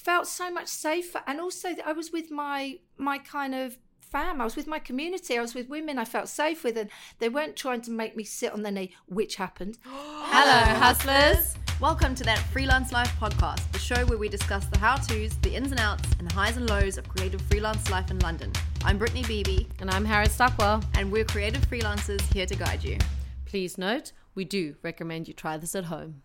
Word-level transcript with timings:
felt 0.00 0.26
so 0.26 0.50
much 0.50 0.68
safer. 0.68 1.20
And 1.26 1.40
also, 1.40 1.70
I 1.84 1.92
was 1.92 2.10
with 2.12 2.30
my 2.30 2.78
my 2.96 3.18
kind 3.18 3.54
of 3.54 3.78
fam. 4.00 4.40
I 4.40 4.44
was 4.44 4.56
with 4.56 4.66
my 4.66 4.78
community. 4.78 5.38
I 5.38 5.42
was 5.42 5.54
with 5.54 5.68
women 5.68 5.98
I 5.98 6.04
felt 6.04 6.28
safe 6.28 6.64
with, 6.64 6.76
and 6.76 6.90
they 7.18 7.28
weren't 7.28 7.54
trying 7.54 7.82
to 7.82 7.90
make 7.90 8.16
me 8.16 8.24
sit 8.24 8.52
on 8.52 8.62
their 8.62 8.72
knee, 8.72 8.94
which 9.06 9.36
happened. 9.36 9.78
Hello, 9.84 10.78
hustlers. 10.78 11.54
Welcome 11.80 12.14
to 12.16 12.24
that 12.24 12.38
Freelance 12.52 12.92
Life 12.92 13.12
podcast, 13.20 13.70
the 13.72 13.78
show 13.78 14.04
where 14.06 14.18
we 14.18 14.28
discuss 14.28 14.66
the 14.66 14.78
how 14.78 14.96
to's, 14.96 15.36
the 15.38 15.54
ins 15.54 15.70
and 15.70 15.80
outs, 15.80 16.08
and 16.18 16.28
the 16.28 16.34
highs 16.34 16.56
and 16.56 16.68
lows 16.68 16.98
of 16.98 17.08
creative 17.08 17.40
freelance 17.42 17.90
life 17.90 18.10
in 18.10 18.18
London. 18.18 18.52
I'm 18.84 18.98
Brittany 18.98 19.22
Beebe, 19.22 19.66
And 19.80 19.90
I'm 19.90 20.04
Harriet 20.04 20.30
Stockwell. 20.30 20.82
and 20.94 21.10
we're 21.10 21.24
creative 21.24 21.62
freelancers 21.70 22.20
here 22.34 22.46
to 22.46 22.54
guide 22.54 22.84
you. 22.84 22.98
Please 23.46 23.78
note, 23.78 24.12
we 24.34 24.44
do 24.44 24.76
recommend 24.82 25.26
you 25.26 25.34
try 25.34 25.56
this 25.56 25.74
at 25.74 25.84
home. 25.84 26.22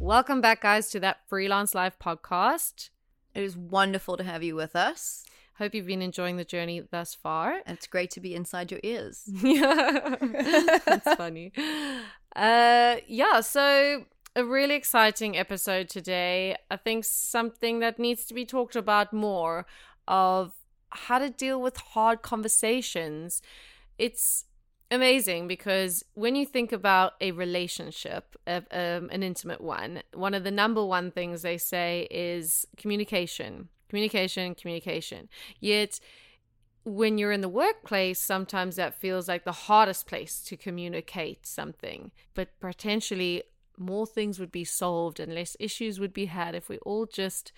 Welcome 0.00 0.40
back, 0.40 0.62
guys, 0.62 0.88
to 0.92 1.00
that 1.00 1.28
Freelance 1.28 1.74
Life 1.74 1.98
podcast. 2.02 2.88
It 3.34 3.42
is 3.42 3.54
wonderful 3.54 4.16
to 4.16 4.24
have 4.24 4.42
you 4.42 4.54
with 4.56 4.74
us, 4.74 5.24
Hope 5.58 5.74
you've 5.74 5.86
been 5.86 6.00
enjoying 6.00 6.38
the 6.38 6.44
journey 6.44 6.80
thus 6.90 7.14
far. 7.14 7.60
it's 7.66 7.86
great 7.86 8.10
to 8.12 8.20
be 8.20 8.34
inside 8.34 8.70
your 8.70 8.80
ears. 8.82 9.24
Yeah, 9.42 10.16
that's 10.86 11.14
funny. 11.16 11.52
Uh, 12.34 12.96
yeah, 13.06 13.40
so 13.40 14.06
a 14.34 14.42
really 14.42 14.74
exciting 14.74 15.36
episode 15.36 15.90
today. 15.90 16.56
I 16.70 16.76
think 16.76 17.04
something 17.04 17.80
that 17.80 17.98
needs 17.98 18.24
to 18.24 18.32
be 18.32 18.46
talked 18.46 18.74
about 18.74 19.12
more 19.12 19.66
of 20.08 20.54
how 20.88 21.18
to 21.18 21.28
deal 21.28 21.60
with 21.60 21.76
hard 21.76 22.22
conversations. 22.22 23.42
It's 23.98 24.46
amazing 24.90 25.48
because 25.48 26.04
when 26.14 26.34
you 26.34 26.44
think 26.44 26.72
about 26.72 27.12
a 27.20 27.32
relationship, 27.32 28.36
um, 28.46 29.08
an 29.10 29.22
intimate 29.22 29.60
one, 29.60 30.02
one 30.14 30.34
of 30.34 30.44
the 30.44 30.50
number 30.50 30.84
one 30.84 31.10
things 31.10 31.42
they 31.42 31.58
say 31.58 32.08
is 32.10 32.66
communication, 32.76 33.68
communication, 33.88 34.54
communication. 34.54 35.28
Yet 35.60 36.00
when 36.84 37.18
you're 37.18 37.32
in 37.32 37.40
the 37.40 37.48
workplace, 37.48 38.18
sometimes 38.18 38.76
that 38.76 38.94
feels 38.94 39.28
like 39.28 39.44
the 39.44 39.52
hardest 39.52 40.06
place 40.06 40.40
to 40.44 40.56
communicate 40.56 41.46
something. 41.46 42.10
But 42.34 42.58
potentially, 42.60 43.42
more 43.76 44.06
things 44.06 44.38
would 44.38 44.52
be 44.52 44.64
solved 44.64 45.20
and 45.20 45.34
less 45.34 45.56
issues 45.60 46.00
would 46.00 46.12
be 46.12 46.26
had 46.26 46.54
if 46.54 46.68
we 46.68 46.78
all 46.78 47.06
just 47.06 47.52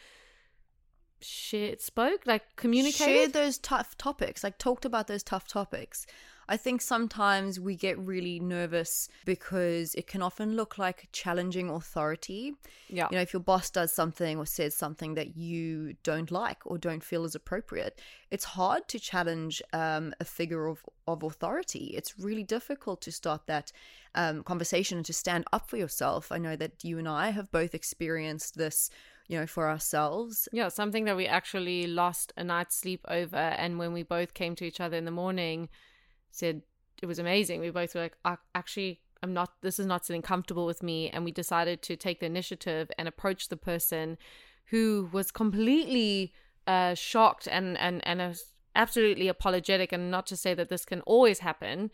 shared, 1.21 1.81
spoke, 1.81 2.27
like 2.27 2.57
communicated. 2.57 3.05
Shared 3.05 3.33
those 3.33 3.59
tough 3.59 3.97
topics, 3.97 4.43
like 4.45 4.59
talked 4.59 4.85
about 4.85 5.07
those 5.07 5.23
tough 5.23 5.47
topics. 5.47 6.07
I 6.53 6.59
think 6.59 6.83
sometimes 6.83 7.59
we 7.59 7.77
get 7.77 7.99
really 7.99 8.39
nervous 8.39 9.09
because 9.25 9.95
it 9.95 10.07
can 10.07 10.21
often 10.21 10.55
look 10.55 10.77
like 10.77 11.09
challenging 11.11 11.71
authority. 11.71 12.53
Yeah. 12.91 13.09
You 13.11 13.17
know, 13.17 13.23
if 13.23 13.33
your 13.33 13.41
boss 13.41 13.71
does 13.71 13.91
something 13.91 14.37
or 14.37 14.45
says 14.45 14.75
something 14.75 15.15
that 15.15 15.35
you 15.35 15.95
don't 16.03 16.31
like 16.31 16.59
or 16.67 16.77
don't 16.77 17.03
feel 17.03 17.25
is 17.25 17.35
appropriate, 17.35 17.99
it's 18.31 18.45
hard 18.45 18.87
to 18.89 18.99
challenge 18.99 19.63
um, 19.73 20.13
a 20.21 20.27
figure 20.27 20.67
of, 20.67 20.85
of 21.09 21.23
authority. 21.23 21.95
It's 21.97 22.19
really 22.19 22.45
difficult 22.45 23.01
to 23.01 23.13
start 23.13 23.47
that 23.47 23.73
um, 24.15 24.43
conversation 24.43 24.99
and 24.99 25.07
to 25.07 25.15
stand 25.15 25.47
up 25.55 25.71
for 25.71 25.79
yourself. 25.79 26.31
I 26.31 26.37
know 26.37 26.57
that 26.57 26.85
you 26.85 26.99
and 26.99 27.09
I 27.09 27.31
have 27.31 27.51
both 27.51 27.75
experienced 27.75 28.59
this, 28.59 28.91
you 29.27 29.39
know, 29.39 29.47
for 29.47 29.71
ourselves. 29.71 30.51
Yeah, 30.53 30.69
something 30.69 31.07
that 31.07 31.17
we 31.17 31.27
actually 31.27 31.87
lost 31.87 32.35
a 32.37 32.45
night's 32.45 32.77
sleep 32.77 33.07
over. 33.09 33.37
And 33.37 33.79
when 33.79 33.95
we 33.95 34.03
both 34.03 34.35
came 34.35 34.55
to 34.57 34.67
each 34.67 34.83
other 34.83 34.99
in 34.99 35.07
the 35.07 35.11
morning, 35.11 35.71
said 36.33 36.63
it 37.01 37.07
was 37.07 37.19
amazing. 37.19 37.61
We 37.61 37.71
both 37.71 37.95
were 37.95 38.03
like, 38.03 38.17
"I- 38.25 38.37
actually, 38.55 39.01
I'm 39.23 39.33
not, 39.33 39.53
this 39.63 39.79
is 39.79 39.87
not 39.87 40.05
sitting 40.05 40.23
comfortable 40.23 40.67
with 40.67 40.83
me. 40.83 41.09
And 41.11 41.25
we 41.25 41.31
decided 41.31 41.81
to 41.83 41.97
take 41.97 42.21
the 42.21 42.27
initiative 42.27 42.91
and 42.99 43.07
approach 43.07 43.49
the 43.49 43.57
person 43.57 44.19
who 44.67 45.09
was 45.13 45.31
completely 45.31 46.33
uh, 46.67 46.95
shocked 46.95 47.47
and, 47.51 47.79
and, 47.79 48.07
and 48.07 48.37
absolutely 48.75 49.29
apologetic. 49.29 49.93
And 49.93 50.11
not 50.11 50.27
to 50.29 50.37
say 50.37 50.55
that 50.55 50.69
this 50.69 50.85
can 50.85 51.01
always 51.03 51.39
happen, 51.39 51.91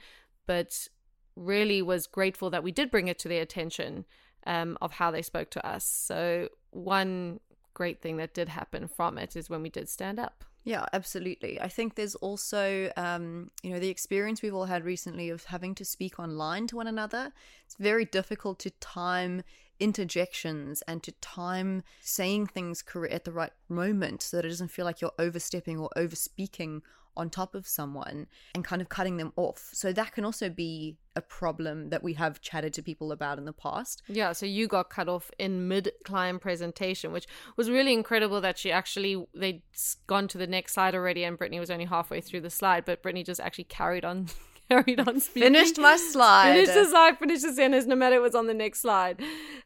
but 0.47 0.89
really 1.36 1.83
was 1.83 2.07
grateful 2.07 2.51
that 2.51 2.64
we 2.64 2.73
did 2.73 2.91
bring 2.91 3.08
it 3.08 3.18
to 3.20 3.29
their 3.29 3.42
attention 3.42 4.05
um, 4.46 4.79
of 4.80 4.92
how 4.92 5.11
they 5.11 5.23
spoke 5.23 5.51
to 5.51 5.67
us. 5.67 5.85
So, 5.85 6.48
one 6.70 7.41
great 7.74 8.01
thing 8.01 8.17
that 8.17 8.35
did 8.35 8.48
happen 8.48 8.89
from 8.89 9.18
it 9.18 9.36
is 9.36 9.48
when 9.48 9.62
we 9.62 9.70
did 9.70 9.89
stand 9.89 10.18
up. 10.18 10.45
Yeah, 10.68 10.84
absolutely. 10.92 11.58
I 11.58 11.68
think 11.68 11.95
there's 11.95 12.14
also, 12.17 12.92
um, 12.95 13.51
you 13.62 13.70
know, 13.70 13.79
the 13.79 13.89
experience 13.89 14.42
we've 14.42 14.55
all 14.55 14.67
had 14.67 14.84
recently 14.84 15.30
of 15.30 15.45
having 15.45 15.74
to 15.77 15.83
speak 15.83 16.18
online 16.18 16.67
to 16.67 16.77
one 16.77 16.86
another. 16.86 17.33
It's 17.64 17.77
very 17.77 18.05
difficult 18.05 18.58
to 18.58 18.70
time 18.73 19.45
interjections 19.80 20.83
and 20.83 21.02
to 21.05 21.12
time 21.23 21.84
saying 22.02 22.48
things 22.48 22.84
at 23.11 23.24
the 23.24 23.33
right 23.33 23.52
moment 23.70 24.20
so 24.20 24.36
that 24.36 24.45
it 24.45 24.51
doesn't 24.51 24.70
feel 24.70 24.84
like 24.84 25.01
you're 25.01 25.12
overstepping 25.18 25.79
or 25.79 25.89
overspeaking 25.96 26.83
on 27.18 27.29
top 27.29 27.55
of 27.55 27.67
someone 27.67 28.27
and 28.55 28.64
kind 28.64 28.80
of 28.80 28.89
cutting 28.89 29.17
them 29.17 29.33
off. 29.36 29.70
So 29.73 29.92
that 29.92 30.12
can 30.12 30.24
also 30.24 30.48
be 30.48 30.96
a 31.17 31.20
problem 31.20 31.90
that 31.90 32.02
we 32.02 32.14
have 32.14 32.40
chatted 32.40 32.73
to 32.74 32.83
people 32.83 33.11
about 33.11 33.39
in 33.39 33.45
the 33.45 33.52
past. 33.52 34.02
Yeah, 34.06 34.33
so 34.33 34.46
you 34.46 34.68
got 34.68 34.89
cut 34.89 35.08
off 35.08 35.30
in 35.39 35.67
mid 35.67 35.90
client 36.05 36.40
presentation, 36.40 37.12
which 37.12 37.27
was 37.56 37.68
really 37.68 37.92
incredible 37.92 38.40
that 38.40 38.56
she 38.56 38.70
actually 38.70 39.27
they'd 39.34 39.62
gone 40.06 40.29
to 40.29 40.39
the 40.39 40.46
next 40.46 40.74
slide 40.74 40.95
already 40.95 41.24
and 41.24 41.36
Brittany 41.36 41.58
was 41.58 41.70
only 41.70 41.86
halfway 41.86 42.20
through 42.20 42.42
the 42.42 42.51
slide, 42.51 42.84
but 42.84 43.02
Brittany 43.02 43.24
just 43.24 43.40
actually 43.40 43.64
carried 43.64 44.05
on 44.05 44.29
carried 44.68 45.00
on 45.00 45.18
speaking. 45.18 45.52
Finished 45.52 45.79
my 45.79 45.96
slide. 45.96 46.52
Finished 46.52 46.74
the 46.74 46.85
slide, 46.85 47.18
finished 47.18 47.42
the 47.42 47.52
sentence, 47.52 47.86
no 47.86 47.96
matter 47.96 48.17
it 48.17 48.23
was 48.23 48.36
on 48.36 48.46
the 48.46 48.55
next 48.55 48.80
slide. 48.80 49.20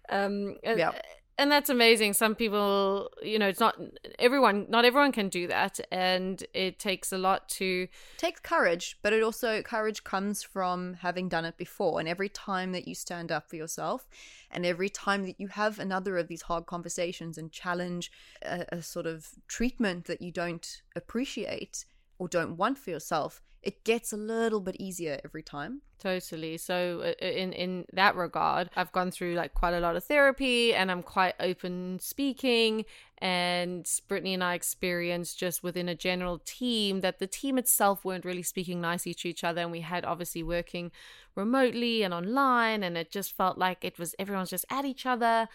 Um 0.09 0.57
and, 0.65 0.79
Yeah. 0.79 0.93
And 1.39 1.51
that's 1.51 1.71
amazing. 1.71 2.13
Some 2.13 2.35
people, 2.35 3.11
you 3.23 3.39
know, 3.39 3.49
it's 3.49 3.61
not 3.61 3.81
everyone 4.19 4.67
not 4.69 4.85
everyone 4.85 5.13
can 5.13 5.29
do 5.29 5.47
that 5.47 5.81
and 5.91 6.45
it 6.53 6.79
takes 6.79 7.13
a 7.13 7.19
lot 7.19 7.49
to 7.51 7.89
takes 8.19 8.41
courage, 8.41 8.99
but 9.03 9.13
it 9.13 9.23
also 9.23 9.63
courage 9.63 10.05
comes 10.05 10.43
from 10.43 10.95
having 10.95 11.29
done 11.29 11.45
it 11.45 11.57
before. 11.57 12.01
And 12.01 12.09
every 12.09 12.29
time 12.29 12.73
that 12.73 12.87
you 12.87 12.95
stand 12.95 13.33
up 13.33 13.49
for 13.49 13.57
yourself, 13.57 14.09
and 14.51 14.67
every 14.67 14.91
time 14.91 15.25
that 15.25 15.41
you 15.41 15.49
have 15.49 15.79
another 15.79 16.19
of 16.19 16.29
these 16.29 16.43
hard 16.43 16.67
conversations 16.67 17.39
and 17.39 17.51
challenge 17.51 18.13
a, 18.43 18.67
a 18.71 18.83
sort 18.83 19.07
of 19.07 19.29
treatment 19.49 20.05
that 20.05 20.21
you 20.21 20.33
don't 20.33 20.83
appreciate 20.95 21.87
or 22.19 22.29
don't 22.29 22.57
want 22.57 22.79
for 22.79 22.91
yourself, 22.91 23.43
it 23.63 23.85
gets 23.85 24.13
a 24.13 24.17
little 24.17 24.61
bit 24.61 24.77
easier 24.79 25.19
every 25.25 25.43
time. 25.43 25.81
Totally. 26.03 26.57
So 26.57 27.01
uh, 27.05 27.25
in 27.25 27.53
in 27.53 27.85
that 27.93 28.17
regard, 28.17 28.71
I've 28.75 28.91
gone 28.91 29.13
through 29.13 29.35
like 29.35 29.55
quite 29.55 29.73
a 29.73 29.79
lot 29.79 29.95
of 29.95 30.03
therapy, 30.03 30.75
and 30.75 30.91
I'm 30.91 31.05
quite 31.05 31.37
open 31.39 32.01
speaking. 32.01 32.87
And 33.19 33.89
Brittany 34.09 34.35
and 34.35 34.43
I 34.43 34.55
experienced 34.55 35.39
just 35.39 35.63
within 35.63 35.89
a 35.89 35.95
general 35.95 36.41
team 36.45 37.03
that 37.03 37.21
the 37.21 37.29
team 37.29 37.57
itself 37.57 38.05
weren't 38.05 38.25
really 38.25 38.43
speaking 38.43 38.81
nicely 38.81 39.15
to 39.15 39.29
each 39.29 39.45
other, 39.45 39.61
and 39.61 39.71
we 39.71 39.83
had 39.83 40.05
obviously 40.05 40.43
working 40.43 40.91
remotely 41.37 42.03
and 42.03 42.13
online, 42.13 42.83
and 42.83 42.99
it 42.99 43.13
just 43.13 43.37
felt 43.37 43.57
like 43.57 43.85
it 43.85 43.97
was 43.97 44.17
everyone's 44.19 44.51
just 44.51 44.65
at 44.71 44.85
each 44.85 45.07
other. 45.07 45.49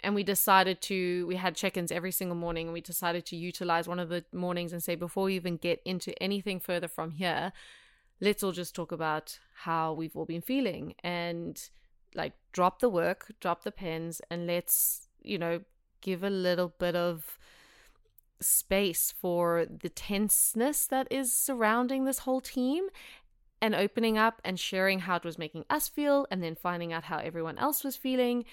And 0.00 0.16
we 0.16 0.24
decided 0.24 0.80
to, 0.82 1.24
we 1.28 1.36
had 1.36 1.54
check 1.54 1.76
ins 1.76 1.92
every 1.92 2.10
single 2.10 2.36
morning, 2.36 2.66
and 2.66 2.74
we 2.74 2.80
decided 2.80 3.26
to 3.26 3.36
utilize 3.36 3.86
one 3.86 4.00
of 4.00 4.08
the 4.08 4.24
mornings 4.32 4.72
and 4.72 4.82
say, 4.82 4.96
before 4.96 5.26
we 5.26 5.36
even 5.36 5.56
get 5.56 5.80
into 5.84 6.20
anything 6.20 6.58
further 6.58 6.88
from 6.88 7.12
here, 7.12 7.52
let's 8.20 8.42
all 8.42 8.52
just 8.52 8.74
talk 8.74 8.90
about 8.90 9.38
how 9.54 9.92
we've 9.92 10.16
all 10.16 10.26
been 10.26 10.42
feeling 10.42 10.94
and 11.02 11.70
like 12.14 12.34
drop 12.52 12.80
the 12.80 12.88
work, 12.88 13.32
drop 13.40 13.64
the 13.64 13.72
pens, 13.72 14.20
and 14.30 14.46
let's, 14.46 15.08
you 15.22 15.38
know, 15.38 15.60
give 16.00 16.22
a 16.22 16.30
little 16.30 16.74
bit 16.78 16.94
of 16.94 17.38
space 18.40 19.14
for 19.20 19.66
the 19.66 19.88
tenseness 19.88 20.86
that 20.86 21.08
is 21.10 21.32
surrounding 21.32 22.04
this 22.04 22.20
whole 22.20 22.40
team 22.40 22.88
and 23.62 23.74
opening 23.74 24.18
up 24.18 24.40
and 24.44 24.60
sharing 24.60 25.00
how 25.00 25.16
it 25.16 25.24
was 25.24 25.38
making 25.38 25.64
us 25.70 25.88
feel 25.88 26.26
and 26.30 26.42
then 26.42 26.54
finding 26.54 26.92
out 26.92 27.04
how 27.04 27.18
everyone 27.18 27.56
else 27.58 27.82
was 27.82 27.96
feeling. 27.96 28.44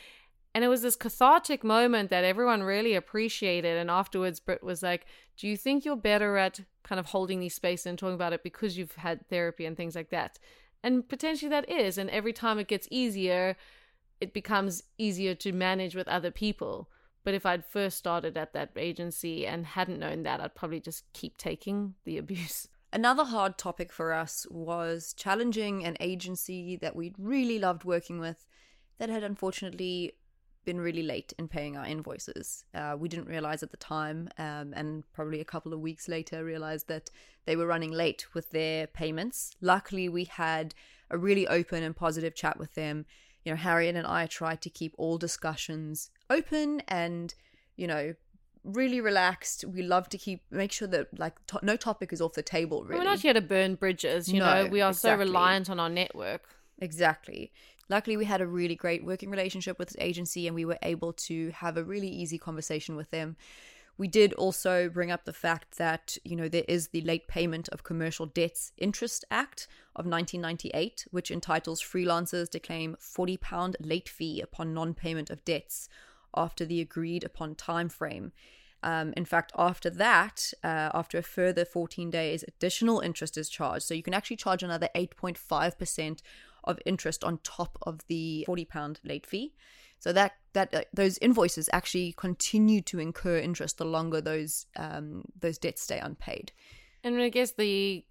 And 0.53 0.63
it 0.63 0.69
was 0.69 0.81
this 0.81 0.95
cathartic 0.95 1.63
moment 1.63 2.09
that 2.09 2.23
everyone 2.23 2.63
really 2.63 2.95
appreciated. 2.95 3.77
And 3.77 3.89
afterwards, 3.89 4.39
Britt 4.39 4.63
was 4.63 4.81
like, 4.81 5.05
Do 5.37 5.47
you 5.47 5.57
think 5.57 5.83
you're 5.83 5.95
better 5.95 6.37
at 6.37 6.61
kind 6.83 6.99
of 6.99 7.07
holding 7.07 7.39
these 7.39 7.55
spaces 7.55 7.85
and 7.85 7.97
talking 7.97 8.15
about 8.15 8.33
it 8.33 8.43
because 8.43 8.77
you've 8.77 8.95
had 8.95 9.27
therapy 9.29 9.65
and 9.65 9.75
things 9.75 9.95
like 9.95 10.09
that? 10.09 10.39
And 10.83 11.07
potentially 11.07 11.49
that 11.49 11.69
is. 11.69 11.97
And 11.97 12.09
every 12.09 12.33
time 12.33 12.59
it 12.59 12.67
gets 12.67 12.87
easier, 12.91 13.55
it 14.19 14.33
becomes 14.33 14.83
easier 14.97 15.35
to 15.35 15.51
manage 15.51 15.95
with 15.95 16.07
other 16.07 16.31
people. 16.31 16.89
But 17.23 17.33
if 17.33 17.45
I'd 17.45 17.65
first 17.65 17.97
started 17.97 18.37
at 18.37 18.53
that 18.53 18.71
agency 18.75 19.45
and 19.45 19.65
hadn't 19.65 19.99
known 19.99 20.23
that, 20.23 20.41
I'd 20.41 20.55
probably 20.55 20.79
just 20.79 21.03
keep 21.13 21.37
taking 21.37 21.95
the 22.03 22.17
abuse. 22.19 22.67
Another 22.93 23.23
hard 23.23 23.57
topic 23.57 23.91
for 23.91 24.11
us 24.11 24.45
was 24.49 25.13
challenging 25.13 25.85
an 25.85 25.95
agency 25.99 26.75
that 26.77 26.95
we'd 26.95 27.15
really 27.17 27.57
loved 27.57 27.85
working 27.85 28.19
with 28.19 28.45
that 28.97 29.09
had 29.09 29.23
unfortunately 29.23 30.13
been 30.65 30.79
really 30.79 31.03
late 31.03 31.33
in 31.37 31.47
paying 31.47 31.77
our 31.77 31.85
invoices. 31.85 32.65
Uh, 32.73 32.95
we 32.97 33.09
didn't 33.09 33.27
realize 33.27 33.63
at 33.63 33.71
the 33.71 33.77
time, 33.77 34.29
um, 34.37 34.73
and 34.75 35.03
probably 35.13 35.39
a 35.41 35.45
couple 35.45 35.73
of 35.73 35.79
weeks 35.79 36.07
later, 36.07 36.43
realized 36.43 36.87
that 36.87 37.09
they 37.45 37.55
were 37.55 37.65
running 37.65 37.91
late 37.91 38.25
with 38.33 38.51
their 38.51 38.87
payments. 38.87 39.51
Luckily, 39.61 40.07
we 40.09 40.25
had 40.25 40.73
a 41.09 41.17
really 41.17 41.47
open 41.47 41.83
and 41.83 41.95
positive 41.95 42.35
chat 42.35 42.57
with 42.59 42.73
them. 42.75 43.05
You 43.43 43.51
know, 43.53 43.57
Harriet 43.57 43.95
and 43.95 44.05
I 44.07 44.27
tried 44.27 44.61
to 44.61 44.69
keep 44.69 44.93
all 44.97 45.17
discussions 45.17 46.11
open 46.29 46.81
and, 46.87 47.33
you 47.75 47.87
know, 47.87 48.13
really 48.63 49.01
relaxed. 49.01 49.65
We 49.65 49.81
love 49.81 50.07
to 50.09 50.17
keep 50.17 50.43
make 50.51 50.71
sure 50.71 50.87
that 50.89 51.17
like 51.17 51.43
to- 51.47 51.59
no 51.63 51.75
topic 51.75 52.13
is 52.13 52.21
off 52.21 52.33
the 52.33 52.43
table. 52.43 52.83
Really, 52.83 52.99
We're 52.99 53.05
not 53.09 53.19
here 53.19 53.33
to 53.33 53.41
burn 53.41 53.75
bridges, 53.75 54.29
you 54.29 54.39
No, 54.39 54.63
know. 54.63 54.69
We 54.69 54.81
are 54.81 54.93
so 54.93 55.15
reliant 55.15 55.69
on 55.69 55.79
our 55.79 55.89
network. 55.89 56.43
Exactly. 56.79 57.51
Luckily, 57.91 58.15
we 58.15 58.23
had 58.23 58.39
a 58.39 58.47
really 58.47 58.75
great 58.75 59.03
working 59.03 59.29
relationship 59.29 59.77
with 59.77 59.89
this 59.89 59.97
agency 59.99 60.47
and 60.47 60.55
we 60.55 60.63
were 60.63 60.79
able 60.81 61.11
to 61.11 61.49
have 61.49 61.75
a 61.75 61.83
really 61.83 62.07
easy 62.07 62.37
conversation 62.37 62.95
with 62.95 63.11
them. 63.11 63.35
We 63.97 64.07
did 64.07 64.31
also 64.35 64.87
bring 64.87 65.11
up 65.11 65.25
the 65.25 65.33
fact 65.33 65.77
that, 65.77 66.17
you 66.23 66.37
know, 66.37 66.47
there 66.47 66.63
is 66.69 66.87
the 66.87 67.01
Late 67.01 67.27
Payment 67.27 67.67
of 67.67 67.83
Commercial 67.83 68.25
Debts 68.25 68.71
Interest 68.77 69.25
Act 69.29 69.67
of 69.93 70.05
1998, 70.05 71.07
which 71.11 71.31
entitles 71.31 71.83
freelancers 71.83 72.49
to 72.51 72.61
claim 72.61 72.95
£40 72.97 73.75
late 73.81 74.07
fee 74.07 74.39
upon 74.39 74.73
non 74.73 74.93
payment 74.93 75.29
of 75.29 75.43
debts 75.43 75.89
after 76.33 76.63
the 76.63 76.79
agreed 76.79 77.25
upon 77.25 77.55
time 77.55 77.89
frame. 77.89 78.31
Um, 78.83 79.13
in 79.17 79.25
fact, 79.25 79.51
after 79.57 79.89
that, 79.89 80.53
uh, 80.63 80.91
after 80.93 81.17
a 81.17 81.23
further 81.23 81.65
14 81.65 82.09
days, 82.09 82.45
additional 82.47 83.01
interest 83.01 83.37
is 83.37 83.49
charged. 83.49 83.83
So 83.83 83.93
you 83.93 84.01
can 84.01 84.13
actually 84.13 84.37
charge 84.37 84.63
another 84.63 84.87
8.5% 84.95 86.21
of 86.63 86.79
interest 86.85 87.23
on 87.23 87.39
top 87.43 87.77
of 87.83 87.99
the 88.07 88.43
40 88.45 88.65
pound 88.65 88.99
late 89.03 89.25
fee. 89.25 89.53
So 89.99 90.11
that 90.13 90.33
that 90.53 90.73
uh, 90.73 90.81
those 90.93 91.17
invoices 91.19 91.69
actually 91.71 92.13
continue 92.17 92.81
to 92.81 92.99
incur 92.99 93.37
interest 93.37 93.77
the 93.77 93.85
longer 93.85 94.19
those 94.21 94.65
um, 94.75 95.23
those 95.39 95.57
debts 95.57 95.81
stay 95.83 95.99
unpaid. 95.99 96.51
And 97.03 97.21
I 97.21 97.29
guess 97.29 97.51
the 97.51 98.03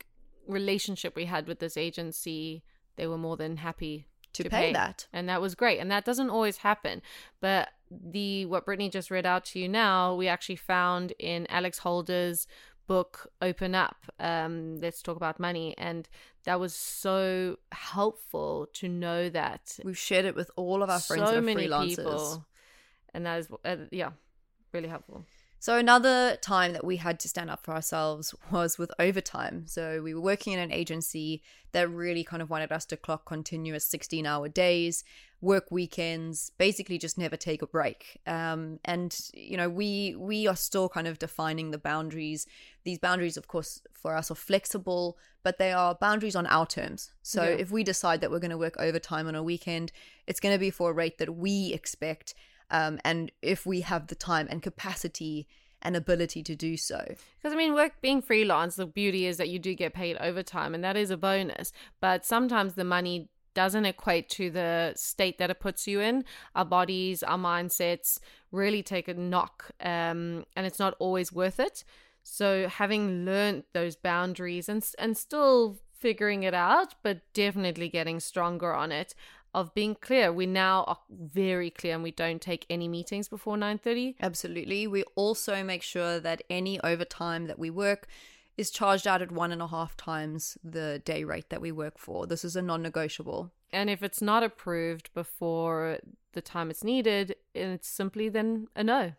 relationship 0.46 1.14
we 1.16 1.26
had 1.26 1.46
with 1.46 1.58
this 1.58 1.76
agency, 1.76 2.62
they 2.96 3.06
were 3.06 3.18
more 3.18 3.36
than 3.36 3.56
happy 3.58 4.06
To 4.34 4.44
pay 4.48 4.72
that. 4.72 5.06
and 5.12 5.28
that 5.28 5.40
was 5.40 5.54
great. 5.54 5.78
And 5.80 5.90
that 5.90 6.04
doesn't 6.04 6.30
always 6.30 6.58
happen, 6.58 7.02
but 7.40 7.68
the 7.90 8.46
what 8.46 8.64
Brittany 8.66 8.88
just 8.88 9.10
read 9.10 9.26
out 9.26 9.44
to 9.46 9.58
you 9.58 9.68
now, 9.68 10.14
we 10.14 10.28
actually 10.28 10.56
found 10.56 11.12
in 11.18 11.46
Alex 11.48 11.78
Holder's 11.78 12.46
book 12.86 13.30
"Open 13.42 13.74
Up." 13.74 13.96
Um, 14.20 14.80
Let's 14.80 15.02
talk 15.02 15.16
about 15.16 15.40
money, 15.40 15.74
and 15.76 16.08
that 16.44 16.58
was 16.58 16.74
so 16.74 17.56
helpful 17.72 18.68
to 18.74 18.88
know 18.88 19.28
that 19.28 19.78
We've 19.84 19.98
shared 19.98 20.24
it 20.24 20.34
with 20.34 20.50
all 20.56 20.82
of 20.82 20.90
our 20.90 21.00
friends 21.00 21.22
so 21.22 21.26
that 21.32 21.36
are 21.38 21.42
many 21.42 21.68
freelancers. 21.68 21.96
people, 21.96 22.46
and 23.14 23.26
that 23.26 23.40
is 23.40 23.48
uh, 23.64 23.76
yeah, 23.90 24.10
really 24.72 24.88
helpful. 24.88 25.24
So 25.62 25.76
another 25.76 26.36
time 26.36 26.72
that 26.72 26.84
we 26.86 26.96
had 26.96 27.20
to 27.20 27.28
stand 27.28 27.50
up 27.50 27.62
for 27.62 27.74
ourselves 27.74 28.34
was 28.50 28.78
with 28.78 28.90
overtime. 28.98 29.66
So 29.66 30.00
we 30.02 30.14
were 30.14 30.20
working 30.22 30.54
in 30.54 30.58
an 30.58 30.72
agency 30.72 31.42
that 31.72 31.90
really 31.90 32.24
kind 32.24 32.40
of 32.40 32.48
wanted 32.48 32.72
us 32.72 32.86
to 32.86 32.96
clock 32.96 33.26
continuous 33.26 33.86
16-hour 33.86 34.48
days, 34.48 35.04
work 35.42 35.70
weekends, 35.70 36.50
basically 36.56 36.96
just 36.96 37.18
never 37.18 37.36
take 37.36 37.60
a 37.60 37.66
break. 37.66 38.20
Um, 38.26 38.80
and 38.86 39.14
you 39.34 39.58
know, 39.58 39.68
we 39.68 40.14
we 40.18 40.46
are 40.46 40.56
still 40.56 40.88
kind 40.88 41.06
of 41.06 41.18
defining 41.18 41.72
the 41.72 41.78
boundaries. 41.78 42.46
These 42.84 42.98
boundaries, 42.98 43.36
of 43.36 43.46
course, 43.46 43.82
for 43.92 44.16
us 44.16 44.30
are 44.30 44.34
flexible, 44.34 45.18
but 45.42 45.58
they 45.58 45.72
are 45.72 45.94
boundaries 45.94 46.36
on 46.36 46.46
our 46.46 46.64
terms. 46.66 47.12
So 47.22 47.42
Yeah. 47.42 47.50
if 47.50 47.70
we 47.70 47.84
decide 47.84 48.22
that 48.22 48.30
we're 48.30 48.38
going 48.38 48.50
to 48.50 48.56
work 48.58 48.76
overtime 48.78 49.28
on 49.28 49.34
a 49.34 49.42
weekend, 49.42 49.92
it's 50.26 50.40
going 50.40 50.54
to 50.54 50.58
be 50.58 50.70
for 50.70 50.90
a 50.90 50.94
rate 50.94 51.18
that 51.18 51.36
we 51.36 51.74
expect 51.74 52.34
um, 52.70 52.98
and 53.04 53.32
if 53.42 53.66
we 53.66 53.82
have 53.82 54.06
the 54.08 54.14
time 54.14 54.46
and 54.50 54.62
capacity 54.62 55.46
and 55.82 55.96
ability 55.96 56.42
to 56.42 56.54
do 56.54 56.76
so. 56.76 57.02
Because 57.38 57.52
I 57.52 57.56
mean, 57.56 57.74
work 57.74 58.00
being 58.00 58.22
freelance, 58.22 58.76
the 58.76 58.86
beauty 58.86 59.26
is 59.26 59.38
that 59.38 59.48
you 59.48 59.58
do 59.58 59.74
get 59.74 59.94
paid 59.94 60.16
overtime, 60.18 60.74
and 60.74 60.84
that 60.84 60.96
is 60.96 61.10
a 61.10 61.16
bonus. 61.16 61.72
But 62.00 62.26
sometimes 62.26 62.74
the 62.74 62.84
money 62.84 63.28
doesn't 63.54 63.86
equate 63.86 64.28
to 64.30 64.50
the 64.50 64.92
state 64.94 65.38
that 65.38 65.50
it 65.50 65.60
puts 65.60 65.86
you 65.86 66.00
in. 66.00 66.24
Our 66.54 66.64
bodies, 66.64 67.22
our 67.22 67.38
mindsets 67.38 68.18
really 68.52 68.82
take 68.82 69.08
a 69.08 69.14
knock, 69.14 69.70
um, 69.80 70.44
and 70.54 70.66
it's 70.66 70.78
not 70.78 70.94
always 70.98 71.32
worth 71.32 71.58
it. 71.58 71.84
So 72.22 72.68
having 72.68 73.24
learned 73.24 73.64
those 73.72 73.96
boundaries 73.96 74.68
and 74.68 74.84
and 74.98 75.16
still 75.16 75.78
figuring 75.92 76.42
it 76.44 76.54
out, 76.54 76.94
but 77.02 77.20
definitely 77.34 77.88
getting 77.88 78.20
stronger 78.20 78.72
on 78.72 78.90
it. 78.92 79.14
Of 79.52 79.74
being 79.74 79.96
clear, 79.96 80.32
we 80.32 80.46
now 80.46 80.84
are 80.86 80.98
very 81.10 81.70
clear, 81.70 81.94
and 81.94 82.04
we 82.04 82.12
don't 82.12 82.40
take 82.40 82.66
any 82.70 82.86
meetings 82.86 83.28
before 83.28 83.56
nine 83.56 83.78
thirty. 83.78 84.16
Absolutely. 84.20 84.86
We 84.86 85.02
also 85.16 85.64
make 85.64 85.82
sure 85.82 86.20
that 86.20 86.42
any 86.48 86.80
overtime 86.82 87.46
that 87.46 87.58
we 87.58 87.68
work 87.70 88.06
is 88.56 88.70
charged 88.70 89.06
out 89.06 89.22
at 89.22 89.32
one 89.32 89.52
and 89.52 89.62
a 89.62 89.66
half 89.66 89.96
times 89.96 90.56
the 90.62 91.00
day 91.04 91.24
rate 91.24 91.50
that 91.50 91.60
we 91.60 91.72
work 91.72 91.98
for. 91.98 92.26
This 92.26 92.44
is 92.44 92.54
a 92.54 92.62
non 92.62 92.82
negotiable. 92.82 93.50
And 93.72 93.90
if 93.90 94.02
it's 94.02 94.22
not 94.22 94.42
approved 94.42 95.12
before 95.14 95.98
the 96.32 96.42
time 96.42 96.70
it's 96.70 96.84
needed, 96.84 97.34
it's 97.54 97.88
simply 97.88 98.28
then 98.28 98.68
a 98.76 98.84
no. 98.84 99.12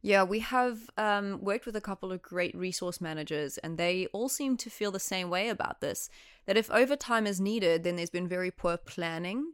Yeah, 0.00 0.22
we 0.22 0.40
have 0.40 0.78
um, 0.96 1.40
worked 1.42 1.66
with 1.66 1.76
a 1.76 1.80
couple 1.80 2.12
of 2.12 2.22
great 2.22 2.54
resource 2.54 3.00
managers, 3.00 3.58
and 3.58 3.76
they 3.76 4.06
all 4.12 4.28
seem 4.28 4.56
to 4.58 4.70
feel 4.70 4.90
the 4.92 5.00
same 5.00 5.28
way 5.28 5.48
about 5.48 5.80
this. 5.80 6.08
That 6.46 6.56
if 6.56 6.70
overtime 6.70 7.26
is 7.26 7.40
needed, 7.40 7.84
then 7.84 7.96
there's 7.96 8.10
been 8.10 8.28
very 8.28 8.50
poor 8.50 8.76
planning, 8.76 9.52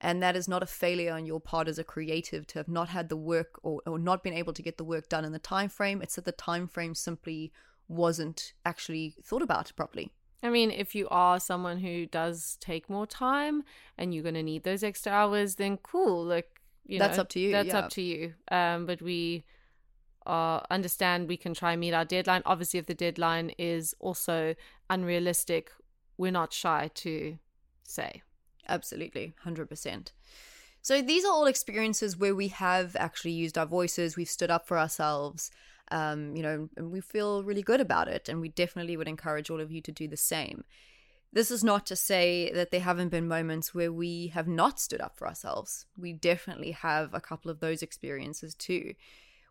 and 0.00 0.22
that 0.22 0.36
is 0.36 0.48
not 0.48 0.62
a 0.62 0.66
failure 0.66 1.12
on 1.12 1.24
your 1.26 1.40
part 1.40 1.68
as 1.68 1.78
a 1.78 1.84
creative 1.84 2.46
to 2.48 2.58
have 2.58 2.68
not 2.68 2.88
had 2.88 3.08
the 3.08 3.16
work 3.16 3.58
or, 3.62 3.80
or 3.86 3.98
not 3.98 4.22
been 4.22 4.34
able 4.34 4.52
to 4.52 4.62
get 4.62 4.76
the 4.76 4.84
work 4.84 5.08
done 5.08 5.24
in 5.24 5.32
the 5.32 5.38
time 5.38 5.68
frame. 5.68 6.02
It's 6.02 6.16
that 6.16 6.24
the 6.24 6.32
time 6.32 6.66
frame 6.68 6.94
simply 6.94 7.52
wasn't 7.88 8.52
actually 8.64 9.14
thought 9.22 9.42
about 9.42 9.72
properly. 9.76 10.12
I 10.42 10.50
mean, 10.50 10.70
if 10.70 10.94
you 10.94 11.08
are 11.10 11.40
someone 11.40 11.78
who 11.78 12.06
does 12.06 12.58
take 12.60 12.90
more 12.90 13.06
time 13.06 13.64
and 13.96 14.14
you're 14.14 14.22
going 14.22 14.34
to 14.34 14.42
need 14.42 14.64
those 14.64 14.82
extra 14.84 15.12
hours, 15.12 15.54
then 15.54 15.78
cool. 15.78 16.24
Like, 16.24 16.60
you 16.84 16.98
That's 16.98 17.16
know, 17.16 17.22
up 17.22 17.28
to 17.30 17.40
you, 17.40 17.52
That's 17.52 17.68
yeah. 17.68 17.78
up 17.78 17.90
to 17.90 18.02
you. 18.02 18.34
Um, 18.50 18.84
but 18.86 19.00
we 19.00 19.44
uh, 20.26 20.60
understand 20.70 21.26
we 21.26 21.36
can 21.38 21.54
try 21.54 21.72
and 21.72 21.80
meet 21.80 21.94
our 21.94 22.04
deadline. 22.04 22.42
Obviously, 22.44 22.78
if 22.78 22.86
the 22.86 22.94
deadline 22.94 23.50
is 23.58 23.94
also 23.98 24.54
unrealistic, 24.90 25.70
we're 26.18 26.32
not 26.32 26.52
shy 26.52 26.90
to 26.94 27.38
say. 27.82 28.22
Absolutely, 28.68 29.34
100%. 29.42 30.12
So 30.82 31.02
these 31.02 31.24
are 31.24 31.32
all 31.32 31.46
experiences 31.46 32.16
where 32.16 32.34
we 32.34 32.48
have 32.48 32.94
actually 32.96 33.32
used 33.32 33.58
our 33.58 33.66
voices, 33.66 34.16
we've 34.16 34.28
stood 34.28 34.50
up 34.50 34.66
for 34.68 34.78
ourselves, 34.78 35.50
um, 35.90 36.36
you 36.36 36.42
know, 36.42 36.68
and 36.76 36.92
we 36.92 37.00
feel 37.00 37.42
really 37.42 37.62
good 37.62 37.80
about 37.80 38.08
it. 38.08 38.28
And 38.28 38.40
we 38.40 38.48
definitely 38.50 38.96
would 38.96 39.08
encourage 39.08 39.50
all 39.50 39.60
of 39.60 39.72
you 39.72 39.80
to 39.82 39.92
do 39.92 40.06
the 40.06 40.16
same. 40.16 40.64
This 41.32 41.50
is 41.50 41.64
not 41.64 41.86
to 41.86 41.96
say 41.96 42.50
that 42.52 42.70
there 42.70 42.80
haven't 42.80 43.08
been 43.08 43.28
moments 43.28 43.74
where 43.74 43.92
we 43.92 44.28
have 44.28 44.48
not 44.48 44.80
stood 44.80 45.00
up 45.00 45.16
for 45.16 45.26
ourselves. 45.26 45.86
We 45.98 46.12
definitely 46.12 46.70
have 46.70 47.12
a 47.12 47.20
couple 47.20 47.50
of 47.50 47.60
those 47.60 47.82
experiences 47.82 48.54
too. 48.54 48.94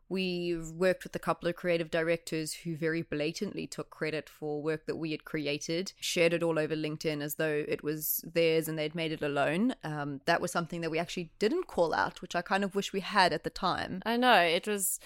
We've 0.07 0.69
worked 0.69 1.03
with 1.03 1.15
a 1.15 1.19
couple 1.19 1.49
of 1.49 1.55
creative 1.55 1.89
directors 1.89 2.53
who 2.53 2.75
very 2.75 3.01
blatantly 3.01 3.65
took 3.65 3.89
credit 3.89 4.29
for 4.29 4.61
work 4.61 4.85
that 4.85 4.97
we 4.97 5.11
had 5.11 5.25
created, 5.25 5.93
shared 5.99 6.33
it 6.33 6.43
all 6.43 6.59
over 6.59 6.75
LinkedIn 6.75 7.21
as 7.21 7.35
though 7.35 7.65
it 7.67 7.83
was 7.83 8.23
theirs 8.23 8.67
and 8.67 8.77
they'd 8.77 8.93
made 8.93 9.11
it 9.11 9.23
alone. 9.23 9.73
Um, 9.83 10.21
that 10.25 10.41
was 10.41 10.51
something 10.51 10.81
that 10.81 10.91
we 10.91 10.99
actually 10.99 11.31
didn't 11.39 11.65
call 11.67 11.93
out, 11.93 12.21
which 12.21 12.35
I 12.35 12.43
kind 12.43 12.63
of 12.63 12.75
wish 12.75 12.93
we 12.93 12.99
had 12.99 13.33
at 13.33 13.43
the 13.43 13.49
time. 13.49 14.01
I 14.05 14.17
know 14.17 14.39
it 14.39 14.67
was. 14.67 14.99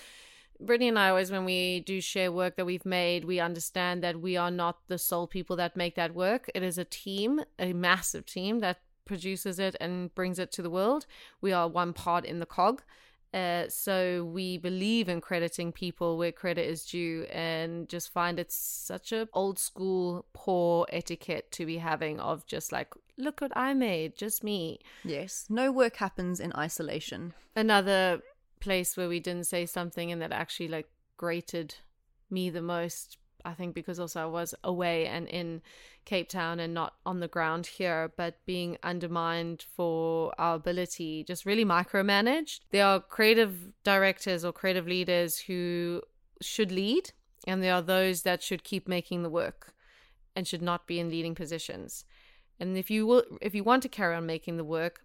Brittany 0.61 0.89
and 0.89 0.99
I 0.99 1.07
always, 1.07 1.31
when 1.31 1.45
we 1.45 1.79
do 1.79 2.01
share 2.01 2.33
work 2.33 2.57
that 2.57 2.65
we've 2.65 2.85
made, 2.85 3.23
we 3.23 3.39
understand 3.39 4.03
that 4.03 4.19
we 4.19 4.35
are 4.35 4.51
not 4.51 4.79
the 4.89 4.97
sole 4.97 5.25
people 5.25 5.55
that 5.55 5.77
make 5.77 5.95
that 5.95 6.13
work. 6.13 6.51
It 6.53 6.63
is 6.63 6.77
a 6.77 6.83
team, 6.83 7.39
a 7.57 7.71
massive 7.71 8.25
team 8.25 8.59
that 8.59 8.81
produces 9.05 9.57
it 9.57 9.77
and 9.79 10.13
brings 10.13 10.37
it 10.37 10.51
to 10.51 10.61
the 10.61 10.69
world. 10.69 11.05
We 11.39 11.53
are 11.53 11.69
one 11.69 11.93
part 11.93 12.25
in 12.25 12.39
the 12.39 12.45
cog. 12.45 12.83
Uh, 13.31 13.65
so 13.69 14.23
we 14.23 14.57
believe 14.57 15.07
in 15.07 15.21
crediting 15.21 15.71
people 15.71 16.17
where 16.17 16.31
credit 16.31 16.65
is 16.67 16.83
due 16.83 17.25
and 17.29 17.87
just 17.87 18.11
find 18.11 18.39
it 18.39 18.51
such 18.51 19.11
a 19.11 19.27
old 19.33 19.59
school 19.59 20.25
poor 20.33 20.87
etiquette 20.91 21.51
to 21.51 21.63
be 21.63 21.77
having 21.77 22.19
of 22.19 22.43
just 22.47 22.71
like 22.71 22.91
look 23.19 23.39
what 23.39 23.51
i 23.55 23.71
made 23.71 24.17
just 24.17 24.43
me 24.43 24.79
Yes, 25.03 25.45
no 25.47 25.71
work 25.71 25.97
happens 25.97 26.39
in 26.39 26.51
isolation. 26.55 27.35
another 27.55 28.21
place 28.59 28.97
where 28.97 29.07
we 29.07 29.19
didn't 29.19 29.45
say 29.45 29.67
something 29.67 30.11
and 30.11 30.19
that 30.23 30.31
actually 30.31 30.67
like 30.67 30.89
grated 31.15 31.75
me 32.31 32.49
the 32.49 32.63
most 32.63 33.18
i 33.45 33.53
think 33.53 33.73
because 33.73 33.99
also 33.99 34.21
i 34.21 34.25
was 34.25 34.53
away 34.63 35.05
and 35.07 35.27
in 35.27 35.61
cape 36.05 36.29
town 36.29 36.59
and 36.59 36.73
not 36.73 36.95
on 37.05 37.19
the 37.19 37.27
ground 37.27 37.67
here 37.67 38.11
but 38.17 38.43
being 38.45 38.77
undermined 38.83 39.65
for 39.75 40.33
our 40.39 40.55
ability 40.55 41.23
just 41.23 41.45
really 41.45 41.65
micromanaged. 41.65 42.61
There 42.71 42.85
are 42.85 42.99
creative 42.99 43.71
directors 43.83 44.43
or 44.43 44.51
creative 44.51 44.87
leaders 44.87 45.37
who 45.37 46.01
should 46.41 46.71
lead 46.71 47.11
and 47.45 47.61
there 47.61 47.75
are 47.75 47.81
those 47.81 48.23
that 48.23 48.41
should 48.41 48.63
keep 48.63 48.87
making 48.87 49.23
the 49.23 49.29
work 49.29 49.73
and 50.35 50.47
should 50.47 50.61
not 50.61 50.87
be 50.87 50.99
in 50.99 51.09
leading 51.09 51.35
positions. 51.35 52.05
And 52.59 52.77
if 52.77 52.89
you 52.89 53.05
will 53.05 53.23
if 53.41 53.53
you 53.53 53.63
want 53.63 53.83
to 53.83 53.89
carry 53.89 54.15
on 54.15 54.25
making 54.25 54.57
the 54.57 54.63
work 54.63 55.01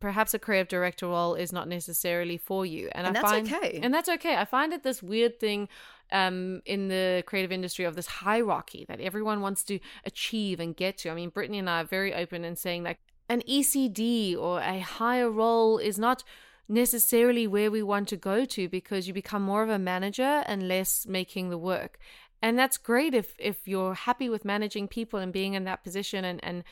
perhaps 0.00 0.34
a 0.34 0.38
creative 0.38 0.68
director 0.68 1.06
role 1.06 1.34
is 1.34 1.52
not 1.52 1.68
necessarily 1.68 2.36
for 2.36 2.64
you. 2.66 2.88
And, 2.92 3.06
And 3.06 3.16
i 3.16 3.20
that's 3.20 3.30
find 3.30 3.52
okay. 3.52 3.80
and 3.82 3.92
that's 3.92 4.08
okay. 4.08 4.36
I 4.36 4.44
find 4.44 4.72
it 4.72 4.82
this 4.82 5.02
weird 5.02 5.40
thing 5.40 5.68
um 6.12 6.60
in 6.64 6.88
the 6.88 7.22
creative 7.26 7.52
industry 7.52 7.84
of 7.84 7.96
this 7.96 8.06
hierarchy 8.06 8.84
that 8.88 9.00
everyone 9.00 9.40
wants 9.40 9.62
to 9.62 9.78
achieve 10.04 10.60
and 10.60 10.76
get 10.76 10.98
to 10.98 11.10
i 11.10 11.14
mean 11.14 11.30
brittany 11.30 11.58
and 11.58 11.70
i 11.70 11.80
are 11.80 11.84
very 11.84 12.14
open 12.14 12.44
in 12.44 12.56
saying 12.56 12.82
like 12.82 12.98
an 13.28 13.42
ecd 13.48 14.36
or 14.36 14.60
a 14.60 14.80
higher 14.80 15.30
role 15.30 15.78
is 15.78 15.98
not 15.98 16.22
necessarily 16.68 17.46
where 17.46 17.70
we 17.70 17.82
want 17.82 18.08
to 18.08 18.16
go 18.16 18.44
to 18.44 18.68
because 18.68 19.06
you 19.06 19.14
become 19.14 19.42
more 19.42 19.62
of 19.62 19.68
a 19.68 19.78
manager 19.78 20.42
and 20.46 20.68
less 20.68 21.06
making 21.06 21.50
the 21.50 21.58
work. 21.58 21.98
And 22.40 22.58
that's 22.58 22.76
great 22.76 23.14
if 23.14 23.34
if 23.38 23.66
you're 23.66 23.94
happy 23.94 24.28
with 24.28 24.44
managing 24.44 24.88
people 24.88 25.18
and 25.18 25.32
being 25.32 25.54
in 25.54 25.64
that 25.64 25.82
position 25.82 26.24
and 26.24 26.42
and 26.44 26.64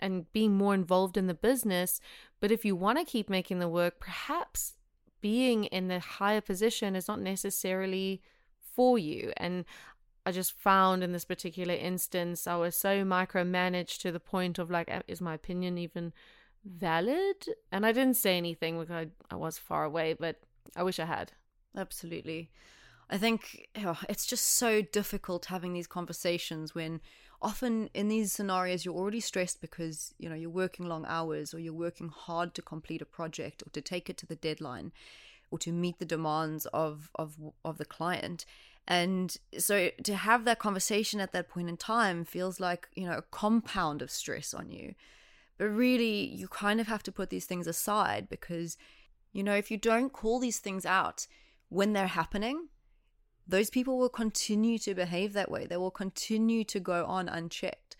and 0.00 0.30
being 0.32 0.54
more 0.54 0.74
involved 0.74 1.16
in 1.16 1.28
the 1.28 1.34
business, 1.34 2.00
but 2.40 2.50
if 2.50 2.64
you 2.64 2.74
want 2.74 2.98
to 2.98 3.04
keep 3.04 3.30
making 3.30 3.58
the 3.58 3.68
work, 3.68 4.00
perhaps 4.00 4.74
being 5.20 5.64
in 5.64 5.88
the 5.88 6.00
higher 6.00 6.40
position 6.40 6.94
is 6.96 7.08
not 7.08 7.20
necessarily 7.20 8.20
for 8.74 8.98
you. 8.98 9.32
And 9.36 9.64
I 10.26 10.32
just 10.32 10.52
found 10.52 11.02
in 11.02 11.12
this 11.12 11.24
particular 11.24 11.74
instance, 11.74 12.46
I 12.46 12.56
was 12.56 12.76
so 12.76 13.04
micromanaged 13.04 14.00
to 14.00 14.12
the 14.12 14.20
point 14.20 14.58
of 14.58 14.70
like, 14.70 14.90
is 15.06 15.20
my 15.20 15.34
opinion 15.34 15.78
even 15.78 16.12
valid? 16.64 17.46
And 17.70 17.84
I 17.84 17.92
didn't 17.92 18.16
say 18.16 18.36
anything 18.36 18.78
because 18.78 18.94
I, 19.30 19.34
I 19.34 19.36
was 19.36 19.58
far 19.58 19.84
away, 19.84 20.14
but 20.18 20.40
I 20.74 20.82
wish 20.82 20.98
I 20.98 21.04
had. 21.04 21.32
Absolutely. 21.76 22.50
I 23.10 23.18
think 23.18 23.68
oh, 23.84 24.00
it's 24.08 24.26
just 24.26 24.46
so 24.46 24.80
difficult 24.80 25.46
having 25.46 25.74
these 25.74 25.86
conversations 25.86 26.74
when 26.74 27.00
often 27.42 27.90
in 27.92 28.08
these 28.08 28.32
scenarios 28.32 28.84
you're 28.84 28.94
already 28.94 29.20
stressed 29.20 29.60
because 29.60 30.14
you 30.18 30.28
know 30.28 30.34
you're 30.34 30.48
working 30.48 30.86
long 30.86 31.04
hours 31.06 31.52
or 31.52 31.58
you're 31.58 31.74
working 31.74 32.08
hard 32.08 32.54
to 32.54 32.62
complete 32.62 33.02
a 33.02 33.06
project 33.06 33.62
or 33.66 33.70
to 33.70 33.82
take 33.82 34.08
it 34.08 34.16
to 34.16 34.26
the 34.26 34.36
deadline 34.36 34.90
or 35.50 35.58
to 35.58 35.72
meet 35.72 35.98
the 35.98 36.04
demands 36.04 36.66
of 36.66 37.10
of 37.14 37.36
of 37.64 37.78
the 37.78 37.84
client 37.84 38.44
and 38.86 39.36
so 39.58 39.90
to 40.02 40.14
have 40.14 40.44
that 40.44 40.58
conversation 40.58 41.20
at 41.20 41.32
that 41.32 41.48
point 41.48 41.68
in 41.68 41.76
time 41.76 42.24
feels 42.24 42.60
like 42.60 42.88
you 42.94 43.06
know 43.06 43.18
a 43.18 43.22
compound 43.22 44.02
of 44.02 44.10
stress 44.10 44.52
on 44.52 44.70
you 44.70 44.94
but 45.56 45.66
really 45.66 46.26
you 46.26 46.48
kind 46.48 46.80
of 46.80 46.86
have 46.86 47.02
to 47.02 47.12
put 47.12 47.30
these 47.30 47.46
things 47.46 47.66
aside 47.66 48.28
because 48.28 48.76
you 49.32 49.42
know 49.42 49.54
if 49.54 49.70
you 49.70 49.76
don't 49.76 50.12
call 50.12 50.38
these 50.38 50.58
things 50.58 50.84
out 50.84 51.26
when 51.68 51.92
they're 51.92 52.06
happening 52.06 52.68
those 53.46 53.70
people 53.70 53.98
will 53.98 54.08
continue 54.08 54.78
to 54.78 54.94
behave 54.94 55.32
that 55.34 55.50
way. 55.50 55.66
They 55.66 55.76
will 55.76 55.90
continue 55.90 56.64
to 56.64 56.80
go 56.80 57.04
on 57.04 57.28
unchecked. 57.28 57.96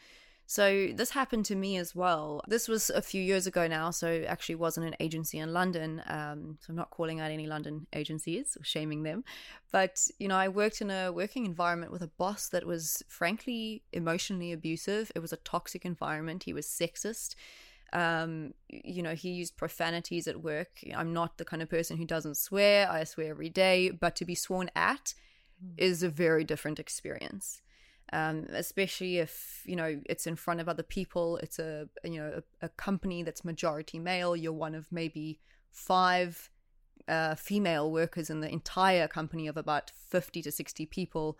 So 0.47 0.89
this 0.95 1.11
happened 1.11 1.47
to 1.47 1.55
me 1.55 1.79
as 1.79 1.95
well. 1.95 2.43
This 2.47 2.69
was 2.69 2.91
a 2.91 3.01
few 3.01 3.23
years 3.23 3.47
ago 3.47 3.67
now, 3.67 3.91
so 3.91 4.25
actually 4.27 4.57
wasn't 4.57 4.87
an 4.87 4.97
agency 5.01 5.39
in 5.39 5.53
London. 5.53 6.03
Um, 6.07 6.59
so 6.61 6.71
I'm 6.71 6.77
not 6.77 6.91
calling 6.91 7.21
out 7.21 7.31
any 7.31 7.47
London 7.47 7.87
agencies 7.95 8.57
or 8.61 8.65
shaming 8.65 9.05
them, 9.05 9.25
but 9.73 10.07
you 10.19 10.29
know 10.29 10.37
I 10.37 10.49
worked 10.49 10.83
in 10.83 10.91
a 10.91 11.11
working 11.11 11.47
environment 11.47 11.93
with 11.93 12.03
a 12.03 12.09
boss 12.09 12.49
that 12.49 12.67
was 12.67 13.03
frankly 13.09 13.83
emotionally 13.93 14.53
abusive. 14.53 15.11
It 15.15 15.21
was 15.21 15.33
a 15.33 15.39
toxic 15.39 15.85
environment. 15.85 16.43
He 16.43 16.53
was 16.53 16.67
sexist. 16.67 17.35
Um, 17.95 18.55
you 18.69 19.03
know, 19.03 19.15
he 19.15 19.31
used 19.31 19.57
profanities 19.57 20.27
at 20.27 20.43
work. 20.43 20.81
I'm 20.95 21.13
not 21.13 21.39
the 21.39 21.45
kind 21.45 21.63
of 21.63 21.71
person 21.71 21.97
who 21.97 22.05
doesn't 22.05 22.37
swear. 22.37 22.91
I 22.91 23.05
swear 23.05 23.31
every 23.31 23.49
day, 23.49 23.91
but 23.91 24.17
to 24.17 24.25
be 24.25 24.35
sworn 24.35 24.69
at 24.75 25.15
is 25.79 26.03
a 26.03 26.09
very 26.09 26.45
different 26.45 26.79
experience. 26.79 27.63
Um, 28.15 28.47
especially 28.51 29.19
if 29.19 29.63
you 29.67 29.75
know 29.75 30.01
it's 30.07 30.25
in 30.25 30.37
front 30.37 30.61
of 30.61 30.69
other 30.69 30.85
people. 30.85 31.39
It's 31.39 31.59
a 31.59 31.89
you 32.05 32.19
know 32.21 32.43
a, 32.63 32.67
a 32.67 32.69
company 32.69 33.25
that's 33.25 33.45
majority 33.45 33.99
male. 33.99 34.37
You're 34.37 34.53
one 34.53 34.77
of 34.77 34.87
maybe 34.93 35.41
five 35.73 36.49
uh, 37.09 37.35
female 37.35 37.91
workers 37.91 38.31
in 38.31 38.41
the 38.41 38.49
entire 38.49 39.09
company 39.09 39.49
of 39.49 39.57
about 39.57 39.91
fifty 39.91 40.43
to 40.43 40.53
sixty 40.53 40.87
people, 40.87 41.37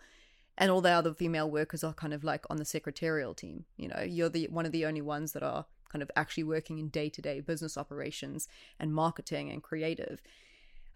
and 0.57 0.69
all 0.69 0.81
the 0.81 0.89
other 0.89 1.13
female 1.13 1.49
workers 1.49 1.81
are 1.81 1.93
kind 1.93 2.13
of 2.13 2.25
like 2.25 2.45
on 2.49 2.57
the 2.57 2.65
secretarial 2.65 3.33
team. 3.33 3.63
You 3.77 3.87
know, 3.87 4.01
you're 4.05 4.27
the 4.27 4.49
one 4.51 4.65
of 4.65 4.73
the 4.73 4.85
only 4.85 5.01
ones 5.01 5.31
that 5.31 5.43
are 5.43 5.65
kind 5.87 6.03
of 6.03 6.11
actually 6.17 6.43
working 6.43 6.77
in 6.77 6.89
day 6.89 7.07
to 7.07 7.21
day 7.21 7.39
business 7.39 7.77
operations 7.77 8.49
and 8.81 8.93
marketing 8.93 9.49
and 9.49 9.63
creative. 9.63 10.19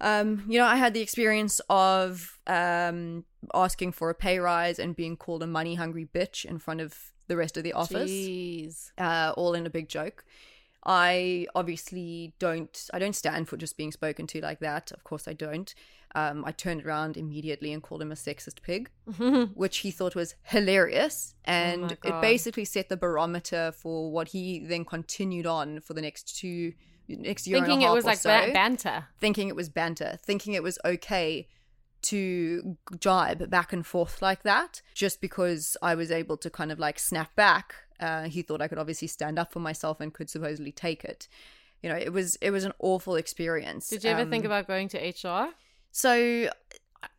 Um, 0.02 0.46
you 0.48 0.58
know, 0.60 0.66
I 0.66 0.78
had 0.78 0.94
the 0.94 1.02
experience 1.02 1.60
of 1.70 2.40
um, 2.48 3.26
asking 3.54 3.92
for 3.92 4.10
a 4.10 4.16
pay 4.16 4.40
rise 4.40 4.80
and 4.80 4.96
being 4.96 5.18
called 5.18 5.44
a 5.44 5.48
money 5.48 5.76
hungry 5.76 6.08
bitch 6.14 6.46
in 6.46 6.60
front 6.60 6.82
of 6.82 7.12
the 7.28 7.38
rest 7.38 7.58
of 7.58 7.64
the 7.64 7.74
office. 7.74 8.10
Jeez. 8.10 8.92
Uh, 8.98 9.34
all 9.36 9.54
in 9.54 9.66
a 9.66 9.70
big 9.70 9.90
joke. 9.90 10.26
I 10.86 11.46
obviously 11.56 12.34
don't. 12.40 12.90
I 12.94 13.00
don't 13.00 13.16
stand 13.16 13.50
for 13.50 13.58
just 13.58 13.76
being 13.76 13.92
spoken 13.92 14.28
to 14.28 14.42
like 14.42 14.60
that. 14.60 14.92
Of 14.92 15.04
course, 15.04 15.28
I 15.28 15.34
don't. 15.34 15.74
Um, 16.16 16.44
I 16.46 16.52
turned 16.52 16.86
around 16.86 17.18
immediately 17.18 17.72
and 17.72 17.84
called 17.84 18.02
him 18.02 18.12
a 18.12 18.16
sexist 18.16 18.62
pig, 18.62 18.90
which 19.54 19.80
he 19.80 19.92
thought 19.92 20.16
was 20.16 20.36
hilarious, 20.44 21.36
and 21.46 21.98
Oh 22.04 22.08
it 22.08 22.22
basically 22.22 22.66
set 22.66 22.90
the 22.90 22.98
barometer 22.98 23.74
for 23.74 24.12
what 24.12 24.30
he 24.30 24.60
then 24.60 24.86
continued 24.86 25.46
on 25.46 25.82
for 25.82 25.94
the 25.94 26.02
next 26.02 26.38
two 26.38 26.74
next 27.10 27.48
year 27.48 27.58
Thinking 27.60 27.82
it 27.82 27.90
was 27.92 28.06
like 28.06 28.18
so 28.20 28.30
ba- 28.30 28.52
banter. 28.54 29.08
thinking 29.20 29.48
it 29.50 29.56
was 29.56 29.68
banter, 29.70 30.18
thinking 30.24 30.54
it 30.54 30.64
was 30.64 30.78
okay 30.86 31.48
to 32.02 32.78
jibe 33.00 33.50
back 33.50 33.74
and 33.74 33.86
forth 33.86 34.22
like 34.22 34.44
that, 34.44 34.82
just 34.94 35.20
because 35.20 35.76
I 35.82 35.96
was 35.96 36.12
able 36.12 36.38
to 36.38 36.50
kind 36.50 36.72
of 36.72 36.80
like 36.80 36.98
snap 37.00 37.36
back. 37.36 37.76
Uh, 38.00 38.24
he 38.24 38.42
thought 38.42 38.62
I 38.62 38.68
could 38.70 38.78
obviously 38.78 39.08
stand 39.10 39.38
up 39.38 39.52
for 39.52 39.60
myself 39.60 40.00
and 40.00 40.14
could 40.14 40.30
supposedly 40.30 40.72
take 40.72 41.04
it. 41.04 41.28
You 41.84 41.90
know, 41.90 41.98
it 41.98 42.14
was 42.14 42.36
it 42.38 42.52
was 42.52 42.64
an 42.64 42.74
awful 42.80 43.16
experience. 43.16 43.90
Did 43.90 44.04
you 44.04 44.12
ever 44.12 44.26
think 44.26 44.46
Um, 44.46 44.52
about 44.52 44.68
going 44.68 44.88
to 44.90 44.98
HR? 44.98 45.50
so 45.92 46.50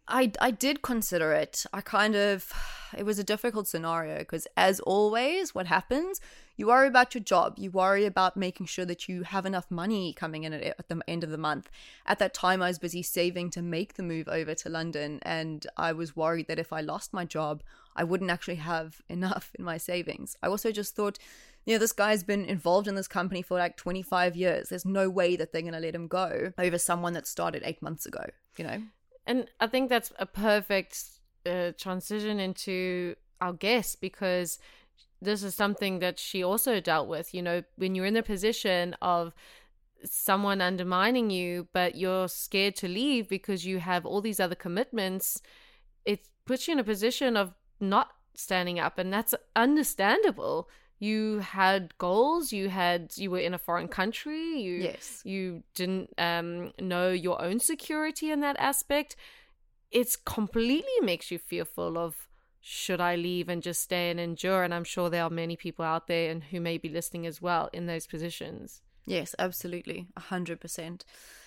I 0.09 0.33
I 0.41 0.51
did 0.51 0.83
consider 0.83 1.33
it. 1.33 1.65
I 1.73 1.81
kind 1.81 2.17
of 2.17 2.53
it 2.97 3.05
was 3.05 3.19
a 3.19 3.25
difficult 3.25 3.69
scenario 3.69 4.19
because 4.19 4.47
as 4.57 4.81
always 4.81 5.55
what 5.55 5.67
happens 5.67 6.21
you 6.57 6.67
worry 6.67 6.89
about 6.89 7.15
your 7.15 7.23
job 7.23 7.55
you 7.59 7.71
worry 7.71 8.05
about 8.05 8.37
making 8.37 8.67
sure 8.67 8.85
that 8.85 9.09
you 9.09 9.23
have 9.23 9.47
enough 9.47 9.71
money 9.71 10.13
coming 10.13 10.45
in 10.45 10.53
at, 10.53 10.63
at 10.63 10.89
the 10.89 11.01
end 11.07 11.25
of 11.25 11.31
the 11.31 11.39
month 11.39 11.71
at 12.07 12.19
that 12.19 12.35
time 12.35 12.63
i 12.63 12.69
was 12.69 12.79
busy 12.79 13.03
saving 13.03 13.51
to 13.51 13.63
make 13.63 13.95
the 13.95 14.03
move 14.03 14.29
over 14.29 14.55
to 14.55 14.69
london 14.69 15.19
and 15.23 15.67
i 15.77 15.93
was 15.93 16.17
worried 16.17 16.49
that 16.49 16.59
if 16.59 16.73
i 16.73 16.81
lost 16.81 17.13
my 17.13 17.25
job 17.25 17.63
i 17.97 18.05
wouldn't 18.05 18.31
actually 18.31 18.57
have 18.57 19.01
enough 19.09 19.53
in 19.59 19.65
my 19.65 19.77
savings 19.77 20.37
i 20.43 20.47
also 20.47 20.71
just 20.73 20.95
thought 20.95 21.19
you 21.67 21.75
know, 21.75 21.79
this 21.79 21.93
guy's 21.93 22.25
been 22.25 22.47
involved 22.47 22.89
in 22.89 22.95
this 22.95 23.07
company 23.07 23.43
for 23.43 23.59
like 23.59 23.77
25 23.77 24.35
years. 24.35 24.71
There's 24.71 24.87
no 24.87 25.11
way 25.11 25.37
that 25.37 25.53
they're 25.53 25.61
going 25.61 25.75
to 25.75 25.79
let 25.79 25.95
him 25.95 26.09
go 26.09 26.53
over 26.57 26.79
someone 26.79 27.13
that 27.13 27.27
started 27.27 27.63
eight 27.67 27.83
months 27.83 28.07
ago, 28.07 28.25
you 28.57 28.65
know? 28.65 28.83
And 29.31 29.47
I 29.61 29.69
think 29.69 29.91
that's 29.91 30.13
a 30.19 30.27
perfect 30.27 31.05
uh, 31.47 31.71
transition 31.79 32.41
into 32.41 33.15
our 33.41 33.53
guest 33.53 34.01
because 34.01 34.59
this 35.23 35.45
is 35.45 35.55
something 35.55 36.01
that 36.01 36.19
she 36.19 36.43
also 36.43 36.81
dealt 36.81 37.07
with. 37.07 37.33
You 37.33 37.43
know, 37.43 37.63
when 37.77 37.95
you're 37.95 38.07
in 38.07 38.15
the 38.15 38.25
position 38.25 38.97
of 39.01 39.33
someone 40.03 40.61
undermining 40.61 41.31
you, 41.31 41.69
but 41.73 41.95
you're 41.95 42.27
scared 42.27 42.75
to 42.79 42.89
leave 42.89 43.29
because 43.29 43.65
you 43.65 43.79
have 43.79 44.05
all 44.05 44.21
these 44.21 44.41
other 44.41 44.57
commitments, 44.57 45.41
it 46.05 46.27
puts 46.45 46.67
you 46.67 46.73
in 46.73 46.81
a 46.81 46.85
position 46.93 47.37
of 47.37 47.55
not 47.79 48.09
standing 48.35 48.81
up. 48.81 48.99
And 48.99 49.13
that's 49.13 49.33
understandable. 49.55 50.69
You 51.01 51.39
had 51.39 51.97
goals, 51.99 52.53
you 52.53 52.69
had 52.69 53.13
you 53.17 53.31
were 53.31 53.39
in 53.39 53.55
a 53.55 53.59
foreign 53.59 53.89
country, 53.89 54.61
you 54.61 54.75
Yes. 54.83 55.23
you 55.25 55.65
didn't 55.75 56.11
um, 56.19 56.73
know 56.79 57.11
your 57.11 57.43
own 57.43 57.59
security 57.59 58.31
in 58.31 58.41
that 58.41 58.57
aspect, 58.59 59.17
it's 59.91 60.15
completely 60.15 61.01
makes 61.03 61.31
you 61.31 61.39
fearful 61.39 61.99
of 61.99 62.29
should 62.61 63.01
I 63.01 63.17
leave 63.17 63.49
and 63.49 63.63
just 63.63 63.83
stay 63.83 64.11
and 64.11 64.21
endure? 64.21 64.63
And 64.63 64.75
I'm 64.75 64.85
sure 64.85 65.09
there 65.09 65.25
are 65.25 65.31
many 65.31 65.57
people 65.57 65.85
out 65.85 66.07
there 66.07 66.31
and 66.31 66.45
who 66.45 66.61
may 66.61 66.77
be 66.77 66.91
listening 66.91 67.27
as 67.27 67.41
well 67.41 67.71
in 67.73 67.87
those 67.87 68.07
positions. 68.07 68.83
Yes, 69.07 69.35
absolutely. 69.39 70.09
A 70.17 70.21
hundred 70.21 70.61
percent. 70.61 71.07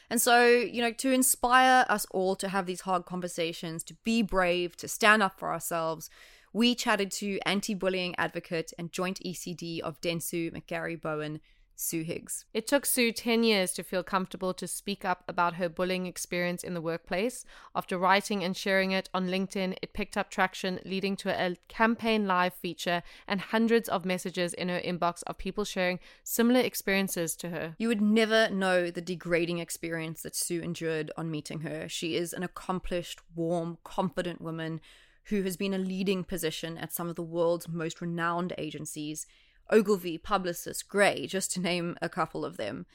And 0.10 0.22
so, 0.22 0.46
you 0.48 0.82
know, 0.82 0.92
to 0.92 1.12
inspire 1.12 1.86
us 1.88 2.06
all 2.12 2.36
to 2.38 2.50
have 2.50 2.66
these 2.66 2.82
hard 2.82 3.06
conversations, 3.06 3.84
to 3.86 3.94
be 4.04 4.22
brave, 4.22 4.76
to 4.78 4.88
stand 4.88 5.24
up 5.24 5.40
for 5.40 5.52
ourselves, 5.52 6.10
we 6.54 6.76
chatted 6.76 7.12
to 7.12 7.40
anti 7.46 7.74
bullying 7.74 8.16
advocate 8.18 8.72
and 8.78 8.92
joint 8.92 9.20
ECD 9.26 9.80
of 9.80 10.00
Dentsu, 10.00 10.52
McGarry 10.52 11.00
Bowen, 11.00 11.42
Sue 11.76 12.04
Higgs. 12.04 12.46
It 12.54 12.68
took 12.68 12.86
Sue 12.86 13.12
10 13.12 13.44
years 13.44 13.72
to 13.74 13.84
feel 13.84 14.04
comfortable 14.04 14.54
to 14.54 14.68
speak 14.68 15.04
up 15.04 15.24
about 15.28 15.56
her 15.56 15.68
bullying 15.68 16.06
experience 16.06 16.64
in 16.64 16.76
the 16.76 16.82
workplace. 16.82 17.46
After 17.76 17.98
writing 17.98 18.44
and 18.44 18.56
sharing 18.56 18.92
it 18.92 19.10
on 19.14 19.28
LinkedIn, 19.28 19.78
it 19.82 19.94
picked 19.94 20.16
up 20.16 20.30
traction, 20.30 20.80
leading 20.86 21.16
to 21.18 21.30
a 21.30 21.58
campaign 21.68 22.28
live 22.28 22.54
feature 22.54 23.02
and 23.28 23.42
hundreds 23.42 23.90
of 23.90 24.06
messages 24.06 24.54
in 24.54 24.70
her 24.70 24.80
inbox 24.80 25.24
of 25.26 25.40
people 25.40 25.66
sharing 25.66 26.00
similar 26.24 26.60
experiences 26.60 27.36
to 27.38 27.50
her. 27.50 27.76
You 27.80 27.88
would 27.88 28.02
never 28.02 28.50
know 28.50 28.92
the 28.92 29.02
degrading 29.02 29.60
experience 29.60 30.22
that 30.22 30.36
Sue 30.36 30.62
endured 30.62 31.12
on 31.18 31.32
meeting 31.32 31.62
her. 31.62 31.90
She 31.90 32.16
is 32.16 32.34
an 32.34 32.44
accomplished, 32.44 33.20
warm, 33.36 33.80
confident 33.84 34.42
woman 34.42 34.80
who 35.26 35.44
has 35.44 35.58
been 35.58 35.74
a 35.74 35.78
leading 35.78 36.24
position 36.24 36.78
at 36.78 36.94
some 36.94 37.10
of 37.10 37.16
the 37.16 37.24
world's 37.24 37.68
most 37.68 38.02
renowned 38.02 38.54
agencies 38.58 39.26
Ogilvy, 39.72 40.18
Publicis, 40.18 40.86
Grey, 40.86 41.26
just 41.26 41.52
to 41.52 41.60
name 41.60 41.98
a 42.02 42.10
couple 42.10 42.44
of 42.44 42.58
them. 42.58 42.86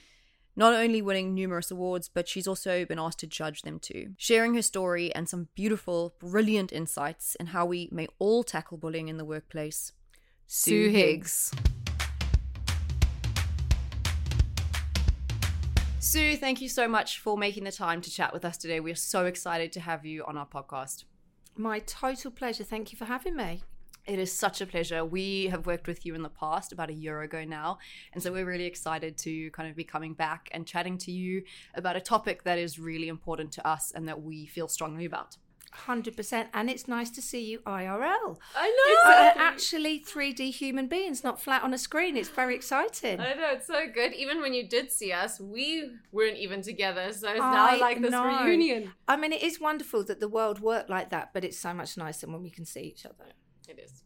Not 0.55 0.75
only 0.75 1.01
winning 1.01 1.35
numerous 1.35 1.71
awards, 1.71 2.11
but 2.13 2.29
she's 2.29 2.49
also 2.49 2.85
been 2.85 2.99
asked 2.99 3.21
to 3.21 3.27
judge 3.27 3.63
them 3.63 3.79
too. 3.79 4.15
Sharing 4.17 4.55
her 4.55 4.63
story 4.63 5.15
and 5.15 5.29
some 5.29 5.49
beautiful, 5.55 6.15
brilliant 6.19 6.73
insights 6.73 7.37
in 7.37 7.47
how 7.47 7.65
we 7.65 7.89
may 7.93 8.09
all 8.19 8.43
tackle 8.43 8.77
bullying 8.77 9.09
in 9.09 9.19
the 9.19 9.25
workplace. 9.25 9.93
Sue 10.47 10.89
Higgs. 10.89 11.53
Sue, 16.01 16.37
thank 16.37 16.61
you 16.61 16.69
so 16.69 16.89
much 16.89 17.21
for 17.21 17.37
making 17.37 17.65
the 17.65 17.73
time 17.73 18.01
to 18.01 18.11
chat 18.11 18.33
with 18.33 18.45
us 18.45 18.57
today. 18.57 18.81
We 18.81 18.91
are 18.91 18.97
so 18.97 19.27
excited 19.27 19.73
to 19.73 19.81
have 19.81 20.05
you 20.05 20.25
on 20.25 20.37
our 20.37 20.47
podcast. 20.47 21.05
My 21.61 21.81
total 21.81 22.31
pleasure. 22.31 22.63
Thank 22.63 22.93
you 22.93 22.99
for 22.99 23.05
having 23.05 23.35
me. 23.35 23.65
It 24.07 24.21
is 24.21 24.33
such 24.33 24.61
a 24.61 24.67
pleasure. 24.67 25.05
We 25.05 25.49
have 25.49 25.67
worked 25.67 25.89
with 25.89 26.07
you 26.07 26.15
in 26.15 26.23
the 26.23 26.29
past, 26.29 26.71
about 26.73 26.89
a 26.89 26.93
year 26.93 27.23
ago 27.23 27.45
now. 27.45 27.79
And 28.13 28.23
so 28.23 28.33
we're 28.33 28.47
really 28.47 28.65
excited 28.65 29.19
to 29.19 29.51
kind 29.51 29.69
of 29.69 29.75
be 29.75 29.83
coming 29.83 30.15
back 30.15 30.49
and 30.53 30.65
chatting 30.65 30.97
to 30.99 31.11
you 31.11 31.43
about 31.75 31.97
a 31.97 32.01
topic 32.01 32.45
that 32.45 32.61
is 32.61 32.79
really 32.79 33.09
important 33.09 33.51
to 33.53 33.67
us 33.67 33.91
and 33.91 34.07
that 34.07 34.23
we 34.23 34.47
feel 34.47 34.69
strongly 34.69 35.05
about. 35.05 35.37
Hundred 35.73 36.17
percent, 36.17 36.49
and 36.55 36.71
it's 36.71 36.89
nice 36.89 37.11
to 37.11 37.21
see 37.21 37.45
you 37.45 37.59
IRL. 37.61 38.39
I 38.57 39.03
know. 39.05 39.13
Uh, 39.13 39.33
actually, 39.37 39.99
three 39.99 40.33
D 40.33 40.51
human 40.51 40.87
beings, 40.87 41.23
not 41.23 41.41
flat 41.41 41.63
on 41.63 41.75
a 41.75 41.79
screen. 41.79 42.17
It's 42.17 42.31
very 42.31 42.55
exciting. 42.55 43.21
I 43.21 43.35
know 43.35 43.51
it's 43.53 43.67
so 43.67 43.87
good. 43.93 44.15
Even 44.15 44.41
when 44.41 44.55
you 44.55 44.67
did 44.67 44.91
see 44.91 45.13
us, 45.13 45.39
we 45.39 45.91
weren't 46.11 46.39
even 46.39 46.63
together. 46.63 47.13
So 47.13 47.29
it's 47.29 47.41
I 47.41 47.75
now 47.75 47.81
like 47.81 48.01
this 48.01 48.11
know. 48.11 48.45
reunion. 48.45 48.93
I 49.07 49.17
mean, 49.17 49.33
it 49.33 49.43
is 49.43 49.61
wonderful 49.61 50.05
that 50.05 50.21
the 50.21 50.29
world 50.29 50.61
worked 50.61 50.89
like 50.89 51.11
that, 51.11 51.35
but 51.35 51.45
it's 51.45 51.59
so 51.59 51.75
much 51.75 51.97
nicer 51.97 52.27
when 52.27 52.43
we 52.43 52.51
can 52.51 52.65
see 52.65 52.81
each 52.81 53.05
other. 53.05 53.33
It 53.69 53.79
is. 53.79 54.03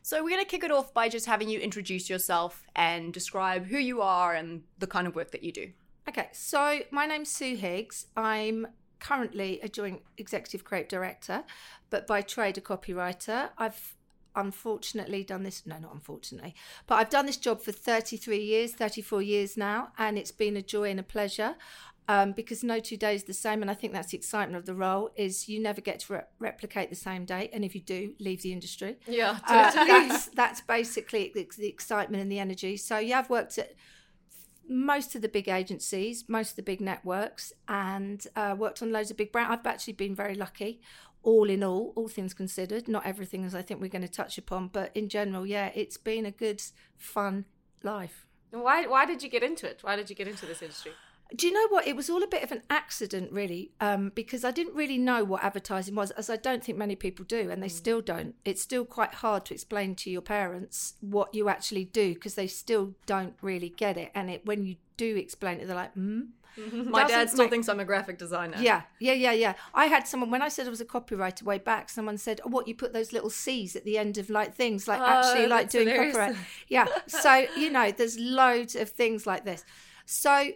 So 0.00 0.22
we're 0.22 0.30
going 0.30 0.44
to 0.44 0.50
kick 0.50 0.64
it 0.64 0.70
off 0.70 0.92
by 0.92 1.08
just 1.08 1.26
having 1.26 1.48
you 1.48 1.58
introduce 1.60 2.10
yourself 2.10 2.62
and 2.76 3.12
describe 3.12 3.66
who 3.66 3.78
you 3.78 4.02
are 4.02 4.34
and 4.34 4.62
the 4.78 4.86
kind 4.86 5.06
of 5.06 5.14
work 5.14 5.30
that 5.30 5.42
you 5.42 5.52
do. 5.52 5.72
Okay, 6.06 6.28
so 6.32 6.80
my 6.90 7.06
name's 7.06 7.30
Sue 7.30 7.56
Higgs. 7.56 8.06
I'm 8.14 8.66
currently 9.04 9.60
a 9.62 9.68
joint 9.68 10.00
executive 10.16 10.64
creative 10.64 10.88
director, 10.88 11.44
but 11.90 12.06
by 12.06 12.22
trade 12.22 12.56
a 12.56 12.60
copywriter. 12.60 13.50
I've 13.58 13.94
unfortunately 14.34 15.22
done 15.22 15.42
this, 15.44 15.64
no, 15.66 15.78
not 15.78 15.92
unfortunately, 15.94 16.54
but 16.86 16.96
I've 16.96 17.10
done 17.10 17.26
this 17.26 17.36
job 17.36 17.60
for 17.62 17.70
33 17.70 18.38
years, 18.42 18.72
34 18.72 19.22
years 19.22 19.56
now, 19.56 19.92
and 19.98 20.18
it's 20.18 20.32
been 20.32 20.56
a 20.56 20.62
joy 20.62 20.90
and 20.90 20.98
a 20.98 21.04
pleasure. 21.04 21.54
Um, 22.06 22.32
because 22.32 22.62
no 22.62 22.80
two 22.80 22.98
days 22.98 23.24
the 23.24 23.32
same, 23.32 23.62
and 23.62 23.70
I 23.70 23.74
think 23.74 23.94
that's 23.94 24.10
the 24.10 24.18
excitement 24.18 24.58
of 24.58 24.66
the 24.66 24.74
role. 24.74 25.08
Is 25.16 25.48
you 25.48 25.58
never 25.58 25.80
get 25.80 26.00
to 26.00 26.12
re- 26.12 26.20
replicate 26.38 26.90
the 26.90 26.96
same 26.96 27.24
day, 27.24 27.48
and 27.50 27.64
if 27.64 27.74
you 27.74 27.80
do, 27.80 28.12
leave 28.20 28.42
the 28.42 28.52
industry. 28.52 28.98
Yeah, 29.06 29.38
Uh, 29.46 29.70
that's 29.72 30.26
that's 30.40 30.60
basically 30.60 31.32
the, 31.34 31.48
the 31.56 31.66
excitement 31.66 32.22
and 32.22 32.30
the 32.30 32.38
energy. 32.38 32.76
So 32.76 32.98
yeah, 32.98 33.20
I've 33.20 33.30
worked 33.30 33.56
at 33.56 33.72
most 34.68 35.14
of 35.14 35.22
the 35.22 35.28
big 35.28 35.48
agencies, 35.48 36.24
most 36.28 36.50
of 36.50 36.56
the 36.56 36.62
big 36.62 36.80
networks, 36.80 37.52
and 37.68 38.26
uh, 38.36 38.54
worked 38.58 38.82
on 38.82 38.92
loads 38.92 39.10
of 39.10 39.16
big 39.16 39.32
brands. 39.32 39.50
I've 39.52 39.66
actually 39.66 39.94
been 39.94 40.14
very 40.14 40.34
lucky. 40.34 40.80
All 41.22 41.48
in 41.48 41.64
all, 41.64 41.92
all 41.96 42.08
things 42.08 42.34
considered, 42.34 42.86
not 42.86 43.06
everything 43.06 43.44
as 43.44 43.54
I 43.54 43.62
think 43.62 43.80
we're 43.80 43.88
going 43.88 44.02
to 44.02 44.08
touch 44.08 44.36
upon, 44.36 44.68
but 44.68 44.90
in 44.94 45.08
general, 45.08 45.46
yeah, 45.46 45.70
it's 45.74 45.96
been 45.96 46.26
a 46.26 46.30
good, 46.30 46.62
fun 46.98 47.46
life. 47.82 48.26
why 48.50 48.86
why 48.86 49.06
did 49.06 49.22
you 49.22 49.30
get 49.30 49.42
into 49.42 49.66
it? 49.66 49.78
Why 49.82 49.96
did 49.96 50.10
you 50.10 50.16
get 50.16 50.28
into 50.28 50.46
this 50.46 50.60
industry? 50.60 50.92
Do 51.34 51.46
you 51.46 51.52
know 51.52 51.66
what? 51.68 51.86
It 51.86 51.96
was 51.96 52.10
all 52.10 52.22
a 52.22 52.26
bit 52.28 52.42
of 52.44 52.52
an 52.52 52.62
accident, 52.70 53.32
really, 53.32 53.72
um, 53.80 54.12
because 54.14 54.44
I 54.44 54.50
didn't 54.50 54.74
really 54.74 54.98
know 54.98 55.24
what 55.24 55.42
advertising 55.42 55.94
was, 55.94 56.10
as 56.12 56.28
I 56.30 56.36
don't 56.36 56.62
think 56.62 56.78
many 56.78 56.96
people 56.96 57.24
do, 57.24 57.50
and 57.50 57.62
they 57.62 57.68
still 57.68 58.00
don't. 58.00 58.34
It's 58.44 58.62
still 58.62 58.84
quite 58.84 59.14
hard 59.14 59.44
to 59.46 59.54
explain 59.54 59.94
to 59.96 60.10
your 60.10 60.20
parents 60.20 60.94
what 61.00 61.34
you 61.34 61.48
actually 61.48 61.86
do 61.86 62.14
because 62.14 62.34
they 62.34 62.46
still 62.46 62.94
don't 63.06 63.34
really 63.42 63.70
get 63.70 63.96
it. 63.96 64.10
And 64.14 64.30
it 64.30 64.44
when 64.46 64.64
you 64.64 64.76
do 64.96 65.16
explain 65.16 65.60
it, 65.60 65.66
they're 65.66 65.74
like, 65.74 65.94
"Hmm." 65.94 66.20
My 66.84 67.04
dad 67.04 67.30
still 67.30 67.44
make- 67.46 67.50
thinks 67.50 67.68
I'm 67.68 67.80
a 67.80 67.84
graphic 67.84 68.16
designer. 68.16 68.58
Yeah, 68.60 68.82
yeah, 69.00 69.14
yeah, 69.14 69.32
yeah. 69.32 69.54
I 69.74 69.86
had 69.86 70.06
someone 70.06 70.30
when 70.30 70.42
I 70.42 70.48
said 70.48 70.66
I 70.66 70.70
was 70.70 70.80
a 70.80 70.84
copywriter 70.84 71.42
way 71.42 71.58
back. 71.58 71.88
Someone 71.90 72.16
said, 72.16 72.40
oh, 72.44 72.48
"What 72.48 72.68
you 72.68 72.76
put 72.76 72.92
those 72.92 73.12
little 73.12 73.30
C's 73.30 73.74
at 73.74 73.84
the 73.84 73.98
end 73.98 74.18
of 74.18 74.30
like 74.30 74.54
things, 74.54 74.86
like 74.86 75.00
actually 75.00 75.48
like 75.48 75.68
doing 75.68 75.88
hilarious. 75.88 76.16
copyright." 76.16 76.36
Yeah. 76.68 76.86
So 77.08 77.46
you 77.56 77.70
know, 77.70 77.90
there's 77.90 78.18
loads 78.20 78.76
of 78.76 78.90
things 78.90 79.26
like 79.26 79.44
this. 79.44 79.64
So 80.06 80.50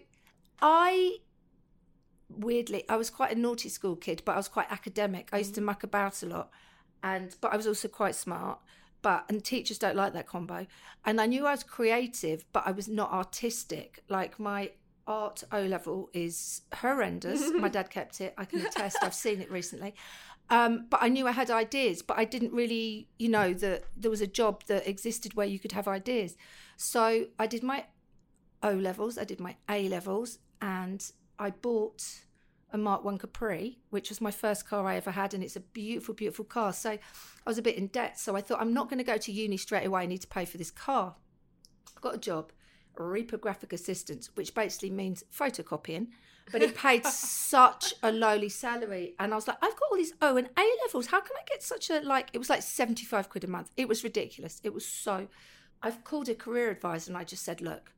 I 0.61 1.19
weirdly, 2.29 2.85
I 2.89 2.97
was 2.97 3.11
quite 3.11 3.33
a 3.33 3.39
naughty 3.39 3.69
school 3.69 3.97
kid, 3.97 4.23
but 4.25 4.33
I 4.33 4.37
was 4.37 4.49
quite 4.49 4.71
academic. 4.71 5.29
I 5.33 5.39
used 5.39 5.55
to 5.57 5.61
muck 5.61 5.83
about 5.83 6.23
a 6.23 6.27
lot, 6.27 6.51
and 7.03 7.35
but 7.41 7.53
I 7.53 7.57
was 7.57 7.67
also 7.67 7.89
quite 7.89 8.15
smart. 8.15 8.61
But 9.01 9.27
and 9.29 9.45
teachers 9.45 9.79
don't 9.79 9.97
like 9.97 10.13
that 10.15 10.27
combo. 10.27 10.67
And 11.05 11.21
I 11.21 11.27
knew 11.27 11.47
I 11.47 11.53
was 11.53 11.63
creative, 11.63 12.45
but 12.53 12.65
I 12.67 12.73
was 12.73 12.89
not 12.89 13.13
artistic. 13.13 14.03
Like 14.09 14.41
my 14.41 14.73
art 15.07 15.45
O 15.53 15.63
level 15.63 16.11
is 16.13 16.63
horrendous. 16.75 17.51
my 17.59 17.69
dad 17.69 17.91
kept 17.91 18.21
it. 18.21 18.35
I 18.37 18.45
can 18.45 18.67
attest. 18.67 18.99
I've 19.03 19.15
seen 19.15 19.41
it 19.41 19.51
recently. 19.51 19.95
Um, 20.51 20.87
but 20.89 21.01
I 21.03 21.09
knew 21.09 21.27
I 21.29 21.33
had 21.33 21.51
ideas, 21.51 22.03
but 22.03 22.19
I 22.19 22.25
didn't 22.25 22.53
really, 22.53 23.09
you 23.19 23.29
know, 23.29 23.53
that 23.55 23.85
there 23.97 24.11
was 24.11 24.21
a 24.21 24.27
job 24.27 24.65
that 24.67 24.89
existed 24.89 25.35
where 25.35 25.47
you 25.47 25.59
could 25.59 25.73
have 25.73 25.87
ideas. 25.87 26.37
So 26.77 27.27
I 27.39 27.47
did 27.47 27.63
my 27.63 27.85
O 28.63 28.73
levels, 28.73 29.19
I 29.19 29.25
did 29.25 29.41
my 29.41 29.57
A 29.69 29.89
levels, 29.89 30.39
and 30.61 31.11
I 31.39 31.51
bought 31.51 32.05
a 32.73 32.79
Mark 32.79 33.05
One 33.05 33.19
Capri, 33.19 33.79
which 33.91 34.11
was 34.11 34.21
my 34.21 34.31
first 34.31 34.69
car 34.69 34.87
I 34.87 34.97
ever 34.97 35.11
had, 35.11 35.33
and 35.35 35.43
it's 35.43 35.57
a 35.57 35.61
beautiful, 35.61 36.15
beautiful 36.15 36.45
car. 36.45 36.73
So 36.73 36.91
I 36.91 36.99
was 37.47 37.59
a 37.59 37.63
bit 37.63 37.77
in 37.77 37.87
debt, 37.89 38.19
so 38.19 38.37
I 38.37 38.41
thought 38.41 38.61
I'm 38.61 38.75
not 38.75 38.91
going 38.91 38.99
to 38.99 39.05
go 39.05 39.17
to 39.17 39.33
uni 39.33 39.57
straight 39.57 39.87
away. 39.87 40.03
I 40.03 40.07
need 40.07 40.21
to 40.23 40.27
pay 40.27 40.45
for 40.45 40.59
this 40.59 40.71
car. 40.71 41.17
I 41.97 42.01
got 42.01 42.15
a 42.15 42.19
job, 42.19 42.53
reprographic 42.97 43.73
assistant, 43.73 44.29
which 44.35 44.55
basically 44.55 44.91
means 44.91 45.25
photocopying, 45.35 46.09
but 46.53 46.63
it 46.63 46.75
paid 46.77 47.07
such 47.07 47.95
a 48.03 48.13
lowly 48.13 48.51
salary, 48.51 49.15
and 49.19 49.33
I 49.33 49.37
was 49.37 49.49
like, 49.49 49.59
I've 49.63 49.77
got 49.77 49.91
all 49.91 49.97
these 49.97 50.15
O 50.21 50.37
and 50.37 50.49
A 50.59 50.77
levels. 50.85 51.07
How 51.07 51.21
can 51.21 51.37
I 51.37 51.45
get 51.49 51.63
such 51.63 51.91
a 51.91 52.01
like? 52.01 52.29
It 52.33 52.39
was 52.39 52.51
like 52.51 52.63
seventy 52.63 53.05
five 53.05 53.31
quid 53.31 53.45
a 53.45 53.49
month. 53.49 53.71
It 53.77 53.89
was 53.89 54.05
ridiculous. 54.05 54.61
It 54.63 54.75
was 54.75 54.87
so. 54.87 55.29
I've 55.81 56.03
called 56.03 56.29
a 56.29 56.35
career 56.35 56.71
advisor 56.71 57.13
and 57.13 57.17
I 57.17 57.25
just 57.25 57.45
said, 57.45 57.61
look. 57.61 57.93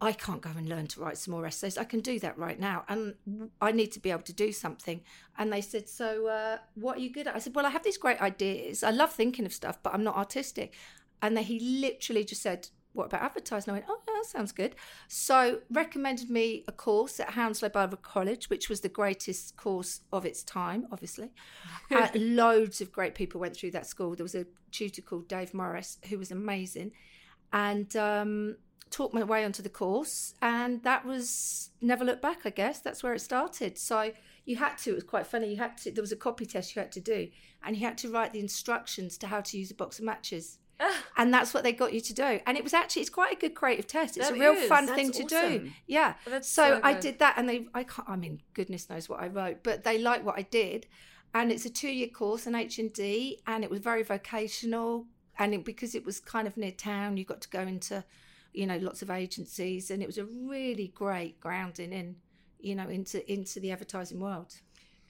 I 0.00 0.12
can't 0.12 0.42
go 0.42 0.50
and 0.50 0.68
learn 0.68 0.86
to 0.88 1.00
write 1.00 1.16
some 1.16 1.32
more 1.32 1.46
essays. 1.46 1.78
I 1.78 1.84
can 1.84 2.00
do 2.00 2.18
that 2.20 2.36
right 2.36 2.60
now, 2.60 2.84
and 2.88 3.14
I 3.62 3.72
need 3.72 3.92
to 3.92 4.00
be 4.00 4.10
able 4.10 4.22
to 4.22 4.32
do 4.32 4.52
something. 4.52 5.00
And 5.38 5.50
they 5.50 5.62
said, 5.62 5.88
"So, 5.88 6.26
uh, 6.26 6.58
what 6.74 6.98
are 6.98 7.00
you 7.00 7.10
good 7.10 7.26
at?" 7.26 7.34
I 7.34 7.38
said, 7.38 7.54
"Well, 7.54 7.64
I 7.64 7.70
have 7.70 7.82
these 7.82 7.96
great 7.96 8.20
ideas. 8.20 8.82
I 8.82 8.90
love 8.90 9.12
thinking 9.12 9.46
of 9.46 9.54
stuff, 9.54 9.82
but 9.82 9.94
I'm 9.94 10.04
not 10.04 10.16
artistic." 10.16 10.74
And 11.22 11.34
then 11.36 11.44
he 11.44 11.58
literally 11.80 12.24
just 12.24 12.42
said, 12.42 12.68
"What 12.92 13.06
about 13.06 13.22
advertising?" 13.22 13.70
I 13.70 13.74
went, 13.74 13.86
"Oh, 13.88 13.98
yeah, 14.06 14.14
that 14.14 14.26
sounds 14.26 14.52
good." 14.52 14.74
So, 15.08 15.62
recommended 15.70 16.28
me 16.28 16.64
a 16.68 16.72
course 16.72 17.18
at 17.18 17.30
Hounslow 17.30 17.70
Borough 17.70 17.96
College, 17.96 18.50
which 18.50 18.68
was 18.68 18.82
the 18.82 18.90
greatest 18.90 19.56
course 19.56 20.02
of 20.12 20.26
its 20.26 20.42
time. 20.42 20.88
Obviously, 20.92 21.30
uh, 21.90 22.08
loads 22.14 22.82
of 22.82 22.92
great 22.92 23.14
people 23.14 23.40
went 23.40 23.56
through 23.56 23.70
that 23.70 23.86
school. 23.86 24.14
There 24.14 24.24
was 24.24 24.34
a 24.34 24.46
tutor 24.72 25.00
called 25.00 25.26
Dave 25.26 25.54
Morris 25.54 25.96
who 26.10 26.18
was 26.18 26.30
amazing, 26.30 26.92
and 27.50 27.96
um, 27.96 28.56
taught 28.90 29.12
my 29.12 29.22
way 29.22 29.44
onto 29.44 29.62
the 29.62 29.68
course 29.68 30.34
and 30.40 30.82
that 30.84 31.04
was 31.04 31.70
never 31.80 32.04
looked 32.04 32.22
back 32.22 32.40
i 32.44 32.50
guess. 32.50 32.78
That's 32.80 33.02
where 33.02 33.14
it 33.14 33.20
started. 33.20 33.78
So 33.78 34.12
you 34.44 34.56
had 34.56 34.76
to 34.78 34.90
it 34.90 34.94
was 34.94 35.04
quite 35.04 35.26
funny 35.26 35.50
you 35.50 35.56
had 35.56 35.76
to 35.78 35.90
there 35.90 36.02
was 36.02 36.12
a 36.12 36.16
copy 36.16 36.46
test 36.46 36.74
you 36.76 36.80
had 36.80 36.92
to 36.92 37.00
do 37.00 37.28
and 37.64 37.76
you 37.76 37.84
had 37.84 37.98
to 37.98 38.10
write 38.10 38.32
the 38.32 38.38
instructions 38.40 39.18
to 39.18 39.26
how 39.26 39.40
to 39.40 39.58
use 39.58 39.70
a 39.70 39.74
box 39.74 39.98
of 39.98 40.04
matches. 40.04 40.58
Ah. 40.78 41.04
And 41.16 41.32
that's 41.32 41.54
what 41.54 41.64
they 41.64 41.72
got 41.72 41.94
you 41.94 42.00
to 42.02 42.12
do. 42.14 42.38
And 42.46 42.56
it 42.58 42.62
was 42.62 42.74
actually 42.74 43.02
it's 43.02 43.10
quite 43.10 43.32
a 43.32 43.40
good 43.40 43.54
creative 43.54 43.86
test. 43.86 44.16
It's 44.16 44.28
That 44.28 44.36
a 44.36 44.40
real 44.40 44.52
is. 44.52 44.68
fun 44.68 44.86
That's 44.86 44.96
thing 44.96 45.10
to 45.12 45.24
do. 45.24 45.70
yeah. 45.86 46.14
So, 46.26 46.40
so 46.40 46.80
i 46.84 46.92
did 46.92 47.18
that 47.18 47.34
and 47.36 47.48
they 47.48 47.66
i 47.74 47.82
can't 47.82 48.08
i 48.08 48.16
mean 48.16 48.40
goodness 48.54 48.88
knows 48.90 49.08
what 49.08 49.20
i 49.20 49.26
wrote 49.26 49.58
but 49.62 49.84
they 49.84 49.98
liked 49.98 50.24
what 50.24 50.38
i 50.38 50.42
did. 50.42 50.86
And 51.34 51.50
it's 51.52 51.66
a 51.66 51.70
two-year 51.70 52.08
course 52.08 52.46
in 52.46 52.54
HND 52.54 53.38
and 53.46 53.62
it 53.64 53.70
was 53.70 53.80
very 53.80 54.02
vocational. 54.02 55.06
And 55.38 55.52
it, 55.52 55.64
because 55.66 55.94
it 55.94 56.02
was 56.06 56.18
kind 56.18 56.46
of 56.46 56.56
near 56.56 56.70
town 56.72 57.18
you 57.18 57.24
got 57.24 57.42
to 57.42 57.48
go 57.50 57.60
into 57.60 58.04
you 58.60 58.66
know 58.66 58.78
lots 58.88 59.00
of 59.02 59.10
agencies 59.10 59.90
and 59.90 59.98
it 60.04 60.06
was 60.12 60.18
a 60.18 60.24
really 60.54 60.88
great 61.02 61.34
grounding 61.46 61.92
in 62.00 62.16
you 62.68 62.74
know 62.78 62.88
into 62.98 63.18
into 63.34 63.56
the 63.60 63.70
advertising 63.76 64.18
world 64.26 64.50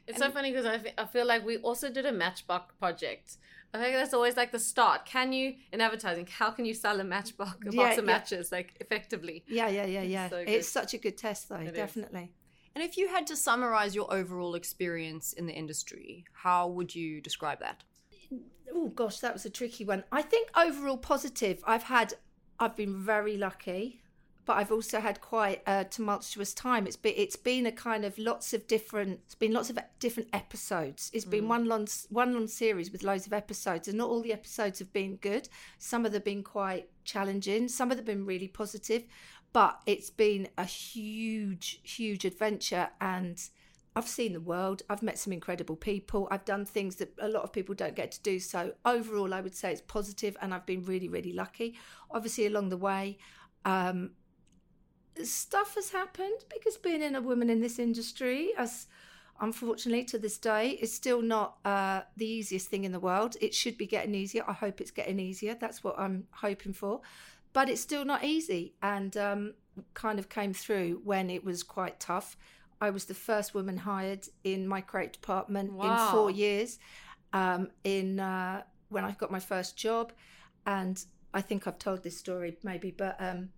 It's 0.08 0.18
so 0.18 0.30
funny 0.36 0.50
because 0.52 0.66
I, 0.74 0.76
I 1.02 1.06
feel 1.14 1.26
like 1.32 1.42
we 1.50 1.56
also 1.68 1.86
did 1.98 2.06
a 2.06 2.12
matchbox 2.24 2.64
project. 2.82 3.26
I 3.74 3.76
think 3.80 3.92
that's 3.98 4.14
always 4.18 4.36
like 4.40 4.52
the 4.56 4.62
start. 4.72 4.98
Can 5.14 5.28
you 5.38 5.46
in 5.72 5.80
advertising? 5.86 6.26
How 6.40 6.50
can 6.56 6.64
you 6.70 6.74
sell 6.84 6.96
a 7.00 7.04
matchbox, 7.14 7.56
a 7.66 7.72
Yeah, 7.72 7.82
box 7.82 7.98
of 7.98 8.04
yeah. 8.04 8.12
matches, 8.14 8.44
like 8.56 8.68
effectively? 8.84 9.36
yeah 9.58 9.68
yeah 9.78 9.88
yeah 9.96 10.02
yeah 10.16 10.26
so 10.34 10.38
it's 10.54 10.68
such 10.80 10.94
a 10.98 10.98
good 11.04 11.16
test 11.26 11.48
though 11.48 11.64
It 11.70 11.74
is. 11.74 11.82
definitely 11.84 12.26
And 12.74 12.84
if 12.88 12.92
you 12.98 13.06
had 13.16 13.24
to 13.32 13.36
summarize 13.48 13.92
your 14.00 14.08
overall 14.20 14.54
experience 14.62 15.26
in 15.38 15.44
the 15.50 15.56
industry, 15.62 16.08
how 16.44 16.62
would 16.76 16.90
you 17.00 17.08
describe 17.28 17.60
that? 17.66 17.78
oh 18.74 18.88
gosh 18.88 19.18
that 19.20 19.32
was 19.32 19.44
a 19.46 19.50
tricky 19.58 19.84
one 19.84 20.02
i 20.20 20.22
think 20.32 20.50
overall 20.64 20.98
positive 20.98 21.56
i've 21.72 21.84
had 21.96 22.08
i've 22.60 22.76
been 22.76 22.96
very 22.96 23.36
lucky 23.36 24.00
but 24.46 24.56
I've 24.56 24.70
also 24.70 25.00
had 25.00 25.20
quite 25.20 25.60
a 25.66 25.84
tumultuous 25.84 26.54
time. 26.54 26.86
It's 26.86 26.96
been 26.96 27.14
it's 27.16 27.36
been 27.36 27.66
a 27.66 27.72
kind 27.72 28.04
of 28.04 28.16
lots 28.16 28.54
of 28.54 28.66
different. 28.68 29.20
It's 29.26 29.34
been 29.34 29.52
lots 29.52 29.68
of 29.70 29.78
different 29.98 30.28
episodes. 30.32 31.10
It's 31.12 31.24
been 31.24 31.44
mm. 31.44 31.48
one 31.48 31.66
long 31.66 31.88
one 32.10 32.32
long 32.32 32.46
series 32.46 32.92
with 32.92 33.02
loads 33.02 33.26
of 33.26 33.32
episodes, 33.32 33.88
and 33.88 33.98
not 33.98 34.08
all 34.08 34.22
the 34.22 34.32
episodes 34.32 34.78
have 34.78 34.92
been 34.92 35.16
good. 35.16 35.48
Some 35.78 36.06
of 36.06 36.12
them 36.12 36.20
have 36.20 36.24
been 36.24 36.44
quite 36.44 36.88
challenging. 37.04 37.68
Some 37.68 37.90
of 37.90 37.96
them 37.96 38.06
have 38.06 38.16
been 38.16 38.24
really 38.24 38.48
positive, 38.48 39.02
but 39.52 39.80
it's 39.84 40.10
been 40.10 40.48
a 40.56 40.64
huge, 40.64 41.80
huge 41.82 42.24
adventure 42.24 42.88
and. 43.00 43.42
I've 43.96 44.06
seen 44.06 44.34
the 44.34 44.40
world. 44.40 44.82
I've 44.90 45.02
met 45.02 45.18
some 45.18 45.32
incredible 45.32 45.74
people. 45.74 46.28
I've 46.30 46.44
done 46.44 46.66
things 46.66 46.96
that 46.96 47.14
a 47.18 47.28
lot 47.28 47.44
of 47.44 47.52
people 47.52 47.74
don't 47.74 47.96
get 47.96 48.12
to 48.12 48.20
do. 48.20 48.38
So 48.38 48.74
overall, 48.84 49.32
I 49.32 49.40
would 49.40 49.54
say 49.54 49.72
it's 49.72 49.80
positive, 49.80 50.36
and 50.42 50.52
I've 50.52 50.66
been 50.66 50.84
really, 50.84 51.08
really 51.08 51.32
lucky. 51.32 51.76
Obviously, 52.10 52.44
along 52.46 52.68
the 52.68 52.76
way, 52.76 53.16
um, 53.64 54.10
stuff 55.24 55.76
has 55.76 55.90
happened 55.90 56.44
because 56.52 56.76
being 56.76 57.02
in 57.02 57.14
a 57.14 57.22
woman 57.22 57.48
in 57.48 57.62
this 57.62 57.78
industry, 57.78 58.50
as 58.58 58.86
unfortunately 59.40 60.04
to 60.04 60.18
this 60.18 60.36
day, 60.36 60.72
is 60.72 60.92
still 60.92 61.22
not 61.22 61.56
uh, 61.64 62.02
the 62.18 62.26
easiest 62.26 62.68
thing 62.68 62.84
in 62.84 62.92
the 62.92 63.00
world. 63.00 63.36
It 63.40 63.54
should 63.54 63.78
be 63.78 63.86
getting 63.86 64.14
easier. 64.14 64.44
I 64.46 64.52
hope 64.52 64.82
it's 64.82 64.90
getting 64.90 65.18
easier. 65.18 65.56
That's 65.58 65.82
what 65.82 65.98
I'm 65.98 66.26
hoping 66.32 66.74
for. 66.74 67.00
But 67.54 67.70
it's 67.70 67.80
still 67.80 68.04
not 68.04 68.24
easy 68.24 68.74
and 68.82 69.16
um, 69.16 69.54
kind 69.94 70.18
of 70.18 70.28
came 70.28 70.52
through 70.52 71.00
when 71.02 71.30
it 71.30 71.42
was 71.42 71.62
quite 71.62 71.98
tough. 71.98 72.36
I 72.80 72.90
was 72.90 73.06
the 73.06 73.14
first 73.14 73.54
woman 73.54 73.76
hired 73.78 74.26
in 74.44 74.68
my 74.68 74.80
create 74.80 75.12
department 75.12 75.72
Wow. 75.72 76.06
in 76.08 76.12
four 76.12 76.30
years. 76.30 76.78
Um, 77.32 77.70
in 77.84 78.20
uh, 78.20 78.62
when 78.88 79.04
I 79.04 79.12
got 79.12 79.30
my 79.30 79.40
first 79.40 79.76
job, 79.76 80.12
and 80.64 81.02
I 81.34 81.40
think 81.42 81.66
I've 81.66 81.78
told 81.78 82.02
this 82.02 82.16
story 82.16 82.56
maybe, 82.62 82.90
but 82.92 83.16
um, 83.20 83.50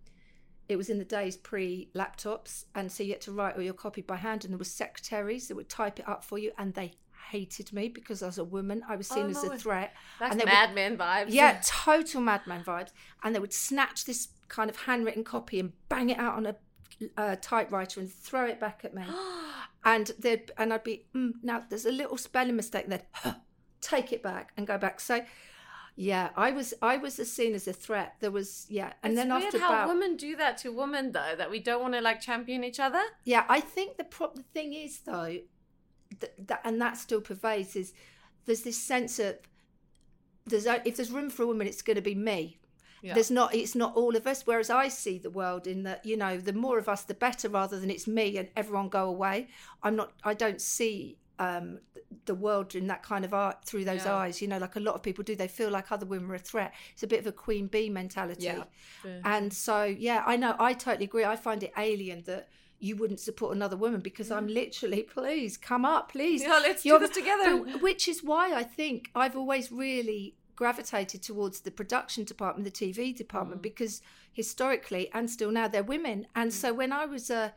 it 0.69 0.77
was 0.77 0.89
in 0.89 0.99
the 0.99 1.05
days 1.05 1.37
pre 1.37 1.91
laptops, 1.95 2.65
and 2.75 2.91
so 2.91 3.03
you 3.03 3.13
had 3.13 3.21
to 3.23 3.33
write 3.33 3.57
all 3.57 3.63
your 3.63 3.75
copy 3.75 4.01
by 4.03 4.17
hand, 4.17 4.45
and 4.45 4.53
there 4.53 4.59
were 4.59 4.65
secretaries 4.65 5.49
that 5.49 5.55
would 5.57 5.69
type 5.69 5.99
it 6.01 6.09
up 6.09 6.25
for 6.25 6.39
you, 6.39 6.51
and 6.59 6.75
they 6.75 6.95
hated 7.31 7.73
me 7.73 7.89
because 7.89 8.23
I 8.23 8.27
was 8.27 8.39
a 8.39 8.45
woman. 8.45 8.83
I 8.89 8.97
was 8.97 9.07
seen 9.07 9.27
Oh, 9.27 9.31
as 9.31 9.45
no 9.45 9.53
a 9.53 9.59
threat. 9.59 9.93
That's 10.19 10.33
and 10.33 10.41
they 10.41 10.45
would- 10.47 10.75
Mad 10.75 10.99
vibes. 10.99 11.27
yeah, 11.29 11.61
total 11.63 12.23
madman 12.23 12.65
vibes. 12.65 12.91
And 13.23 13.35
they 13.35 13.39
would 13.39 13.53
snatch 13.53 14.07
this 14.07 14.29
kind 14.49 14.71
of 14.71 14.77
handwritten 14.77 15.25
copy 15.25 15.61
and 15.61 15.73
bang 15.91 16.09
it 16.09 16.19
out 16.19 16.37
on 16.37 16.47
a 16.47 16.57
uh, 17.17 17.37
typewriter 17.41 18.01
and 18.01 18.11
throw 18.11 18.47
it 18.47 18.61
back 18.61 18.83
at 18.85 18.95
me. 18.95 19.05
and 19.85 20.11
they'd 20.19 20.51
and 20.59 20.73
I'd 20.73 20.85
be 20.85 21.07
mm, 21.15 21.33
now 21.43 21.65
there's 21.69 21.87
a 21.87 21.93
little 21.93 22.17
spelling 22.17 22.57
mistake. 22.57 22.85
And 22.85 22.93
they'd 22.93 23.35
take 23.81 24.13
it 24.13 24.23
back 24.23 24.53
and 24.57 24.67
go 24.67 24.79
back. 24.79 25.01
So 25.01 25.25
yeah, 26.01 26.31
I 26.37 26.53
was 26.53 26.75
I 26.81 26.97
was 26.97 27.19
as 27.19 27.33
seen 27.33 27.55
as 27.55 27.67
a 27.67 27.73
threat. 27.73 28.15
There 28.21 28.31
was 28.31 28.67
yeah, 28.69 28.93
and 29.03 29.15
it's 29.15 29.21
then 29.21 29.31
weird 29.31 29.47
after 29.47 29.59
how 29.59 29.71
about 29.71 29.89
women 29.89 30.17
do 30.17 30.37
that 30.37 30.59
to 30.59 30.71
women 30.71 31.11
though, 31.11 31.35
that 31.37 31.51
we 31.51 31.59
don't 31.59 31.83
want 31.83 31.95
to 31.95 32.01
like 32.01 32.21
champion 32.21 32.63
each 32.63 32.79
other. 32.79 33.03
Yeah, 33.25 33.45
I 33.49 33.59
think 33.61 33.97
the 33.97 34.05
pro- 34.05 34.33
the 34.33 34.45
thing 34.45 34.75
is 34.75 35.01
though, 35.01 35.39
that, 36.21 36.47
that 36.47 36.61
and 36.65 36.81
that 36.81 36.99
still 36.99 37.21
pervades 37.21 37.75
is 37.75 37.95
there's 38.47 38.63
this 38.63 38.81
sense 38.81 39.19
of 39.19 39.39
there's 40.47 40.67
if 40.67 40.97
there's 40.97 41.11
room 41.11 41.31
for 41.31 41.43
a 41.43 41.47
woman, 41.49 41.67
it's 41.67 41.83
going 41.83 41.97
to 41.97 42.03
be 42.03 42.15
me. 42.15 42.59
Yeah. 43.03 43.15
There's 43.15 43.31
not 43.31 43.55
it's 43.55 43.75
not 43.75 43.95
all 43.97 44.17
of 44.17 44.27
us. 44.27 44.43
Whereas 44.47 44.71
I 44.71 44.89
see 44.89 45.19
the 45.19 45.31
world 45.31 45.67
in 45.67 45.83
that 45.85 46.05
you 46.05 46.17
know 46.17 46.39
the 46.39 46.53
more 46.53 46.79
of 46.79 46.89
us 46.89 47.03
the 47.03 47.15
better, 47.15 47.49
rather 47.49 47.79
than 47.79 47.91
it's 47.91 48.07
me 48.07 48.37
and 48.39 48.49
everyone 48.57 48.89
go 48.89 49.09
away. 49.09 49.49
I'm 49.83 49.97
not. 49.97 50.13
I 50.25 50.35
don't 50.35 50.61
see 50.61 51.19
um 51.39 51.79
the 52.25 52.35
world 52.35 52.75
in 52.75 52.87
that 52.89 53.03
kind 53.03 53.25
of 53.25 53.33
art 53.33 53.65
through 53.65 53.85
those 53.85 54.05
Yeah. 54.07 54.17
eyes 54.17 54.41
you 54.43 54.49
know 54.49 54.59
like 54.59 54.75
a 54.77 54.81
lot 54.81 54.95
of 54.95 55.03
people 55.03 55.23
do 55.23 55.37
they 55.37 55.47
feel 55.47 55.71
like 55.71 55.93
other 55.93 56.07
women 56.07 56.29
are 56.31 56.35
a 56.35 56.39
threat 56.39 56.73
it's 56.93 57.03
a 57.03 57.07
bit 57.07 57.21
of 57.21 57.27
a 57.29 57.33
queen 57.33 57.67
bee 57.69 57.91
mentality 57.91 58.45
Yeah. 58.45 58.65
and 59.25 59.53
so, 59.53 59.85
yeah, 59.85 60.25
I 60.27 60.37
know, 60.37 60.57
I 60.59 60.73
totally 60.73 61.05
agree. 61.05 61.25
I 61.25 61.37
find 61.37 61.63
it 61.63 61.73
alien 61.79 62.23
that 62.23 62.49
you 62.81 62.97
wouldn't 62.97 63.21
support 63.21 63.55
another 63.55 63.77
woman 63.77 64.01
because 64.01 64.31
I'm 64.31 64.47
literally, 64.47 65.03
please 65.03 65.57
come 65.57 65.85
up, 65.85 66.13
please. 66.13 66.43
Yeah, 66.43 66.61
let's 66.63 66.83
do 66.83 66.89
You're 66.91 66.99
this 67.01 67.11
together. 67.11 67.57
Which 67.79 68.09
is 68.09 68.23
why 68.25 68.55
I 68.55 68.63
think 68.65 69.11
I've 69.15 69.37
always 69.37 69.71
really 69.71 70.35
gravitated 70.59 71.23
towards 71.23 71.61
the 71.61 71.71
production 71.71 72.25
department, 72.25 72.65
the 72.65 72.93
TV 72.93 73.15
department, 73.15 73.63
because 73.63 74.03
historically 74.33 75.09
and 75.15 75.31
still 75.31 75.53
now 75.53 75.69
they're 75.69 75.85
women. 75.85 76.27
And 76.35 76.53
so 76.53 76.75
when 76.75 76.91
I 76.93 77.07
was 77.07 77.31
a 77.31 77.55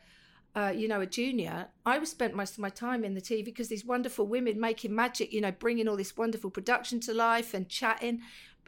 uh, 0.53 0.71
you 0.75 0.87
know, 0.87 1.01
a 1.01 1.07
junior, 1.07 1.67
I 1.83 1.97
was 1.97 2.11
spent 2.11 2.35
most 2.35 2.53
of 2.53 2.59
my 2.59 2.69
time 2.69 3.03
in 3.03 3.15
the 3.15 3.21
TV 3.21 3.43
because 3.43 3.69
these 3.69 3.85
wonderful 3.85 4.27
women 4.27 4.59
making 4.59 4.93
magic, 4.93 5.33
you 5.33 5.41
know, 5.41 5.51
bringing 5.51 5.87
all 5.87 5.95
this 5.95 6.15
wonderful 6.15 6.51
production 6.51 6.99
to 7.01 7.13
life 7.13 7.53
and 7.55 7.69
chatting. 7.69 8.19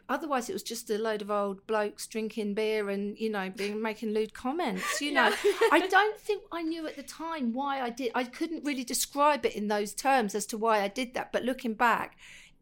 Otherwise, 0.08 0.48
it 0.48 0.54
was 0.54 0.62
just 0.62 0.90
a 0.90 0.98
load 0.98 1.22
of 1.22 1.30
old 1.30 1.64
blokes 1.66 2.06
drinking 2.06 2.54
beer 2.54 2.88
and 2.88 3.16
you 3.18 3.30
know, 3.30 3.50
being 3.54 3.80
making 3.80 4.14
lewd 4.14 4.34
comments. 4.34 5.00
You 5.00 5.12
know, 5.12 5.32
I 5.70 5.86
don't 5.88 6.18
think 6.18 6.42
I 6.50 6.62
knew 6.62 6.88
at 6.88 6.96
the 6.96 7.04
time 7.04 7.52
why 7.52 7.80
I 7.80 7.90
did. 7.90 8.10
I 8.16 8.24
couldn't 8.24 8.64
really 8.64 8.84
describe 8.84 9.46
it 9.46 9.54
in 9.54 9.68
those 9.68 9.94
terms 9.94 10.34
as 10.34 10.46
to 10.46 10.58
why 10.58 10.80
I 10.82 10.88
did 10.88 11.14
that. 11.14 11.30
But 11.30 11.44
looking 11.44 11.74
back, 11.74 12.16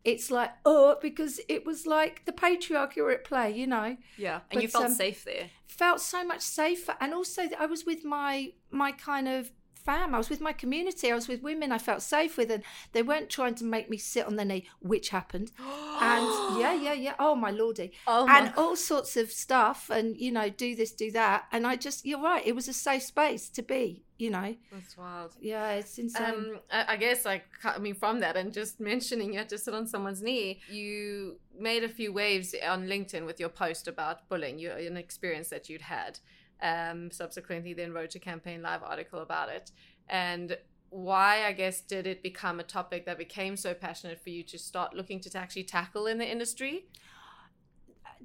it's 0.04 0.30
like 0.30 0.50
oh, 0.64 0.96
because 1.00 1.40
it 1.48 1.64
was 1.64 1.86
like 1.86 2.24
the 2.24 2.32
patriarchy 2.32 2.98
were 3.02 3.12
at 3.12 3.24
play. 3.24 3.50
You 3.56 3.66
know, 3.66 3.96
Yeah, 4.16 4.40
and 4.50 4.62
you 4.62 4.68
felt 4.68 4.86
um, 4.86 4.92
safe 4.94 5.24
there. 5.24 5.50
felt 5.66 6.00
so 6.00 6.22
much 6.24 6.42
safer 6.42 6.94
and 7.00 7.14
also 7.14 7.42
i 7.58 7.64
was 7.66 7.86
with 7.86 8.04
my 8.04 8.52
my 8.70 8.92
kind 8.92 9.26
of 9.26 9.50
fam 9.85 10.14
i 10.14 10.18
was 10.18 10.31
with 10.31 10.40
my 10.40 10.53
community. 10.53 11.11
I 11.11 11.14
was 11.14 11.29
with 11.29 11.42
women 11.42 11.73
i 11.73 11.79
felt 11.79 12.03
safe 12.03 12.37
with 12.37 12.51
and 12.51 12.62
they 12.92 13.03
weren't 13.03 13.31
trying 13.31 13.55
to 13.57 13.64
make 13.64 13.90
me 13.90 13.97
sit 13.97 14.27
on 14.27 14.37
their 14.37 14.47
knee 14.47 14.66
which 14.81 15.11
happened. 15.11 15.53
And 16.03 16.61
yeah 16.61 16.75
yeah 16.75 16.92
yeah. 16.95 17.14
Oh 17.18 17.37
my 17.37 17.51
lordy. 17.51 17.92
Oh 18.09 18.27
my 18.27 18.38
and 18.38 18.55
all 18.57 18.75
sorts 18.75 19.16
of 19.16 19.31
stuff 19.31 19.88
and 19.88 20.16
you 20.16 20.33
know 20.33 20.49
do 20.49 20.75
this 20.75 20.92
do 20.92 21.11
that. 21.12 21.45
And 21.53 21.66
i 21.66 21.77
just 21.77 22.05
you're 22.05 22.21
right 22.21 22.45
it 22.45 22.55
was 22.57 22.66
a 22.68 22.73
safe 22.73 23.03
space 23.05 23.49
to 23.51 23.62
be 23.62 24.03
you 24.18 24.31
know? 24.31 24.55
That's 24.71 24.97
wild. 24.97 25.33
yeah 25.40 25.73
it's 25.73 25.99
insane. 25.99 26.25
Um, 26.25 26.61
I, 26.71 26.92
I 26.95 26.97
guess 26.97 27.25
like 27.25 27.45
coming 27.61 27.95
from 27.95 28.21
that 28.21 28.37
and 28.37 28.53
just 28.53 28.79
mentioning 28.81 29.33
you 29.33 29.38
had 29.38 29.49
to 29.51 29.59
sit 29.59 29.75
on 29.75 29.87
someone's 29.87 30.23
knee, 30.23 30.61
you 30.71 31.38
made 31.59 31.83
a 31.85 31.88
few 31.88 32.12
waves 32.12 32.55
on 32.66 32.87
LinkedIn 32.87 33.27
with 33.27 33.40
your 33.40 33.49
post 33.49 33.88
about 33.88 34.29
bullying, 34.29 34.59
you, 34.59 34.71
an 34.71 34.97
experience 34.97 35.49
that 35.49 35.68
you'd 35.68 35.83
had. 35.83 36.18
Um, 36.62 37.11
subsequently, 37.11 37.75
then 37.75 37.92
wrote 37.92 38.14
a 38.14 38.20
campaign 38.20 38.62
live 38.62 38.85
article 38.85 39.20
about 39.20 39.48
it, 39.48 39.72
and 40.09 40.57
why 40.92 41.46
I 41.46 41.53
guess 41.53 41.81
did 41.81 42.07
it 42.07 42.22
become 42.22 42.61
a 42.61 42.62
topic 42.62 43.07
that 43.07 43.16
became 43.16 43.57
so 43.57 43.72
passionate 43.72 44.22
for 44.22 44.29
you 44.29 44.42
to 44.44 44.59
start 44.59 44.94
looking 44.94 45.20
to 45.20 45.38
actually 45.38 45.64
tackle 45.64 46.07
in 46.07 46.18
the 46.18 46.31
industry? 46.31 46.85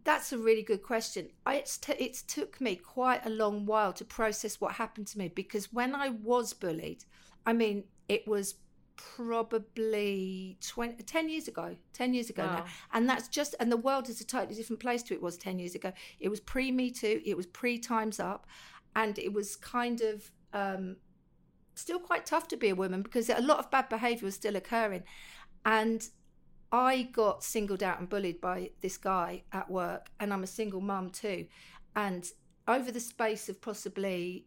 That's 0.03 0.33
a 0.33 0.37
really 0.37 0.63
good 0.63 0.83
question. 0.83 1.29
I, 1.45 1.55
it's 1.55 1.77
t- 1.77 1.93
it's 1.97 2.21
took 2.21 2.59
me 2.59 2.75
quite 2.75 3.25
a 3.25 3.29
long 3.29 3.65
while 3.65 3.93
to 3.93 4.05
process 4.05 4.59
what 4.59 4.73
happened 4.73 5.07
to 5.07 5.17
me 5.17 5.29
because 5.29 5.71
when 5.71 5.95
I 5.95 6.09
was 6.09 6.53
bullied, 6.53 7.05
I 7.45 7.53
mean, 7.53 7.85
it 8.09 8.27
was 8.27 8.55
probably 8.97 10.57
20, 10.61 11.03
10 11.03 11.29
years 11.29 11.47
ago 11.47 11.75
10 11.93 12.13
years 12.13 12.29
ago 12.29 12.43
now. 12.45 12.65
And 12.93 13.07
that's 13.09 13.27
just 13.27 13.55
and 13.59 13.71
the 13.71 13.77
world 13.77 14.09
is 14.09 14.21
a 14.21 14.25
totally 14.25 14.55
different 14.55 14.79
place 14.79 15.03
to 15.03 15.13
it 15.13 15.21
was 15.21 15.37
10 15.37 15.59
years 15.59 15.75
ago. 15.75 15.93
It 16.19 16.29
was 16.29 16.39
pre 16.39 16.71
me 16.71 16.91
too 16.91 17.21
it 17.25 17.37
was 17.37 17.45
pre 17.45 17.79
times 17.79 18.19
up 18.19 18.47
and 18.95 19.17
it 19.19 19.31
was 19.31 19.55
kind 19.55 20.01
of 20.01 20.31
um 20.53 20.97
still 21.75 21.99
quite 21.99 22.25
tough 22.25 22.47
to 22.49 22.57
be 22.57 22.69
a 22.69 22.75
woman 22.75 23.01
because 23.01 23.29
a 23.29 23.41
lot 23.41 23.59
of 23.59 23.71
bad 23.71 23.87
behavior 23.89 24.25
was 24.25 24.35
still 24.35 24.55
occurring. 24.55 25.03
And 25.65 26.07
I 26.71 27.03
got 27.03 27.43
singled 27.43 27.83
out 27.83 27.99
and 27.99 28.09
bullied 28.09 28.41
by 28.41 28.71
this 28.81 28.97
guy 28.97 29.43
at 29.53 29.69
work, 29.69 30.09
and 30.19 30.33
I'm 30.33 30.43
a 30.43 30.47
single 30.47 30.81
mum 30.81 31.11
too. 31.11 31.47
And 31.95 32.29
over 32.67 32.91
the 32.91 32.99
space 32.99 33.47
of 33.47 33.61
possibly 33.61 34.46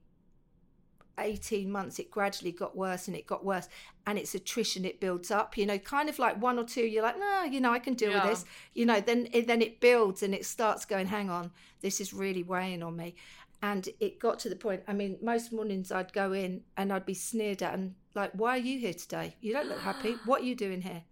18 1.21 1.71
months, 1.71 1.99
it 1.99 2.11
gradually 2.11 2.53
got 2.53 2.77
worse 2.77 3.07
and 3.09 3.17
it 3.17 3.27
got 3.27 3.45
worse. 3.45 3.69
And 4.07 4.19
it's 4.19 4.35
attrition, 4.35 4.85
it 4.85 5.01
builds 5.01 5.31
up, 5.31 5.57
you 5.57 5.67
know, 5.67 5.79
kind 5.79 6.09
of 6.09 6.19
like 6.19 6.41
one 6.41 6.59
or 6.59 6.65
two, 6.65 6.83
you're 6.83 7.03
like, 7.03 7.19
no, 7.19 7.43
you 7.45 7.61
know, 7.61 7.71
I 7.73 7.79
can 7.79 7.95
deal 7.95 8.11
Yeah. 8.11 8.27
with 8.29 8.31
this. 8.41 8.45
You 8.75 8.87
know, 8.87 9.01
then, 9.01 9.29
it- 9.33 9.47
then 9.47 9.63
it 9.63 9.81
builds 9.81 10.23
and 10.23 10.35
it 10.35 10.45
starts 10.47 10.85
going, 10.85 11.07
hang 11.07 11.31
on, 11.31 11.53
this 11.81 12.01
is 12.01 12.13
really 12.13 12.43
weighing 12.43 12.83
on 12.83 12.97
me. 12.97 13.15
And 13.63 13.89
it 14.01 14.19
got 14.19 14.39
to 14.41 14.49
the 14.49 14.57
point, 14.57 14.83
I 14.89 14.95
mean, 14.95 15.19
most 15.23 15.53
mornings 15.53 15.93
I'd 15.93 16.13
go 16.15 16.33
in 16.33 16.63
and 16.77 16.93
I'd 16.93 17.05
be 17.05 17.15
sneered 17.15 17.63
at 17.63 17.75
and 17.75 17.95
like, 18.15 18.31
why 18.33 18.57
are 18.57 18.59
you 18.59 18.79
here 18.79 18.95
today? 18.95 19.37
You 19.41 19.53
don't 19.53 19.69
look 19.69 19.81
happy. 19.81 20.17
What 20.25 20.41
are 20.43 20.45
you 20.47 20.55
doing 20.55 20.81
here? 20.83 21.03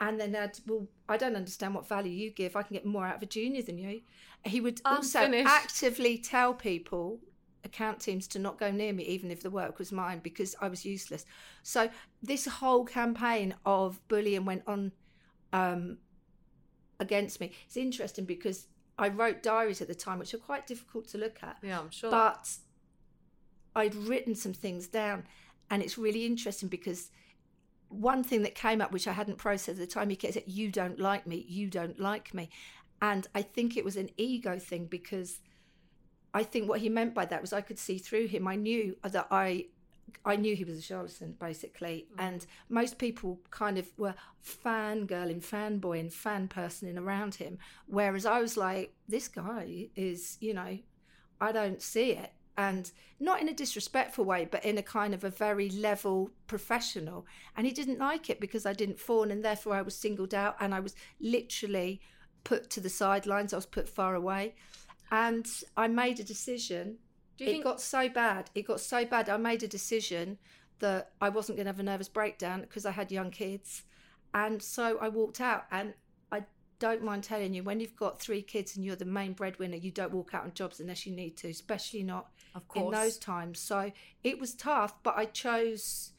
And 0.00 0.20
then 0.20 0.36
I'd, 0.36 0.56
well, 0.64 0.86
I 1.08 1.16
don't 1.16 1.34
understand 1.34 1.74
what 1.74 1.88
value 1.88 2.12
you 2.12 2.30
give. 2.30 2.54
I 2.54 2.62
can 2.62 2.74
get 2.74 2.86
more 2.86 3.04
out 3.04 3.16
of 3.16 3.22
a 3.22 3.26
junior 3.26 3.62
than 3.62 3.78
you. 3.78 4.02
He 4.44 4.60
would 4.60 4.80
I'm 4.84 4.98
also 4.98 5.22
finished. 5.22 5.48
actively 5.50 6.18
tell 6.18 6.54
people, 6.54 7.18
account 7.64 8.00
teams, 8.00 8.26
to 8.28 8.38
not 8.38 8.58
go 8.58 8.70
near 8.70 8.92
me, 8.92 9.04
even 9.04 9.30
if 9.30 9.42
the 9.42 9.50
work 9.50 9.78
was 9.78 9.92
mine, 9.92 10.20
because 10.22 10.54
I 10.60 10.68
was 10.68 10.84
useless. 10.84 11.24
So 11.62 11.90
this 12.22 12.46
whole 12.46 12.84
campaign 12.84 13.54
of 13.66 14.00
bullying 14.08 14.44
went 14.44 14.62
on 14.66 14.92
um, 15.52 15.98
against 17.00 17.40
me. 17.40 17.52
It's 17.66 17.76
interesting 17.76 18.24
because 18.24 18.66
I 18.98 19.08
wrote 19.08 19.42
diaries 19.42 19.80
at 19.80 19.88
the 19.88 19.94
time, 19.94 20.18
which 20.18 20.34
are 20.34 20.38
quite 20.38 20.66
difficult 20.66 21.08
to 21.08 21.18
look 21.18 21.38
at 21.42 21.56
Yeah, 21.62 21.80
I'm 21.80 21.90
sure. 21.90 22.10
but 22.10 22.56
I'd 23.74 23.94
written 23.94 24.34
some 24.34 24.52
things 24.52 24.88
down, 24.88 25.24
and 25.70 25.82
it's 25.82 25.98
really 25.98 26.26
interesting 26.26 26.68
because 26.68 27.10
one 27.88 28.22
thing 28.22 28.42
that 28.42 28.54
came 28.54 28.80
up, 28.80 28.92
which 28.92 29.08
I 29.08 29.12
hadn't 29.12 29.38
processed 29.38 29.68
at 29.70 29.76
the 29.78 29.86
time, 29.86 30.10
he 30.10 30.16
kept 30.16 30.34
saying, 30.34 30.46
"You 30.48 30.70
don't 30.70 30.98
like 30.98 31.26
me. 31.26 31.44
You 31.48 31.68
don't 31.68 31.98
like 31.98 32.34
me," 32.34 32.50
and 33.00 33.26
I 33.34 33.42
think 33.42 33.76
it 33.76 33.84
was 33.84 33.96
an 33.96 34.10
ego 34.16 34.58
thing 34.58 34.86
because 34.86 35.40
I 36.34 36.42
think 36.42 36.68
what 36.68 36.80
he 36.80 36.88
meant 36.88 37.14
by 37.14 37.24
that 37.26 37.40
was 37.40 37.52
I 37.52 37.60
could 37.60 37.78
see 37.78 37.98
through 37.98 38.26
him. 38.28 38.46
I 38.46 38.56
knew 38.56 38.96
that 39.02 39.26
I. 39.30 39.66
I 40.24 40.36
knew 40.36 40.56
he 40.56 40.64
was 40.64 40.78
a 40.78 40.82
charlatan, 40.82 41.36
basically, 41.38 42.06
mm. 42.10 42.26
and 42.26 42.46
most 42.70 42.96
people 42.98 43.40
kind 43.50 43.76
of 43.76 43.86
were 43.98 44.14
fangirling, 44.42 45.44
fanboying, 45.44 46.10
fan 46.10 46.48
personing 46.48 46.96
around 46.96 47.34
him. 47.34 47.58
Whereas 47.86 48.24
I 48.24 48.40
was 48.40 48.56
like, 48.56 48.94
this 49.06 49.28
guy 49.28 49.88
is, 49.94 50.38
you 50.40 50.54
know, 50.54 50.78
I 51.40 51.52
don't 51.52 51.82
see 51.82 52.12
it. 52.12 52.32
And 52.56 52.90
not 53.20 53.40
in 53.40 53.48
a 53.48 53.54
disrespectful 53.54 54.24
way, 54.24 54.48
but 54.50 54.64
in 54.64 54.78
a 54.78 54.82
kind 54.82 55.12
of 55.12 55.24
a 55.24 55.30
very 55.30 55.68
level 55.70 56.30
professional. 56.46 57.26
And 57.54 57.66
he 57.66 57.72
didn't 57.72 57.98
like 57.98 58.30
it 58.30 58.40
because 58.40 58.64
I 58.64 58.72
didn't 58.72 58.98
fawn, 58.98 59.30
and 59.30 59.44
therefore 59.44 59.74
I 59.74 59.82
was 59.82 59.94
singled 59.94 60.34
out 60.34 60.56
and 60.58 60.74
I 60.74 60.80
was 60.80 60.96
literally 61.20 62.00
put 62.44 62.70
to 62.70 62.80
the 62.80 62.88
sidelines. 62.88 63.52
I 63.52 63.56
was 63.56 63.66
put 63.66 63.88
far 63.88 64.14
away. 64.14 64.54
And 65.10 65.46
I 65.76 65.88
made 65.88 66.20
a 66.20 66.24
decision 66.24 66.98
Do 67.38 67.44
you 67.44 67.50
it 67.50 67.52
think 67.54 67.64
got 67.64 67.80
so 67.80 68.08
bad. 68.08 68.50
It 68.54 68.66
got 68.66 68.80
so 68.80 69.04
bad. 69.04 69.28
I 69.28 69.36
made 69.36 69.62
a 69.62 69.68
decision 69.68 70.38
that 70.80 71.12
I 71.20 71.28
wasn't 71.28 71.56
going 71.56 71.66
to 71.66 71.70
have 71.70 71.80
a 71.80 71.84
nervous 71.84 72.08
breakdown 72.08 72.60
because 72.62 72.84
I 72.84 72.90
had 72.90 73.10
young 73.10 73.30
kids, 73.30 73.82
and 74.34 74.62
so 74.62 74.98
I 74.98 75.08
walked 75.08 75.40
out. 75.40 75.64
And 75.70 75.94
I 76.30 76.44
don't 76.78 77.02
mind 77.02 77.24
telling 77.24 77.54
you, 77.54 77.62
when 77.62 77.80
you've 77.80 77.96
got 77.96 78.20
three 78.20 78.42
kids 78.42 78.76
and 78.76 78.84
you're 78.84 78.96
the 78.96 79.04
main 79.04 79.32
breadwinner, 79.32 79.76
you 79.76 79.90
don't 79.90 80.12
walk 80.12 80.34
out 80.34 80.44
on 80.44 80.52
jobs 80.54 80.80
unless 80.80 81.06
you 81.06 81.14
need 81.14 81.36
to, 81.38 81.48
especially 81.48 82.02
not 82.02 82.28
Of 82.54 82.62
in 82.74 82.90
those 82.90 83.18
times. 83.18 83.58
So 83.60 83.92
it 84.22 84.38
was 84.38 84.54
tough, 84.54 85.02
but 85.02 85.16
I 85.16 85.24
chose. 85.24 86.12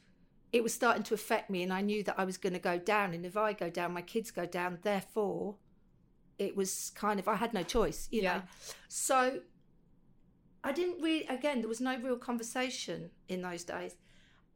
It 0.52 0.62
was 0.62 0.74
starting 0.74 1.04
to 1.04 1.14
affect 1.14 1.48
me, 1.48 1.62
and 1.62 1.72
I 1.72 1.80
knew 1.80 2.02
that 2.04 2.16
I 2.18 2.24
was 2.24 2.36
going 2.36 2.54
to 2.54 2.58
go 2.58 2.78
down. 2.78 3.14
And 3.14 3.24
if 3.24 3.36
I 3.36 3.52
go 3.52 3.70
down, 3.70 3.92
my 3.92 4.02
kids 4.02 4.30
go 4.30 4.46
down. 4.46 4.78
Therefore, 4.82 5.56
it 6.40 6.56
was 6.56 6.90
kind 6.94 7.20
of 7.20 7.28
I 7.28 7.36
had 7.36 7.52
no 7.52 7.62
choice, 7.62 8.08
you 8.10 8.22
Yeah. 8.22 8.38
know. 8.38 8.42
So 8.88 9.42
I 10.64 10.72
didn't 10.72 11.02
really. 11.02 11.26
Again, 11.26 11.60
there 11.60 11.68
was 11.68 11.80
no 11.80 11.96
real 11.98 12.16
conversation 12.16 13.10
in 13.28 13.42
those 13.42 13.62
days, 13.62 13.94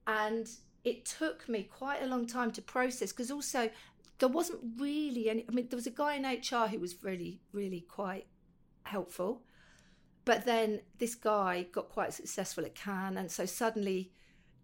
and 0.07 0.49
it 0.83 1.05
took 1.05 1.49
me 1.49 1.62
quite 1.62 2.03
a 2.03 2.07
long 2.07 2.27
time 2.27 2.51
to 2.53 2.62
process 2.62 3.12
because 3.12 3.31
also 3.31 3.70
there 4.18 4.29
wasn't 4.29 4.61
really 4.79 5.29
any. 5.29 5.44
I 5.49 5.53
mean, 5.53 5.68
there 5.68 5.77
was 5.77 5.87
a 5.87 5.90
guy 5.90 6.14
in 6.14 6.25
HR 6.25 6.68
who 6.68 6.79
was 6.81 7.03
really, 7.05 7.40
really 7.53 7.83
quite 7.83 8.27
helpful. 8.85 9.42
But 10.25 10.47
then 10.47 10.81
this 10.99 11.14
guy 11.14 11.66
got 11.70 11.90
quite 11.90 12.14
successful 12.14 12.64
at 12.64 12.75
Cannes, 12.75 13.18
and 13.18 13.31
so 13.31 13.44
suddenly, 13.44 14.11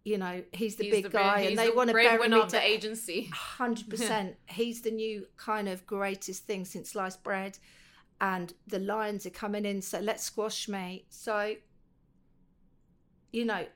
you 0.05 0.19
know, 0.19 0.43
he's 0.53 0.77
the 0.77 0.85
he's 0.85 0.93
big 0.93 1.05
the 1.05 1.11
guy, 1.11 1.41
and 1.41 1.59
they 1.59 1.69
the 1.69 1.77
want 1.77 1.89
to 1.89 1.95
bury 1.95 2.29
me 2.29 2.41
of 2.41 2.51
the 2.51 2.59
to 2.59 2.67
agency. 2.67 3.31
hundred 3.33 3.91
percent. 3.91 4.37
He's 4.47 4.81
the 4.83 4.91
new 4.91 5.27
kind 5.37 5.69
of 5.69 5.87
greatest 5.87 6.47
thing 6.47 6.65
since 6.65 6.91
sliced 6.91 7.23
bread, 7.23 7.59
and 8.21 8.53
the 8.67 8.79
lions 8.79 9.27
are 9.27 9.31
coming 9.31 9.67
in. 9.67 9.83
So 9.83 10.01
let's 10.01 10.25
squash 10.25 10.69
me. 10.69 11.05
So, 11.11 11.55
you 13.33 13.45
know, 13.45 13.67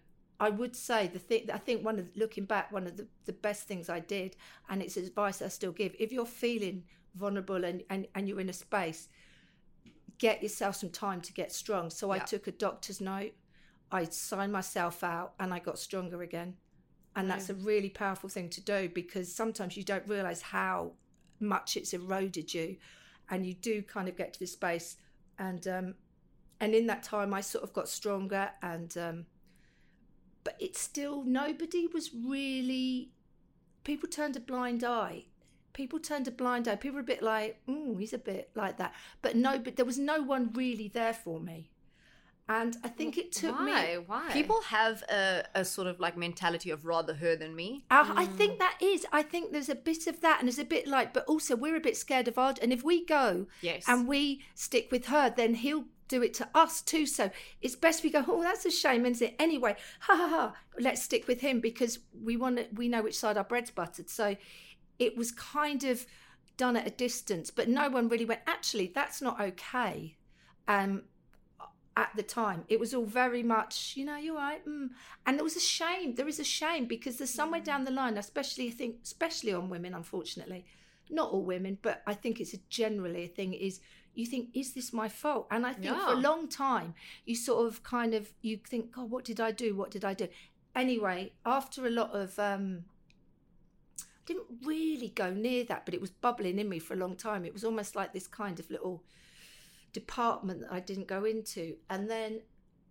I 0.40 0.48
would 0.50 0.74
say 0.74 1.08
the 1.08 1.18
thing. 1.18 1.50
I 1.52 1.58
think 1.58 1.84
one 1.84 1.98
of 1.98 2.08
looking 2.16 2.44
back, 2.44 2.72
one 2.72 2.86
of 2.86 2.96
the, 2.96 3.06
the 3.26 3.32
best 3.32 3.64
things 3.64 3.90
I 3.90 4.00
did, 4.00 4.36
and 4.68 4.80
it's 4.80 4.96
advice 4.96 5.42
I 5.42 5.48
still 5.48 5.72
give. 5.72 5.94
If 5.98 6.10
you're 6.10 6.26
feeling 6.26 6.84
vulnerable 7.14 7.64
and 7.64 7.82
and, 7.90 8.06
and 8.14 8.26
you're 8.26 8.40
in 8.40 8.48
a 8.48 8.54
space, 8.54 9.08
get 10.18 10.42
yourself 10.42 10.76
some 10.76 10.90
time 10.90 11.20
to 11.20 11.34
get 11.34 11.52
strong. 11.52 11.90
So 11.90 12.10
I 12.10 12.18
took 12.18 12.46
a 12.46 12.52
doctor's 12.52 13.00
note. 13.00 13.32
I 13.94 14.04
signed 14.04 14.52
myself 14.52 15.04
out, 15.04 15.34
and 15.38 15.54
I 15.54 15.60
got 15.60 15.78
stronger 15.78 16.22
again. 16.22 16.56
And 17.14 17.30
that's 17.30 17.48
a 17.48 17.54
really 17.54 17.90
powerful 17.90 18.28
thing 18.28 18.48
to 18.50 18.60
do 18.60 18.88
because 18.92 19.32
sometimes 19.32 19.76
you 19.76 19.84
don't 19.84 20.06
realize 20.08 20.42
how 20.42 20.94
much 21.38 21.76
it's 21.76 21.92
eroded 21.92 22.52
you, 22.52 22.76
and 23.30 23.46
you 23.46 23.54
do 23.54 23.82
kind 23.82 24.08
of 24.08 24.16
get 24.16 24.32
to 24.32 24.40
this 24.40 24.52
space. 24.52 24.96
And 25.38 25.66
um, 25.68 25.94
and 26.58 26.74
in 26.74 26.88
that 26.88 27.04
time, 27.04 27.32
I 27.32 27.40
sort 27.40 27.62
of 27.62 27.72
got 27.72 27.88
stronger, 27.88 28.50
and 28.62 28.96
um, 28.98 29.26
but 30.42 30.56
it's 30.58 30.80
still 30.80 31.22
nobody 31.22 31.86
was 31.86 32.10
really. 32.12 33.12
People 33.84 34.08
turned 34.08 34.34
a 34.34 34.40
blind 34.40 34.82
eye. 34.82 35.26
People 35.72 36.00
turned 36.00 36.26
a 36.26 36.32
blind 36.32 36.66
eye. 36.66 36.74
People 36.74 36.96
were 36.96 37.00
a 37.02 37.04
bit 37.04 37.22
like, 37.22 37.60
"Oh, 37.68 37.96
he's 37.96 38.12
a 38.12 38.18
bit 38.18 38.50
like 38.56 38.76
that," 38.78 38.92
but 39.22 39.36
no, 39.36 39.56
but 39.60 39.76
there 39.76 39.86
was 39.86 39.98
no 39.98 40.20
one 40.20 40.50
really 40.52 40.88
there 40.88 41.14
for 41.14 41.38
me. 41.38 41.70
And 42.46 42.76
I 42.84 42.88
think 42.88 43.16
it 43.16 43.32
took 43.32 43.58
me. 43.60 43.72
Why? 43.72 43.98
Why? 44.06 44.30
People 44.30 44.60
have 44.62 45.02
a, 45.04 45.44
a 45.54 45.64
sort 45.64 45.86
of 45.88 45.98
like 45.98 46.14
mentality 46.16 46.70
of 46.70 46.84
rather 46.84 47.14
her 47.14 47.36
than 47.36 47.56
me. 47.56 47.86
I, 47.90 48.12
I 48.16 48.26
think 48.26 48.58
that 48.58 48.76
is. 48.82 49.06
I 49.12 49.22
think 49.22 49.52
there's 49.52 49.70
a 49.70 49.74
bit 49.74 50.06
of 50.06 50.20
that, 50.20 50.40
and 50.40 50.48
there's 50.48 50.58
a 50.58 50.64
bit 50.64 50.86
like, 50.86 51.14
but 51.14 51.24
also 51.24 51.56
we're 51.56 51.76
a 51.76 51.80
bit 51.80 51.96
scared 51.96 52.28
of 52.28 52.36
odd. 52.36 52.58
And 52.60 52.70
if 52.70 52.84
we 52.84 53.04
go 53.06 53.46
Yes. 53.62 53.84
and 53.88 54.06
we 54.06 54.42
stick 54.54 54.88
with 54.92 55.06
her, 55.06 55.32
then 55.34 55.54
he'll 55.54 55.84
do 56.06 56.22
it 56.22 56.34
to 56.34 56.48
us 56.54 56.82
too. 56.82 57.06
So 57.06 57.30
it's 57.62 57.76
best 57.76 58.04
we 58.04 58.10
go. 58.10 58.22
Oh, 58.28 58.42
that's 58.42 58.66
a 58.66 58.70
shame, 58.70 59.06
isn't 59.06 59.26
it? 59.26 59.36
Anyway, 59.38 59.74
ha 60.00 60.14
ha 60.14 60.28
ha. 60.28 60.54
Let's 60.78 61.02
stick 61.02 61.26
with 61.26 61.40
him 61.40 61.60
because 61.60 62.00
we 62.22 62.36
want 62.36 62.58
to. 62.58 62.66
We 62.74 62.88
know 62.88 63.02
which 63.02 63.18
side 63.18 63.38
our 63.38 63.44
bread's 63.44 63.70
buttered. 63.70 64.10
So 64.10 64.36
it 64.98 65.16
was 65.16 65.32
kind 65.32 65.82
of 65.84 66.04
done 66.58 66.76
at 66.76 66.86
a 66.86 66.90
distance, 66.90 67.50
but 67.50 67.70
no 67.70 67.88
one 67.88 68.08
really 68.08 68.26
went. 68.26 68.42
Actually, 68.46 68.92
that's 68.94 69.22
not 69.22 69.40
okay. 69.40 70.16
Um, 70.68 71.04
at 71.96 72.10
the 72.16 72.22
time. 72.22 72.64
It 72.68 72.80
was 72.80 72.94
all 72.94 73.04
very 73.04 73.42
much, 73.42 73.94
you 73.96 74.04
know, 74.04 74.16
you're 74.16 74.34
right. 74.34 74.66
Mm. 74.66 74.90
And 75.26 75.36
there 75.36 75.44
was 75.44 75.56
a 75.56 75.60
shame. 75.60 76.14
There 76.14 76.28
is 76.28 76.40
a 76.40 76.44
shame 76.44 76.86
because 76.86 77.16
there's 77.16 77.30
somewhere 77.30 77.60
down 77.60 77.84
the 77.84 77.90
line, 77.90 78.16
especially 78.18 78.68
I 78.68 78.70
think, 78.70 78.96
especially 79.04 79.52
on 79.52 79.70
women, 79.70 79.94
unfortunately, 79.94 80.64
not 81.10 81.30
all 81.30 81.44
women, 81.44 81.78
but 81.82 82.02
I 82.06 82.14
think 82.14 82.40
it's 82.40 82.54
a 82.54 82.58
generally 82.68 83.24
a 83.24 83.28
thing. 83.28 83.54
Is 83.54 83.80
you 84.14 84.26
think, 84.26 84.50
is 84.54 84.74
this 84.74 84.92
my 84.92 85.08
fault? 85.08 85.46
And 85.50 85.66
I 85.66 85.72
think 85.72 85.96
for 85.96 86.12
a 86.12 86.16
long 86.16 86.48
time, 86.48 86.94
you 87.26 87.34
sort 87.34 87.66
of 87.66 87.82
kind 87.82 88.14
of 88.14 88.32
you 88.42 88.58
think, 88.68 88.92
God, 88.92 89.10
what 89.10 89.24
did 89.24 89.40
I 89.40 89.52
do? 89.52 89.74
What 89.74 89.90
did 89.90 90.04
I 90.04 90.14
do? 90.14 90.28
Anyway, 90.74 91.32
after 91.46 91.86
a 91.86 91.90
lot 91.90 92.10
of 92.14 92.36
um, 92.38 92.84
didn't 94.26 94.46
really 94.64 95.08
go 95.08 95.32
near 95.32 95.64
that, 95.64 95.84
but 95.84 95.94
it 95.94 96.00
was 96.00 96.10
bubbling 96.10 96.58
in 96.58 96.68
me 96.68 96.78
for 96.78 96.94
a 96.94 96.96
long 96.96 97.16
time. 97.16 97.44
It 97.44 97.52
was 97.52 97.64
almost 97.64 97.94
like 97.94 98.12
this 98.12 98.26
kind 98.26 98.58
of 98.58 98.70
little 98.70 99.02
department 99.94 100.60
that 100.60 100.72
I 100.72 100.80
didn't 100.80 101.06
go 101.06 101.24
into. 101.24 101.76
And 101.88 102.10
then 102.10 102.42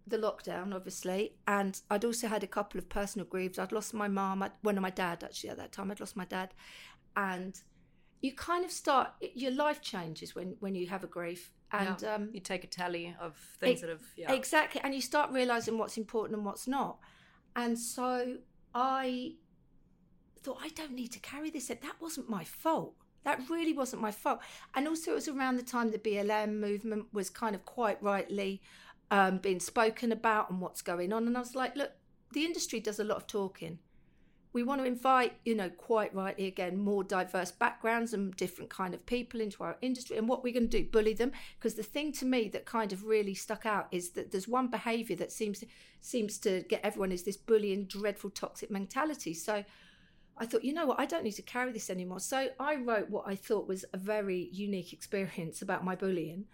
the 0.08 0.18
lockdown, 0.18 0.74
obviously, 0.74 1.36
and 1.48 1.80
I'd 1.92 2.04
also 2.04 2.28
had 2.28 2.44
a 2.44 2.48
couple 2.48 2.80
of 2.80 2.90
personal 2.90 3.28
griefs. 3.28 3.60
I'd 3.60 3.72
lost 3.72 3.94
my 3.94 4.08
mum, 4.08 4.44
one 4.62 4.78
of 4.78 4.82
my 4.82 4.90
dad 4.90 5.24
actually 5.24 5.52
at 5.52 5.58
that 5.58 5.72
time. 5.72 5.92
I'd 5.92 6.00
lost 6.00 6.18
my 6.18 6.26
dad, 6.26 6.56
and 7.16 7.62
you 8.22 8.34
kind 8.34 8.66
of 8.66 8.72
start 8.72 9.12
your 9.36 9.52
life 9.52 9.82
changes 9.82 10.34
when 10.34 10.56
when 10.60 10.74
you 10.74 10.88
have 10.88 11.04
a 11.04 11.08
grief, 11.08 11.52
and 11.74 12.04
um, 12.04 12.30
You 12.32 12.40
take 12.40 12.64
a 12.64 12.68
tally 12.68 13.16
of 13.20 13.36
things 13.60 13.72
Ex- 13.72 13.82
that 13.82 13.90
have 13.90 14.02
yeah. 14.16 14.32
Exactly. 14.32 14.80
And 14.84 14.94
you 14.94 15.02
start 15.02 15.32
realizing 15.32 15.78
what's 15.78 15.98
important 15.98 16.38
and 16.38 16.46
what's 16.46 16.68
not. 16.68 17.00
And 17.56 17.78
so 17.78 18.38
I 18.76 19.34
thought, 20.44 20.60
I 20.62 20.70
don't 20.70 20.94
need 20.94 21.12
to 21.14 21.20
carry 21.20 21.50
this. 21.50 21.68
That 21.68 21.96
wasn't 22.00 22.30
my 22.30 22.44
fault. 22.44 22.96
That 23.24 23.42
really 23.50 23.74
wasn't 23.74 24.02
my 24.02 24.12
fault. 24.12 24.40
And 24.76 24.88
also, 24.88 25.12
it 25.12 25.16
was 25.16 25.28
around 25.28 25.58
the 25.58 25.64
time 25.64 25.92
the 25.92 25.98
BLM 25.98 26.60
movement 26.60 27.06
was 27.14 27.30
kind 27.30 27.56
of 27.56 27.66
quite 27.66 28.02
rightly 28.04 28.62
um, 29.12 29.38
being 29.38 29.60
spoken 29.60 30.12
about 30.12 30.50
and 30.50 30.60
what's 30.60 30.82
going 30.82 31.14
on. 31.14 31.28
And 31.28 31.38
I 31.38 31.40
was 31.40 31.56
like, 31.56 31.76
look, 31.76 31.92
the 32.34 32.46
industry 32.46 32.80
does 32.80 33.00
a 33.00 33.04
lot 33.04 33.18
of 33.18 33.28
talking. 33.28 33.80
We 34.52 34.62
want 34.62 34.82
to 34.82 34.88
invite, 34.88 35.34
you 35.46 35.56
know, 35.56 35.70
quite 35.70 36.14
rightly 36.14 36.46
again, 36.46 36.78
more 36.78 37.04
diverse 37.04 37.52
backgrounds 37.52 38.14
and 38.14 38.36
different 38.36 38.70
kind 38.70 38.94
of 38.94 39.04
people 39.06 39.42
into 39.42 39.64
our 39.64 39.78
industry. 39.82 40.18
And 40.18 40.28
what 40.28 40.44
we're 40.44 40.54
going 40.54 40.70
to 40.70 40.80
do, 40.82 40.88
bully 40.88 41.14
them, 41.14 41.32
because 41.58 41.74
the 41.74 41.84
thing 41.84 42.12
to 42.14 42.26
me 42.26 42.50
that 42.50 42.66
kind 42.66 42.94
of 42.94 43.04
really 43.04 43.34
stuck 43.34 43.66
out 43.66 43.88
is 43.92 44.12
that 44.12 44.32
there's 44.32 44.48
one 44.48 44.68
behaviour 44.68 45.16
that 45.16 45.32
seems 45.32 45.64
seems 46.02 46.38
to 46.40 46.64
get 46.70 46.82
everyone 46.84 47.12
is 47.12 47.24
this 47.24 47.38
bullying, 47.38 47.86
dreadful, 47.86 48.30
toxic 48.30 48.70
mentality. 48.70 49.34
So 49.34 49.64
I 50.38 50.46
thought, 50.46 50.64
you 50.64 50.74
know 50.74 50.86
what, 50.86 51.00
I 51.00 51.06
don't 51.06 51.24
need 51.24 51.34
to 51.34 51.42
carry 51.42 51.72
this 51.72 51.90
anymore. 51.90 52.20
So 52.20 52.50
I 52.60 52.76
wrote 52.76 53.10
what 53.10 53.26
I 53.28 53.36
thought 53.36 53.68
was 53.68 53.86
a 53.94 53.98
very 53.98 54.50
unique 54.52 54.92
experience 54.94 55.62
about 55.62 55.84
my 55.84 55.96
bullying 55.96 56.46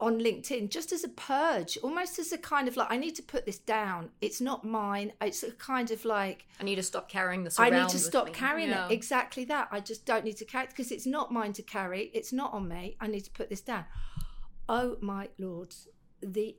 on 0.00 0.18
LinkedIn, 0.18 0.68
just 0.68 0.90
as 0.90 1.04
a 1.04 1.08
purge, 1.08 1.78
almost 1.80 2.18
as 2.18 2.32
a 2.32 2.38
kind 2.38 2.66
of 2.66 2.76
like, 2.76 2.90
I 2.90 2.96
need 2.96 3.14
to 3.14 3.22
put 3.22 3.46
this 3.46 3.58
down. 3.58 4.10
It's 4.20 4.40
not 4.40 4.64
mine. 4.64 5.12
It's 5.20 5.44
a 5.44 5.52
kind 5.52 5.92
of 5.92 6.04
like, 6.04 6.44
I 6.58 6.64
need 6.64 6.74
to 6.74 6.82
stop 6.82 7.08
carrying 7.08 7.44
this 7.44 7.60
I 7.60 7.70
need 7.70 7.88
to 7.90 8.00
stop 8.00 8.26
me. 8.26 8.32
carrying 8.32 8.70
Yeah. 8.70 8.86
it. 8.88 8.92
Exactly 8.92 9.44
that. 9.44 9.68
I 9.70 9.78
just 9.78 10.04
don't 10.04 10.24
need 10.24 10.38
to 10.38 10.44
carry 10.44 10.64
it 10.64 10.70
because 10.70 10.90
it's 10.90 11.06
not 11.06 11.30
mine 11.32 11.52
to 11.52 11.62
carry. 11.62 12.10
It's 12.14 12.32
not 12.32 12.52
on 12.52 12.66
me. 12.66 12.96
I 13.00 13.06
need 13.06 13.20
to 13.20 13.30
put 13.30 13.48
this 13.48 13.60
down. 13.60 13.84
Oh 14.68 14.96
my 15.00 15.28
lord, 15.38 15.72
the 16.20 16.56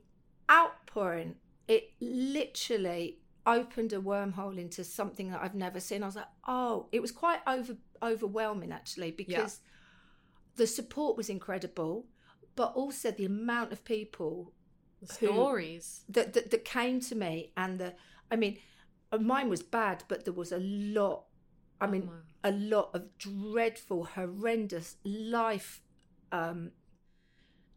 outpouring! 0.50 1.34
It 1.68 1.90
literally 2.00 3.18
opened 3.46 3.92
a 3.92 4.00
wormhole 4.00 4.58
into 4.58 4.84
something 4.84 5.30
that 5.30 5.42
I've 5.42 5.54
never 5.54 5.80
seen. 5.80 6.02
I 6.02 6.06
was 6.06 6.16
like, 6.16 6.28
oh, 6.46 6.88
it 6.92 7.00
was 7.02 7.12
quite 7.12 7.40
over 7.46 7.76
overwhelming 8.02 8.72
actually 8.72 9.10
because 9.12 9.60
the 10.56 10.66
support 10.66 11.16
was 11.16 11.28
incredible, 11.30 12.06
but 12.56 12.72
also 12.74 13.10
the 13.10 13.24
amount 13.24 13.72
of 13.72 13.84
people 13.84 14.52
The 15.02 15.14
who- 15.16 15.26
stories. 15.26 16.04
that, 16.08 16.32
that 16.34 16.50
that 16.50 16.64
came 16.64 17.00
to 17.00 17.14
me 17.14 17.52
and 17.56 17.78
the 17.78 17.94
i 18.30 18.36
mean 18.36 18.58
uh, 19.12 19.18
mine 19.18 19.48
was 19.50 19.62
bad 19.62 20.02
but 20.08 20.24
there 20.24 20.32
was 20.32 20.50
a 20.52 20.58
lot 20.58 21.24
i 21.80 21.86
mean 21.86 22.08
Oh 22.10 22.20
a 22.50 22.52
lot 22.52 22.90
of 22.94 23.02
dreadful 23.18 24.04
horrendous 24.04 24.96
life 25.04 25.82
um 26.32 26.70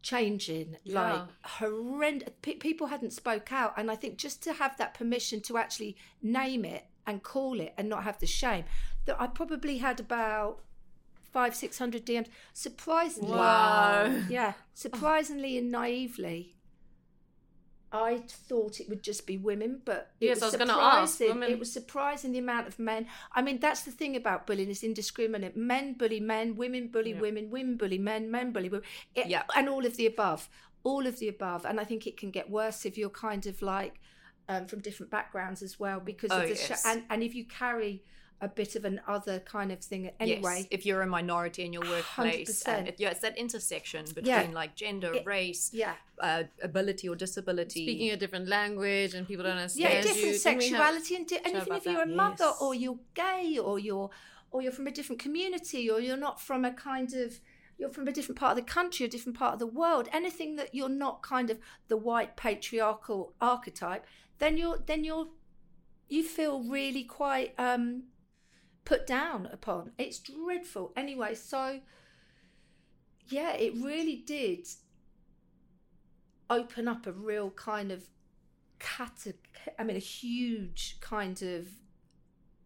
changing 0.02 0.76
like 0.86 1.14
Yeah. 1.14 1.26
horrendous 1.42 2.28
pe- 2.42 2.54
people 2.54 2.86
hadn't 2.86 3.12
spoke 3.12 3.52
out 3.52 3.74
and 3.76 3.90
i 3.90 3.96
think 3.96 4.16
just 4.16 4.42
to 4.44 4.52
have 4.52 4.76
that 4.78 4.94
permission 4.94 5.40
to 5.42 5.58
actually 5.58 5.96
name 6.22 6.64
it 6.64 6.86
and 7.06 7.22
call 7.22 7.58
it 7.60 7.74
and 7.76 7.88
not 7.88 8.04
have 8.04 8.18
the 8.18 8.26
shame 8.26 8.64
that 9.06 9.20
i 9.20 9.26
probably 9.26 9.78
had 9.78 9.98
about 10.00 10.60
five 11.32 11.54
six 11.54 11.78
hundred 11.78 12.06
dms 12.06 12.28
surprisingly 12.52 13.30
Wow. 13.32 14.22
yeah 14.28 14.52
surprisingly 14.74 15.58
and 15.58 15.70
naively 15.70 16.54
I 17.90 18.18
thought 18.28 18.80
it 18.80 18.88
would 18.88 19.02
just 19.02 19.26
be 19.26 19.38
women, 19.38 19.80
but 19.84 20.10
it 20.20 20.26
Yes, 20.26 20.36
was 20.36 20.42
I 20.42 20.46
was 20.46 20.56
gonna 20.56 20.72
ask, 20.78 21.18
surprising. 21.18 21.42
It 21.50 21.58
was 21.58 21.72
surprising 21.72 22.32
the 22.32 22.38
amount 22.38 22.68
of 22.68 22.78
men. 22.78 23.06
I 23.32 23.40
mean, 23.40 23.58
that's 23.60 23.82
the 23.82 23.90
thing 23.90 24.14
about 24.16 24.46
bullying; 24.46 24.70
it's 24.70 24.82
indiscriminate. 24.82 25.56
Men 25.56 25.94
bully 25.94 26.20
men, 26.20 26.56
women 26.56 26.88
bully 26.88 27.12
Yeah. 27.12 27.20
women, 27.20 27.50
women 27.50 27.76
bully 27.76 27.98
men, 27.98 28.30
men 28.30 28.52
bully 28.52 28.68
women, 28.68 28.86
It- 29.14 29.28
Yeah. 29.28 29.44
and 29.56 29.68
all 29.68 29.86
of 29.86 29.96
the 29.96 30.06
above. 30.06 30.48
all 30.84 31.06
of 31.08 31.18
the 31.18 31.28
above. 31.28 31.64
And 31.66 31.80
I 31.80 31.84
think 31.84 32.06
it 32.06 32.16
can 32.16 32.30
get 32.30 32.48
worse 32.48 32.86
if 32.86 32.96
you're 32.96 33.10
kind 33.10 33.46
of 33.46 33.60
like 33.62 34.00
um, 34.48 34.66
from 34.66 34.80
different 34.80 35.10
backgrounds 35.10 35.60
as 35.62 35.78
well, 35.78 35.98
because 36.00 36.30
Oh, 36.32 36.40
of 36.40 36.48
the 36.48 36.54
sh- 36.54 36.70
and 36.86 37.02
and 37.10 37.22
if 37.22 37.34
you 37.34 37.44
carry 37.44 38.04
a 38.40 38.48
bit 38.48 38.76
of 38.76 38.84
an 38.84 39.00
other 39.08 39.40
kind 39.40 39.72
of 39.72 39.80
thing 39.80 40.10
anyway. 40.20 40.58
Yes, 40.58 40.66
if 40.70 40.86
you're 40.86 41.02
a 41.02 41.06
minority 41.06 41.64
in 41.64 41.72
your 41.72 41.82
workplace, 41.82 42.62
100%. 42.62 42.68
and 42.78 42.88
it, 42.88 42.94
yeah, 42.98 43.10
it's 43.10 43.20
that 43.20 43.36
intersection 43.36 44.04
between 44.06 44.26
Yeah. 44.26 44.46
like 44.52 44.76
gender, 44.76 45.12
It- 45.12 45.26
race, 45.26 45.70
Yeah, 45.72 45.94
uh, 46.20 46.44
ability 46.62 47.08
or 47.08 47.16
disability. 47.16 47.84
Speaking 47.84 48.10
a 48.10 48.16
different 48.16 48.46
language 48.48 49.14
and 49.14 49.26
people 49.26 49.42
don't 49.44 49.56
yeah, 49.56 49.62
understand 49.62 50.02
different 50.04 50.16
you. 50.18 50.22
Didn't 50.24 50.40
sexuality 50.40 51.16
and, 51.16 51.26
di- 51.26 51.36
and 51.44 51.56
even 51.56 51.72
if 51.74 51.84
you're 51.84 51.94
that? 51.96 52.02
a 52.08 52.16
mother 52.24 52.44
Yes. 52.44 52.60
or 52.62 52.74
you're 52.74 52.98
gay 53.14 53.58
or 53.58 53.78
you're 53.78 54.10
or 54.50 54.62
you're 54.62 54.72
from 54.72 54.86
a 54.86 54.90
different 54.90 55.20
community 55.20 55.90
or 55.90 56.00
you're 56.00 56.16
not 56.16 56.40
from 56.40 56.64
a 56.64 56.72
kind 56.72 57.12
of 57.14 57.40
you're 57.76 57.90
from 57.90 58.08
a 58.08 58.12
different 58.12 58.38
part 58.38 58.52
of 58.58 58.64
the 58.64 58.70
country 58.72 59.04
or 59.04 59.08
different 59.08 59.36
part 59.38 59.52
of 59.52 59.58
the 59.58 59.66
world 59.66 60.08
anything 60.12 60.56
that 60.56 60.74
you're 60.74 60.88
not 60.88 61.22
kind 61.22 61.50
of 61.50 61.58
the 61.88 61.96
white 61.96 62.34
patriarchal 62.36 63.34
archetype 63.40 64.06
then 64.38 64.56
you're 64.56 64.78
then 64.86 65.04
you're 65.04 65.28
you 66.08 66.22
feel 66.24 66.62
really 66.64 67.04
quite 67.04 67.52
um 67.58 68.04
put 68.88 69.06
down 69.06 69.46
upon. 69.52 69.92
It's 69.98 70.18
dreadful. 70.18 70.92
Anyway 70.96 71.34
so 71.34 71.80
yeah 73.28 73.52
it 73.52 73.74
really 73.74 74.16
did 74.16 74.66
open 76.50 76.88
up 76.88 77.06
a 77.06 77.12
real 77.12 77.50
kind 77.50 77.92
of 77.92 78.08
cata- 78.78 79.34
I 79.78 79.84
mean, 79.84 79.96
a 79.96 80.00
huge 80.00 80.98
kind 81.00 81.40
of 81.42 81.68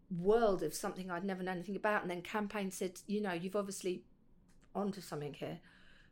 world 0.09 0.63
of 0.63 0.73
something 0.73 1.09
I'd 1.09 1.25
never 1.25 1.43
known 1.43 1.55
anything 1.55 1.75
about. 1.75 2.01
And 2.03 2.11
then 2.11 2.21
campaign 2.21 2.71
said, 2.71 2.99
you 3.07 3.21
know, 3.21 3.33
you've 3.33 3.55
obviously 3.55 4.05
onto 4.75 5.01
something 5.01 5.33
here 5.33 5.59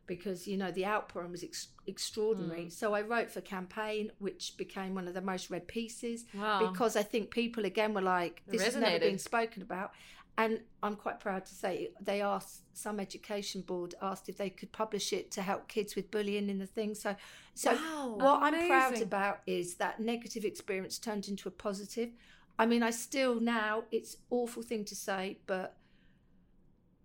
because 0.06 0.46
you 0.46 0.56
know 0.56 0.70
the 0.70 0.84
outpouring 0.86 1.30
was 1.30 1.42
ex- 1.44 1.68
extraordinary. 1.86 2.68
So 2.70 2.94
I 2.94 3.02
wrote 3.02 3.30
for 3.30 3.40
campaign, 3.40 4.10
which 4.18 4.54
became 4.56 4.94
one 4.94 5.08
of 5.08 5.14
the 5.14 5.20
most 5.20 5.50
read 5.50 5.66
pieces 5.68 6.24
Wow. 6.34 6.58
because 6.58 6.96
I 6.96 7.02
think 7.02 7.30
people 7.30 7.64
again 7.64 7.94
were 7.94 8.02
like, 8.02 8.42
this 8.46 8.62
has 8.64 8.74
never 8.76 8.98
been 8.98 9.18
spoken 9.18 9.62
about. 9.62 9.92
And 10.38 10.60
I'm 10.82 10.96
quite 10.96 11.20
proud 11.20 11.44
to 11.44 11.54
say 11.54 11.90
they 12.00 12.22
asked 12.22 12.62
some 12.72 12.98
education 12.98 13.60
board 13.60 13.94
asked 14.00 14.28
if 14.30 14.38
they 14.38 14.48
could 14.48 14.72
publish 14.72 15.12
it 15.12 15.30
to 15.32 15.42
help 15.42 15.68
kids 15.68 15.94
with 15.94 16.10
bullying 16.10 16.48
in 16.48 16.58
the 16.58 16.66
thing. 16.66 16.94
So, 16.94 17.14
so 17.54 17.72
Wow. 17.74 18.14
what 18.16 18.42
I'm 18.42 18.66
proud 18.66 19.00
about 19.02 19.40
is 19.46 19.74
that 19.76 20.00
negative 20.00 20.44
experience 20.44 20.98
turned 20.98 21.28
into 21.28 21.48
a 21.48 21.52
positive. 21.52 22.10
I 22.58 22.64
mean, 22.66 22.82
I 22.82 22.90
still 22.90 23.40
now 23.40 23.84
it's 23.90 24.16
awful 24.30 24.62
thing 24.62 24.84
to 24.86 24.96
say, 24.96 25.38
but 25.46 25.76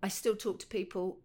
I 0.02 0.08
still 0.08 0.36
talk 0.36 0.60
to 0.60 0.68
people 0.68 1.20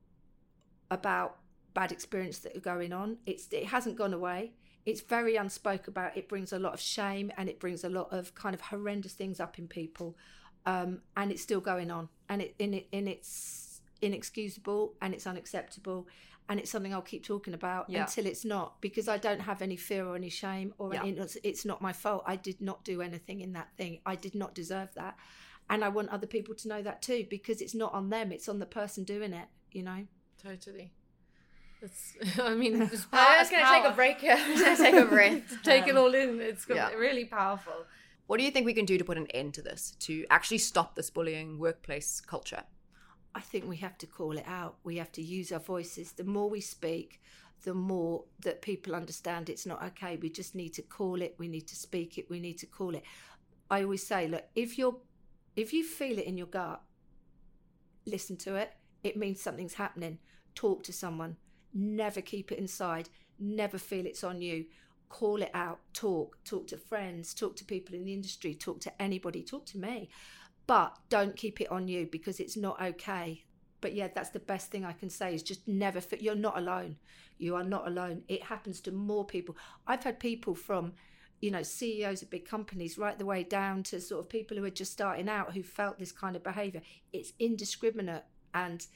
about 0.91 1.39
bad 1.75 1.93
experience 1.93 2.39
that 2.41 2.57
are 2.57 2.61
going 2.61 2.93
on. 2.93 3.19
It's 3.27 3.49
it 3.53 3.67
hasn't 3.67 3.97
gone 3.97 4.15
away. 4.15 4.53
It's 4.85 5.01
very 5.01 5.37
unspoken 5.37 5.91
about. 5.91 6.17
It 6.17 6.29
brings 6.29 6.53
a 6.53 6.59
lot 6.59 6.75
of 6.75 6.81
shame 6.81 7.31
and 7.37 7.49
it 7.49 7.61
brings 7.61 7.85
a 7.85 7.89
lot 7.89 8.09
of 8.13 8.35
kind 8.35 8.55
of 8.55 8.61
horrendous 8.61 9.13
things 9.13 9.39
up 9.41 9.59
in 9.59 9.69
people, 9.69 10.17
um, 10.67 11.03
and 11.17 11.31
it's 11.31 11.43
still 11.43 11.61
going 11.61 11.91
on. 11.91 12.09
And 12.29 12.43
it 12.43 12.55
in 12.59 12.75
it 12.75 12.89
in 12.93 13.07
it's 13.09 13.81
inexcusable 14.01 14.95
and 15.01 15.15
it's 15.15 15.27
unacceptable, 15.27 16.09
and 16.49 16.59
it's 16.61 16.71
something 16.71 16.93
I'll 16.93 17.03
keep 17.03 17.25
talking 17.25 17.55
about 17.55 17.89
Yeah. 17.89 18.03
until 18.03 18.27
it's 18.27 18.45
not 18.45 18.81
because 18.81 19.09
I 19.09 19.17
don't 19.17 19.41
have 19.41 19.63
any 19.63 19.77
fear 19.77 20.05
or 20.07 20.17
any 20.17 20.29
shame 20.29 20.75
or 20.79 20.93
Yeah. 20.93 21.05
it's, 21.05 21.37
it's 21.45 21.65
not 21.65 21.81
my 21.81 21.93
fault. 21.93 22.25
I 22.27 22.37
did 22.37 22.61
not 22.61 22.85
do 22.85 23.01
anything 23.01 23.41
in 23.41 23.53
that 23.53 23.69
thing. 23.77 24.01
I 24.05 24.17
did 24.17 24.35
not 24.35 24.55
deserve 24.55 24.93
that, 24.95 25.17
and 25.71 25.85
I 25.85 25.89
want 25.89 26.09
other 26.11 26.27
people 26.27 26.55
to 26.57 26.69
know 26.69 26.83
that 26.83 27.03
too 27.03 27.27
because 27.31 27.61
it's 27.61 27.75
not 27.75 27.93
on 27.95 28.11
them. 28.11 28.33
It's 28.33 28.49
on 28.49 28.59
the 28.59 28.67
person 28.67 29.05
doing 29.05 29.33
it. 29.33 29.49
You 29.71 29.85
know. 29.85 30.07
Totally. 30.43 30.93
It's, 31.83 32.15
I 32.39 32.55
mean, 32.55 32.81
it's 32.83 33.05
pow- 33.07 33.19
I'm 33.29 33.41
just 33.41 33.51
gonna 33.51 33.83
take 33.83 33.91
a 33.93 33.95
break 33.95 34.21
here. 34.21 34.37
I'm 34.39 34.59
gonna 34.59 34.77
take 34.77 34.95
a 34.95 35.05
breath. 35.05 35.43
Take 35.65 35.87
it 35.89 35.97
Um, 35.97 35.99
all 36.05 36.15
in. 36.15 36.41
It's 36.41 36.65
yeah. 36.69 36.91
really 36.93 37.25
powerful. 37.25 37.85
What 38.29 38.39
do 38.39 38.45
you 38.45 38.51
think 38.51 38.67
we 38.67 38.73
can 38.75 38.85
do 38.85 38.97
to 38.99 39.05
put 39.05 39.19
an 39.19 39.27
end 39.29 39.55
to 39.55 39.63
this, 39.63 39.97
to 40.01 40.25
actually 40.31 40.59
stop 40.59 40.95
this 40.95 41.11
bullying 41.11 41.59
workplace 41.59 42.21
culture? 42.21 42.63
I 43.35 43.41
think 43.41 43.67
we 43.69 43.77
have 43.79 43.99
to 43.99 44.07
call 44.07 44.39
it 44.39 44.45
out. 44.47 44.77
We 44.85 44.97
have 44.97 45.11
to 45.13 45.23
use 45.23 45.51
our 45.53 45.59
voices. 45.59 46.13
The 46.13 46.25
more 46.25 46.49
we 46.49 46.61
speak, 46.61 47.21
the 47.65 47.75
more 47.75 48.25
that 48.45 48.63
people 48.63 48.95
understand 48.95 49.49
it's 49.51 49.67
not 49.67 49.83
okay. 49.83 50.17
We 50.21 50.31
just 50.31 50.55
need 50.55 50.75
to 50.75 50.83
call 50.83 51.21
it. 51.21 51.35
We 51.39 51.49
need 51.49 51.67
to 51.69 51.77
speak 51.77 52.17
it. 52.19 52.31
We 52.31 52.41
need 52.41 52.59
to 52.59 52.67
call 52.67 52.95
it. 52.95 53.03
I 53.71 53.83
always 53.83 54.07
say, 54.07 54.29
look, 54.29 54.45
if 54.55 54.79
you're 54.79 54.97
if 55.57 55.73
you 55.73 55.83
feel 55.85 56.19
it 56.19 56.27
in 56.27 56.37
your 56.39 56.47
gut, 56.47 56.81
listen 58.07 58.37
to 58.39 58.55
it. 58.55 58.73
It 59.03 59.17
means 59.17 59.41
something's 59.41 59.75
happening. 59.75 60.19
Talk 60.55 60.83
to 60.85 60.93
someone. 60.93 61.37
Never 61.75 62.21
keep 62.21 62.53
it 62.53 62.59
inside. 62.59 63.09
Never 63.39 63.79
feel 63.79 64.07
it's 64.07 64.25
on 64.25 64.41
you. 64.41 64.67
Call 65.09 65.43
it 65.43 65.51
out. 65.55 65.81
Talk. 65.93 66.39
Talk 66.45 66.67
to 66.69 66.77
friends. 66.77 67.35
Talk 67.35 67.57
to 67.57 67.65
people 67.65 67.95
in 67.95 68.05
the 68.05 68.15
industry. 68.15 68.55
Talk 68.55 68.81
to 68.81 69.03
anybody. 69.03 69.43
Talk 69.43 69.67
to 69.67 69.79
me. 69.79 70.11
But 70.67 70.97
don't 71.09 71.37
keep 71.37 71.61
it 71.61 71.71
on 71.71 71.89
you 71.89 72.09
because 72.11 72.41
it's 72.41 72.57
not 72.57 72.81
okay. 72.81 73.45
But 73.81 73.95
yeah, 73.95 74.09
that's 74.15 74.31
the 74.31 74.39
best 74.39 74.71
thing 74.71 74.85
I 74.85 74.93
can 74.93 75.11
say 75.11 75.35
is 75.35 75.43
just 75.43 75.67
never 75.67 76.01
fit. 76.01 76.23
You're 76.23 76.35
not 76.35 76.57
alone. 76.57 76.97
You 77.39 77.57
are 77.57 77.65
not 77.65 77.89
alone. 77.89 78.23
It 78.29 78.45
happens 78.45 78.81
to 78.83 78.93
more 78.93 79.27
people. 79.27 79.57
I've 79.87 80.05
had 80.05 80.21
people 80.21 80.55
from, 80.55 80.93
you 81.41 81.51
know, 81.51 81.65
CEOs 81.65 82.23
of 82.23 82.31
big 82.31 82.45
companies 82.45 82.97
right 82.97 83.19
the 83.19 83.27
way 83.27 83.43
down 83.43 83.83
to 83.85 84.01
sort 84.01 84.21
of 84.21 84.31
people 84.31 84.57
who 84.57 84.65
are 84.65 84.71
just 84.71 84.93
starting 84.93 85.29
out 85.29 85.53
who 85.53 85.65
felt 85.65 85.99
this 85.99 86.13
kind 86.13 86.37
of 86.37 86.45
behavior. 86.45 86.81
It's 87.13 87.33
indiscriminate 87.41 88.25
and 88.55 88.87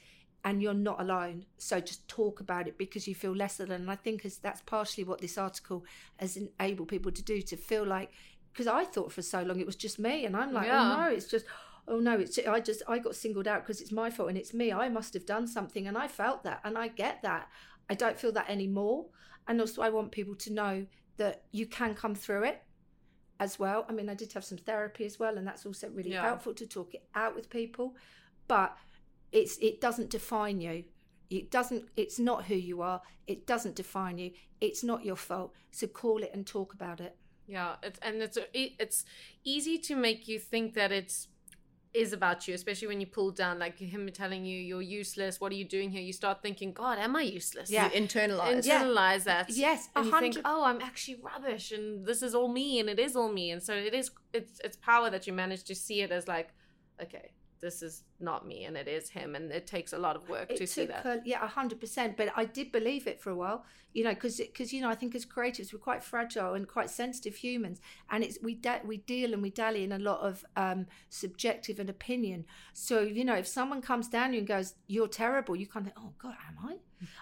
and 0.47 0.63
you're 0.63 0.73
not 0.91 1.01
alone. 1.01 1.45
So 1.59 1.81
just 1.81 2.07
talk 2.09 2.41
about 2.41 2.69
it 2.69 2.79
because 2.79 3.07
you 3.09 3.15
feel 3.15 3.35
lesser 3.35 3.67
than. 3.67 3.83
And 3.83 3.91
I 3.91 3.97
think 3.97 4.25
as 4.25 4.39
that's 4.39 4.63
partially 4.63 5.05
what 5.05 5.21
this 5.21 5.37
article 5.37 5.85
has 6.19 6.39
enabled 6.39 6.89
people 6.89 7.11
to 7.13 7.23
do 7.23 7.43
to 7.43 7.57
feel 7.57 7.85
like 7.85 8.11
because 8.53 8.69
I 8.69 8.85
thought 8.85 9.13
for 9.13 9.21
so 9.23 9.43
long 9.43 9.61
it 9.61 9.67
was 9.67 9.77
just 9.77 9.99
me, 9.99 10.25
and 10.25 10.35
I'm 10.35 10.53
like, 10.55 10.69
oh, 10.69 10.73
Yeah. 10.73 10.93
oh 10.95 11.01
no, 11.03 11.15
it's 11.15 11.27
just. 11.27 11.45
Oh 11.89 12.01
no! 12.01 12.19
It's 12.19 12.37
I 12.39 12.59
just 12.59 12.83
I 12.89 12.99
got 12.99 13.15
singled 13.15 13.47
out 13.47 13.63
because 13.63 13.81
it's 13.81 13.93
my 13.93 14.11
fault 14.11 14.29
and 14.31 14.37
it's 14.39 14.53
me. 14.53 14.73
I 14.73 14.89
must 14.89 15.15
have 15.15 15.25
done 15.25 15.47
something, 15.47 15.87
and 15.87 15.97
I 15.97 16.09
felt 16.09 16.43
that, 16.43 16.61
and 16.65 16.77
I 16.77 16.89
get 16.89 17.23
that. 17.23 17.49
I 17.89 17.95
don't 17.95 18.19
feel 18.19 18.33
that 18.33 18.51
anymore, 18.51 19.07
and 19.47 19.61
also 19.61 19.83
I 19.83 19.91
want 19.91 20.11
people 20.11 20.35
to 20.35 20.53
know 20.53 20.87
that 21.19 21.45
you 21.53 21.65
can 21.67 21.95
come 21.95 22.17
through 22.17 22.43
it 22.45 22.63
as 23.39 23.59
well. 23.61 23.85
I 23.89 23.93
mean, 23.93 24.09
I 24.09 24.15
did 24.15 24.33
have 24.33 24.45
some 24.45 24.59
therapy 24.59 25.05
as 25.05 25.21
well, 25.21 25.39
and 25.39 25.47
that's 25.47 25.65
also 25.65 25.89
really 25.91 26.11
Yeah. 26.11 26.23
helpful 26.23 26.55
to 26.55 26.67
talk 26.67 26.93
it 26.95 27.05
out 27.15 27.37
with 27.37 27.49
people. 27.51 27.95
But 28.49 28.77
it's 29.33 29.59
it 29.59 29.81
doesn't 29.81 30.11
define 30.11 30.61
you. 30.61 30.85
It 31.29 31.51
doesn't. 31.51 31.89
It's 31.97 32.19
not 32.19 32.45
who 32.45 32.55
you 32.55 32.83
are. 32.83 33.03
It 33.27 33.47
doesn't 33.47 33.75
define 33.75 34.19
you. 34.19 34.31
It's 34.61 34.85
not 34.85 35.05
your 35.05 35.17
fault. 35.17 35.53
So 35.73 35.87
call 35.87 36.23
it 36.23 36.31
and 36.33 36.47
talk 36.47 36.73
about 36.73 37.01
it. 37.01 37.17
Yeah, 37.47 37.77
it's 37.83 37.99
and 38.01 38.23
it's 38.23 38.39
it's 38.53 39.05
easy 39.45 39.79
to 39.79 39.97
make 39.97 40.29
you 40.29 40.39
think 40.39 40.75
that 40.75 40.93
it's 40.93 41.29
is 41.97 42.13
about 42.13 42.47
you, 42.47 42.55
especially 42.55 42.89
when 42.89 43.01
you 43.01 43.07
pull 43.07 43.31
down 43.31 43.59
like 43.59 43.79
him 43.79 44.09
telling 44.13 44.45
you 44.45 44.59
you're 44.59 44.83
useless. 44.83 45.41
What 45.41 45.51
are 45.51 45.55
you 45.55 45.65
doing 45.65 45.91
here? 45.91 46.03
You 46.03 46.13
start 46.13 46.43
thinking, 46.43 46.73
God, 46.73 46.99
am 46.99 47.17
I 47.17 47.23
useless? 47.23 47.71
Yeah. 47.71 47.91
You 47.91 48.01
internalize. 48.03 48.67
Yeah. 48.67 48.85
internalize 48.85 49.25
that. 49.25 49.49
Yes, 49.51 49.89
a 49.95 49.99
and 49.99 50.07
you 50.07 50.21
think, 50.21 50.35
hundred. 50.35 50.43
oh, 50.45 50.65
I'm 50.65 50.81
actually 50.83 51.19
rubbish, 51.23 51.73
and 51.73 52.05
this 52.05 52.23
is 52.23 52.35
all 52.35 52.49
me, 52.49 52.81
and 52.81 52.89
it 52.91 52.99
is 52.99 53.17
all 53.17 53.33
me, 53.33 53.51
and 53.51 53.63
so 53.63 53.75
it 53.75 53.95
is. 53.95 54.11
It's 54.33 54.61
it's 54.63 54.77
power 54.77 55.09
that 55.11 55.27
you 55.27 55.33
manage 55.33 55.65
to 55.65 55.75
see 55.75 56.03
it 56.03 56.11
as 56.11 56.29
like, 56.29 56.51
okay, 57.03 57.33
this 57.61 57.83
is 57.83 58.05
not 58.21 58.47
me, 58.47 58.65
and 58.65 58.77
it 58.77 58.89
is 58.89 59.09
him, 59.11 59.35
and 59.35 59.51
it 59.51 59.67
takes 59.67 59.93
a 59.93 59.99
lot 59.99 60.17
of 60.17 60.29
work 60.29 60.51
it 60.51 60.57
to 60.59 60.67
see 60.67 60.87
that. 60.87 61.05
a- 61.07 61.23
yeah, 61.25 61.45
a 61.45 61.49
hundred 61.49 61.81
percent. 61.81 62.17
But 62.17 62.31
I 62.37 62.45
did 62.45 62.73
believe 62.73 63.07
it 63.07 63.21
for 63.21 63.31
a 63.31 63.37
while, 63.37 63.65
you 63.93 64.05
know, 64.05 64.15
because 64.15 64.37
because 64.39 64.73
you 64.73 64.81
know 64.81 64.89
I 64.91 64.95
think 64.95 65.15
as 65.15 65.25
creatives 65.27 65.73
we're 65.73 65.79
quite 65.79 66.03
fragile 66.05 66.55
and 66.55 66.67
quite 66.69 66.91
sensitive 66.91 67.35
humans, 67.37 67.81
and 68.11 68.23
it's 68.25 68.39
we 68.43 68.55
da- 68.55 68.81
we 68.85 68.99
deal 68.99 69.33
and 69.33 69.43
we 69.43 69.51
dally 69.51 69.85
in 69.85 69.93
a 69.93 69.99
lot 69.99 70.21
of 70.21 70.45
um, 70.57 70.87
subjective 71.09 71.79
and 71.81 71.89
opinion. 71.91 72.45
So 72.73 73.01
you 73.01 73.25
know, 73.25 73.35
if 73.37 73.47
someone 73.47 73.83
comes 73.83 74.09
down 74.09 74.33
you 74.33 74.39
and 74.41 74.49
goes, 74.49 74.75
"You're 74.87 75.09
terrible," 75.09 75.57
you 75.57 75.67
kind 75.67 75.87
of 75.87 75.93
think, 75.93 76.07
"Oh 76.07 76.13
God, 76.19 76.35
am 76.49 76.59
I?" 76.71 76.77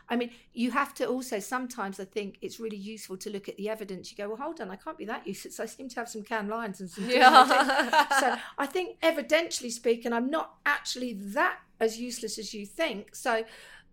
I 0.08 0.16
mean, 0.16 0.30
you 0.52 0.70
have 0.70 0.94
to 0.94 1.06
also 1.06 1.38
sometimes 1.38 1.98
I 1.98 2.04
think 2.04 2.38
it's 2.42 2.60
really 2.60 2.76
useful 2.76 3.16
to 3.18 3.30
look 3.30 3.48
at 3.48 3.56
the 3.56 3.68
evidence. 3.68 4.10
You 4.10 4.16
go, 4.16 4.28
"Well, 4.28 4.36
hold 4.36 4.60
on, 4.60 4.70
I 4.70 4.76
can't 4.76 4.98
be 4.98 5.04
that 5.06 5.26
useless. 5.26 5.60
I 5.60 5.66
seem 5.66 5.88
to 5.90 5.96
have 5.96 6.08
some 6.08 6.22
Cannes 6.22 6.48
Lions 6.48 6.80
and 6.80 6.90
some." 6.90 7.08
Yeah. 7.08 8.08
so 8.20 8.36
I 8.58 8.66
think 8.66 9.00
evidentially 9.00 9.70
speaking, 9.70 10.12
I'm 10.12 10.30
not 10.30 10.56
actually 10.66 11.14
that 11.14 11.58
as 11.80 11.98
useless 11.98 12.38
as 12.38 12.54
you 12.54 12.66
think. 12.66 13.14
So, 13.14 13.44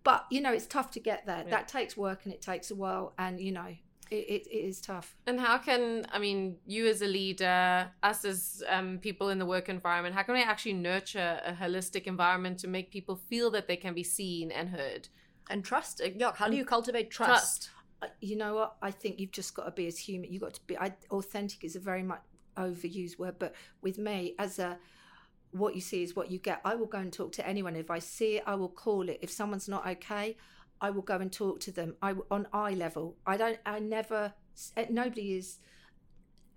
but 0.03 0.25
you 0.29 0.41
know, 0.41 0.53
it's 0.53 0.67
tough 0.67 0.91
to 0.91 0.99
get 0.99 1.25
there. 1.25 1.43
Yeah. 1.45 1.51
That 1.51 1.67
takes 1.67 1.97
work 1.97 2.21
and 2.25 2.33
it 2.33 2.41
takes 2.41 2.71
a 2.71 2.75
while, 2.75 3.13
and 3.17 3.39
you 3.39 3.51
know, 3.51 3.75
it, 4.11 4.15
it, 4.15 4.47
it 4.47 4.65
is 4.65 4.81
tough. 4.81 5.15
And 5.25 5.39
how 5.39 5.57
can 5.57 6.05
I 6.11 6.19
mean 6.19 6.57
you 6.67 6.87
as 6.87 7.01
a 7.01 7.07
leader, 7.07 7.89
us 8.03 8.25
as 8.25 8.61
um, 8.67 8.99
people 8.99 9.29
in 9.29 9.39
the 9.39 9.45
work 9.45 9.69
environment, 9.69 10.13
how 10.15 10.23
can 10.23 10.35
we 10.35 10.43
actually 10.43 10.73
nurture 10.73 11.39
a 11.45 11.53
holistic 11.53 12.03
environment 12.03 12.59
to 12.59 12.67
make 12.67 12.91
people 12.91 13.15
feel 13.15 13.49
that 13.51 13.67
they 13.67 13.77
can 13.77 13.93
be 13.93 14.03
seen 14.03 14.51
and 14.51 14.69
heard? 14.69 15.07
And 15.49 15.63
trust. 15.63 16.01
Uh, 16.01 16.09
Yeah, 16.15 16.31
how 16.35 16.47
do 16.49 16.55
you 16.55 16.65
cultivate 16.65 17.09
trust? 17.11 17.63
Trust. 17.63 17.69
Uh, 18.01 18.07
You 18.19 18.35
know 18.35 18.55
what? 18.55 18.75
I 18.81 18.91
think 18.91 19.19
you've 19.19 19.31
just 19.31 19.53
got 19.53 19.65
to 19.65 19.71
be 19.71 19.87
as 19.87 19.97
human. 19.97 20.31
You've 20.31 20.41
got 20.41 20.53
to 20.55 20.61
be. 20.67 20.77
I, 20.77 20.93
authentic 21.09 21.63
is 21.63 21.75
a 21.75 21.79
very 21.79 22.03
much 22.03 22.21
overused 22.57 23.17
word, 23.19 23.35
but 23.39 23.53
with 23.81 23.97
me, 23.97 24.35
as 24.39 24.59
a 24.59 24.77
what 25.51 25.75
you 25.75 25.81
see 25.81 26.01
is 26.01 26.15
what 26.15 26.31
you 26.31 26.39
get. 26.39 26.61
I 26.63 26.75
will 26.75 26.85
go 26.87 26.97
and 26.99 27.11
talk 27.11 27.33
to 27.33 27.47
anyone. 27.47 27.75
If 27.75 27.91
I 27.91 27.99
see 27.99 28.37
it, 28.37 28.43
I 28.47 28.55
will 28.55 28.69
call 28.69 29.09
it. 29.09 29.19
If 29.21 29.29
someone's 29.31 29.67
not 29.67 29.85
okay, 29.85 30.37
I 30.79 30.89
will 30.89 31.01
go 31.01 31.17
and 31.17 31.31
talk 31.31 31.59
to 31.61 31.71
them. 31.71 31.95
I 32.01 32.15
on 32.29 32.47
eye 32.53 32.73
level. 32.73 33.17
I 33.25 33.37
don't. 33.37 33.59
I 33.65 33.79
never. 33.79 34.33
Nobody 34.89 35.33
is 35.37 35.57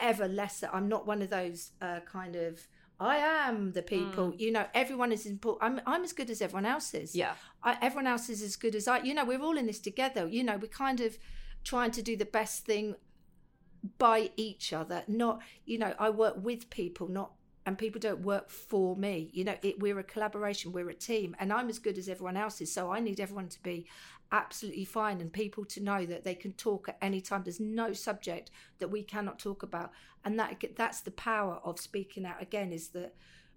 ever 0.00 0.26
lesser. 0.28 0.68
I'm 0.72 0.88
not 0.88 1.06
one 1.06 1.22
of 1.22 1.30
those 1.30 1.72
uh, 1.82 2.00
kind 2.00 2.36
of. 2.36 2.66
I 3.00 3.16
am 3.16 3.72
the 3.72 3.82
people. 3.82 4.32
Mm. 4.32 4.40
You 4.40 4.52
know, 4.52 4.66
everyone 4.74 5.12
is 5.12 5.26
important. 5.26 5.64
I'm, 5.64 5.80
I'm 5.86 6.04
as 6.04 6.12
good 6.12 6.30
as 6.30 6.40
everyone 6.40 6.66
else 6.66 6.94
is. 6.94 7.14
Yeah. 7.14 7.34
I, 7.62 7.76
everyone 7.82 8.06
else 8.06 8.28
is 8.28 8.42
as 8.42 8.56
good 8.56 8.74
as 8.74 8.86
I. 8.86 8.98
You 9.00 9.14
know, 9.14 9.24
we're 9.24 9.40
all 9.40 9.58
in 9.58 9.66
this 9.66 9.80
together. 9.80 10.26
You 10.28 10.44
know, 10.44 10.56
we're 10.56 10.68
kind 10.68 11.00
of 11.00 11.18
trying 11.64 11.90
to 11.92 12.02
do 12.02 12.16
the 12.16 12.24
best 12.24 12.64
thing 12.64 12.94
by 13.98 14.30
each 14.36 14.72
other. 14.72 15.02
Not, 15.08 15.42
you 15.64 15.78
know, 15.78 15.94
I 15.98 16.10
work 16.10 16.36
with 16.38 16.70
people, 16.70 17.08
not 17.08 17.32
and 17.66 17.78
people 17.78 17.98
don't 17.98 18.20
work 18.20 18.50
for 18.50 18.94
me. 18.96 19.30
You 19.32 19.44
know, 19.44 19.56
it, 19.62 19.80
we're 19.80 19.98
a 19.98 20.04
collaboration, 20.04 20.72
we're 20.72 20.90
a 20.90 20.94
team, 20.94 21.34
and 21.38 21.52
I'm 21.52 21.68
as 21.68 21.78
good 21.78 21.96
as 21.96 22.08
everyone 22.08 22.36
else 22.36 22.60
is. 22.60 22.72
So 22.72 22.92
I 22.92 23.00
need 23.00 23.20
everyone 23.20 23.48
to 23.48 23.62
be 23.62 23.86
absolutely 24.32 24.84
fine 24.84 25.20
and 25.20 25.32
people 25.32 25.64
to 25.64 25.82
know 25.82 26.04
that 26.06 26.24
they 26.24 26.34
can 26.34 26.52
talk 26.52 26.88
at 26.88 26.98
any 27.00 27.20
time. 27.20 27.42
There's 27.44 27.60
no 27.60 27.92
subject 27.92 28.50
that 28.78 28.88
we 28.88 29.02
cannot 29.02 29.38
talk 29.38 29.62
about, 29.62 29.92
and 30.24 30.38
that 30.38 30.62
that's 30.76 31.00
the 31.00 31.10
power 31.10 31.60
of 31.64 31.78
speaking 31.78 32.26
out. 32.26 32.42
Again, 32.42 32.72
is 32.72 32.88
that 32.88 33.14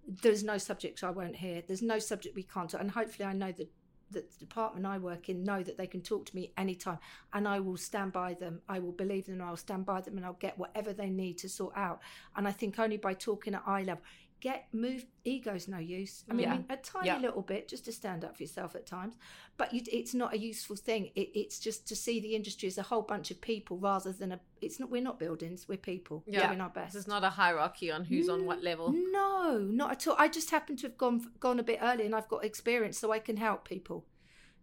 there's 0.07 0.43
no 0.43 0.57
subject 0.57 1.03
I 1.03 1.09
won't 1.09 1.35
hear. 1.35 1.61
There's 1.65 1.81
no 1.81 1.99
subject 1.99 2.35
we 2.35 2.43
can't. 2.43 2.73
And 2.73 2.91
hopefully, 2.91 3.27
I 3.27 3.33
know 3.33 3.51
that 3.51 3.69
that 4.11 4.31
the 4.31 4.39
department 4.39 4.85
I 4.85 4.97
work 4.97 5.29
in 5.29 5.43
know 5.43 5.61
that 5.63 5.77
they 5.77 5.87
can 5.87 6.01
talk 6.01 6.25
to 6.27 6.35
me 6.35 6.53
anytime 6.57 6.99
and 7.33 7.47
I 7.47 7.59
will 7.59 7.77
stand 7.77 8.13
by 8.13 8.33
them. 8.35 8.61
I 8.69 8.79
will 8.79 8.91
believe 8.91 9.25
them 9.25 9.35
and 9.35 9.43
I'll 9.43 9.57
stand 9.57 9.85
by 9.85 10.01
them 10.01 10.17
and 10.17 10.25
I'll 10.25 10.33
get 10.33 10.57
whatever 10.57 10.93
they 10.93 11.09
need 11.09 11.37
to 11.39 11.49
sort 11.49 11.73
out. 11.75 11.99
And 12.35 12.47
I 12.47 12.51
think 12.51 12.79
only 12.79 12.97
by 12.97 13.13
talking 13.13 13.53
at 13.53 13.63
eye 13.65 13.83
level, 13.83 14.03
get 14.39 14.67
move 14.71 15.03
ego's 15.23 15.67
no 15.67 15.77
use 15.79 16.23
i 16.29 16.33
mean 16.33 16.47
Yeah. 16.47 16.61
a 16.69 16.77
tiny 16.77 17.07
Yeah. 17.07 17.17
little 17.19 17.41
bit 17.41 17.67
just 17.67 17.85
to 17.85 17.91
stand 17.91 18.23
up 18.23 18.37
for 18.37 18.43
yourself 18.43 18.75
at 18.75 18.85
times 18.85 19.15
but 19.57 19.73
you, 19.73 19.81
it's 19.91 20.13
not 20.13 20.33
a 20.33 20.37
useful 20.37 20.75
thing 20.75 21.11
it, 21.15 21.29
it's 21.33 21.59
just 21.59 21.87
to 21.87 21.95
see 21.95 22.19
the 22.19 22.35
industry 22.35 22.67
as 22.67 22.77
a 22.77 22.83
whole 22.83 23.01
bunch 23.01 23.31
of 23.31 23.41
people 23.41 23.77
rather 23.77 24.11
than 24.11 24.31
a 24.31 24.39
it's 24.61 24.79
not 24.79 24.91
we're 24.91 25.01
not 25.01 25.17
buildings 25.17 25.67
we're 25.67 25.77
people 25.77 26.23
Yeah. 26.27 26.47
doing 26.47 26.61
our 26.61 26.69
best 26.69 26.93
This 26.93 27.01
is 27.03 27.07
not 27.07 27.23
a 27.23 27.29
hierarchy 27.31 27.91
on 27.91 28.05
who's 28.05 28.29
on 28.29 28.45
what 28.45 28.63
level. 28.63 28.91
no 28.93 29.57
not 29.59 29.91
at 29.91 30.07
all 30.07 30.15
i 30.19 30.27
just 30.27 30.51
happen 30.51 30.75
to 30.77 30.87
have 30.87 30.97
gone 30.97 31.25
gone 31.39 31.59
a 31.59 31.63
bit 31.63 31.79
early 31.81 32.05
and 32.05 32.13
i've 32.15 32.27
got 32.29 32.45
experience 32.45 32.99
so 32.99 33.11
i 33.11 33.19
can 33.19 33.37
help 33.37 33.67
people 33.67 34.05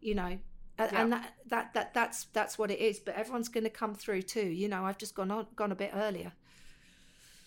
you 0.01 0.14
know 0.14 0.39
and, 0.79 0.93
Yeah. 0.93 1.03
and 1.03 1.12
that, 1.12 1.35
that 1.49 1.75
that 1.75 1.95
that's 1.95 2.25
that's 2.33 2.59
what 2.59 2.70
it 2.70 2.79
is 2.79 3.01
but 3.01 3.14
everyone's 3.16 3.49
going 3.49 3.64
to 3.64 3.70
come 3.70 3.95
through 3.95 4.22
too 4.22 4.47
you 4.47 4.68
know 4.68 4.85
i've 4.85 4.99
just 4.99 5.14
gone 5.16 5.31
on 5.33 5.47
gone 5.57 5.72
a 5.72 5.77
bit 5.77 5.91
earlier 5.95 6.33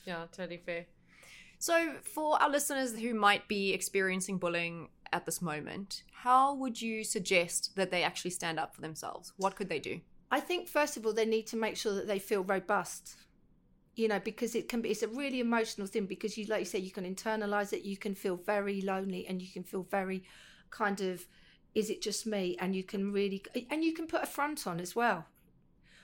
Yeah, 0.05 0.25
totally 0.32 0.57
fair. 0.57 0.86
So, 1.60 1.93
for 2.03 2.41
our 2.41 2.49
listeners 2.49 2.97
who 2.97 3.14
might 3.14 3.47
be 3.47 3.74
experiencing 3.74 4.38
bullying 4.38 4.89
at 5.12 5.26
this 5.26 5.41
moment, 5.41 6.03
how 6.12 6.53
would 6.53 6.82
you 6.82 7.03
suggest 7.03 7.76
that 7.76 7.91
they 7.91 8.03
actually 8.03 8.32
stand 8.32 8.60
up 8.60 8.76
for 8.76 8.82
themselves? 8.82 9.34
What 9.38 9.55
could 9.55 9.70
they 9.70 9.80
do? 9.80 10.01
I 10.30 10.39
think 10.39 10.68
first 10.68 10.97
of 10.97 11.05
all 11.05 11.14
they 11.14 11.26
need 11.26 11.47
to 11.47 11.58
make 11.58 11.78
sure 11.78 11.95
that 11.95 12.08
they 12.08 12.20
feel 12.20 12.43
robust. 12.43 13.16
You 13.95 14.08
know, 14.08 14.20
because 14.20 14.53
it 14.53 14.70
can 14.70 14.82
be 14.82 14.89
it's 14.89 15.01
a 15.01 15.08
really 15.08 15.39
emotional 15.39 15.88
thing 15.88 16.05
because 16.05 16.38
you 16.38 16.45
like 16.45 16.60
you 16.60 16.66
say 16.66 16.78
you 16.78 16.91
can 16.91 17.16
internalize 17.16 17.74
it, 17.74 17.82
you 17.82 17.97
can 17.97 18.14
feel 18.14 18.36
very 18.36 18.82
lonely 18.82 19.26
and 19.28 19.41
you 19.41 19.47
can 19.51 19.64
feel 19.64 19.88
very 19.89 20.24
kind 20.70 21.01
of 21.01 21.26
is 21.74 21.89
it 21.89 22.01
just 22.01 22.28
me 22.28 22.55
and 22.60 22.76
you 22.76 22.84
can 22.84 23.12
really 23.12 23.43
and 23.72 23.84
you 23.84 23.93
can 23.93 24.05
put 24.05 24.22
a 24.22 24.28
front 24.28 24.68
on 24.68 24.80
as 24.80 24.95
well. 24.95 25.26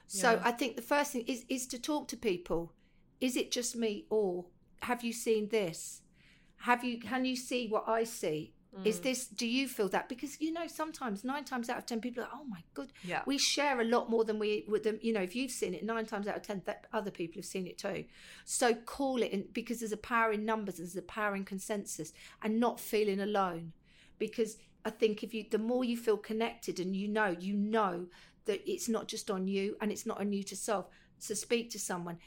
So 0.07 0.33
Yeah. 0.33 0.41
I 0.43 0.51
think 0.51 0.75
the 0.75 0.81
first 0.81 1.11
thing 1.11 1.25
is 1.27 1.45
is 1.49 1.67
to 1.67 1.79
talk 1.79 2.07
to 2.07 2.17
people. 2.17 2.73
Is 3.21 3.37
it 3.37 3.51
just 3.51 3.75
me 3.75 4.05
or 4.09 4.45
have 4.83 5.03
you 5.03 5.13
seen 5.13 5.49
this? 5.49 6.01
Have 6.57 6.83
you 6.83 6.99
can 6.99 7.25
you 7.25 7.35
see 7.35 7.67
what 7.67 7.85
I 7.87 8.03
see? 8.03 8.53
Is 8.85 8.99
Mm. 8.99 9.03
this 9.03 9.27
do 9.27 9.45
you 9.45 9.67
feel 9.67 9.87
that? 9.89 10.09
Because 10.09 10.41
you 10.41 10.51
know 10.51 10.65
sometimes 10.67 11.23
nine 11.23 11.43
times 11.43 11.69
out 11.69 11.77
of 11.77 11.85
ten 11.85 12.01
people 12.01 12.23
are 12.23 12.27
like, 12.27 12.35
oh 12.41 12.45
my 12.45 12.63
god 12.73 12.91
Yeah. 13.03 13.21
we 13.27 13.37
share 13.37 13.79
a 13.79 13.83
lot 13.83 14.09
more 14.09 14.23
than 14.25 14.39
we 14.39 14.65
with 14.67 14.83
them 14.83 14.97
you 15.01 15.13
know 15.13 15.21
if 15.21 15.35
you've 15.35 15.51
seen 15.51 15.73
it 15.75 15.83
nine 15.85 16.05
times 16.07 16.27
out 16.27 16.37
of 16.37 16.41
ten 16.41 16.63
that 16.65 16.87
other 16.91 17.11
people 17.11 17.37
have 17.39 17.45
seen 17.45 17.67
it 17.67 17.77
too 17.77 18.05
so 18.45 18.73
call 18.73 19.21
it 19.21 19.31
in 19.31 19.45
because 19.53 19.77
there's 19.79 19.91
a 19.91 19.97
power 20.15 20.31
in 20.31 20.43
numbers 20.43 20.77
there's 20.77 20.95
a 20.95 21.03
power 21.03 21.35
in 21.35 21.45
consensus 21.45 22.13
and 22.41 22.59
not 22.59 22.79
feeling 22.79 23.19
alone 23.21 23.73
because 24.17 24.57
i 24.85 24.89
think 24.89 25.21
if 25.23 25.35
you 25.35 25.45
the 25.51 25.59
more 25.71 25.83
you 25.83 25.95
feel 25.95 26.17
connected 26.17 26.79
and 26.79 26.95
you 26.95 27.07
know 27.07 27.29
you 27.39 27.53
know 27.55 28.07
that 28.45 28.59
it's 28.69 28.89
not 28.89 29.07
just 29.07 29.29
on 29.29 29.47
you 29.47 29.77
and 29.81 29.91
it's 29.91 30.05
not 30.07 30.19
on 30.19 30.33
you 30.33 30.41
to 30.43 30.55
solve 30.55 30.87
so 31.19 31.35
speak 31.35 31.69
to 31.69 31.77
someone 31.77 32.17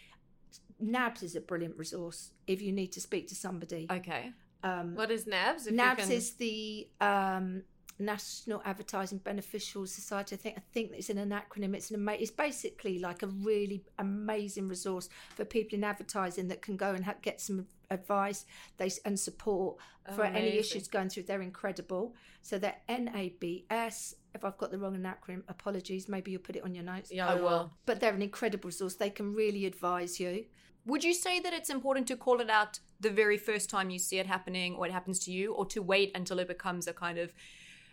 nabs 0.81 1.23
is 1.25 1.35
a 1.35 1.41
brilliant 1.41 1.77
resource 1.77 2.31
if 2.47 2.63
you 2.63 2.73
need 2.73 2.93
to 2.93 3.01
speak 3.01 3.29
to 3.29 3.35
somebody 3.35 3.87
Okay. 3.91 4.33
um 4.63 4.95
What 4.95 5.11
is 5.11 5.27
NABS? 5.27 5.67
If 5.67 5.75
NABS 5.75 5.97
can- 6.03 6.13
is 6.13 6.35
the 6.35 6.89
um, 7.01 7.63
National 7.99 8.61
Advertising 8.65 9.19
Beneficial 9.19 9.87
Society. 9.87 10.35
I 10.37 10.39
think 10.39 10.55
I 10.59 10.63
think 10.75 10.93
it's 10.93 11.09
in 11.09 11.17
an 11.19 11.31
acronym. 11.31 11.75
It's 11.75 11.91
an 11.91 11.97
ama- 11.97 12.19
It's 12.25 12.31
basically 12.31 12.99
like 12.99 13.23
a 13.23 13.27
really 13.29 13.85
amazing 13.99 14.69
resource 14.69 15.09
for 15.35 15.45
people 15.47 15.79
in 15.79 15.85
advertising 15.85 16.49
that 16.49 16.61
can 16.61 16.77
go 16.77 16.91
and 16.93 17.05
ha- 17.07 17.15
get 17.23 17.41
some 17.41 17.67
advice 17.91 18.45
they 18.79 18.91
and 19.07 19.19
support 19.19 19.77
for 20.15 20.25
any 20.25 20.59
issues 20.59 20.89
going 20.89 21.09
through. 21.09 21.23
They're 21.23 21.41
incredible. 21.41 22.15
So 22.43 22.59
they're 22.59 22.77
NABS. 22.89 24.15
If 24.35 24.45
I've 24.45 24.59
got 24.59 24.71
the 24.71 24.79
wrong 24.79 24.95
acronym, 24.99 25.43
apologies. 25.49 26.09
Maybe 26.09 26.31
you'll 26.33 26.43
put 26.43 26.57
it 26.57 26.65
on 26.65 26.75
your 26.75 26.85
notes. 26.85 27.11
Yeah, 27.11 27.29
I 27.29 27.33
I 27.33 27.35
will. 27.37 27.43
will. 27.45 27.71
But 27.87 28.01
they're 28.01 28.13
an 28.15 28.23
incredible 28.23 28.69
resource. 28.69 28.97
They 28.97 29.11
can 29.11 29.33
really 29.35 29.65
advise 29.67 30.21
you. 30.21 30.45
Would 30.87 31.03
you 31.05 31.13
say 31.13 31.41
that 31.41 31.53
it's 31.53 31.69
important 31.69 32.07
to 32.09 32.17
call 32.17 32.41
it 32.41 32.49
out 32.49 32.79
the 33.01 33.11
very 33.11 33.37
first 33.37 33.69
time 33.69 33.91
you 33.91 33.99
see 33.99 34.19
it 34.19 34.27
happening 34.27 34.75
or 34.77 34.87
it 34.87 34.93
happens 34.93 35.19
to 35.21 35.33
you, 35.33 35.53
or 35.53 35.67
to 35.67 35.83
wait 35.83 36.13
until 36.15 36.39
it 36.39 36.49
becomes 36.49 36.87
a 36.87 36.93
kind 36.93 37.19
of 37.19 37.35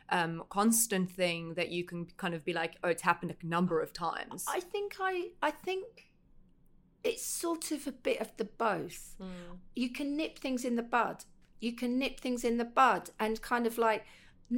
um, 0.10 0.44
constant 0.50 1.12
thing 1.12 1.56
that 1.56 1.70
you 1.70 1.84
can 1.84 2.06
kind 2.18 2.34
of 2.34 2.46
be 2.46 2.54
like, 2.54 2.78
oh, 2.84 2.90
it's 2.90 3.02
happened 3.02 3.32
a 3.32 3.46
number 3.46 3.82
of 3.82 3.94
times? 3.94 4.46
I 4.48 4.60
think 4.60 4.96
I 5.02 5.30
I 5.42 5.52
think 5.52 6.12
it's 7.04 7.26
sort 7.26 7.72
of 7.72 7.88
a 7.88 7.92
bit 7.92 8.22
of 8.22 8.32
the 8.38 8.46
both. 8.46 9.16
Mm. 9.20 9.58
You 9.76 9.90
can 9.90 10.16
nip 10.16 10.40
things 10.40 10.64
in 10.64 10.76
the 10.76 10.84
bud. 10.84 11.26
You 11.60 11.74
can 11.74 11.98
nip 11.98 12.20
things 12.20 12.44
in 12.44 12.58
the 12.58 12.66
bud 12.66 13.10
and 13.20 13.42
kind 13.42 13.66
of 13.66 13.78
like 13.78 14.06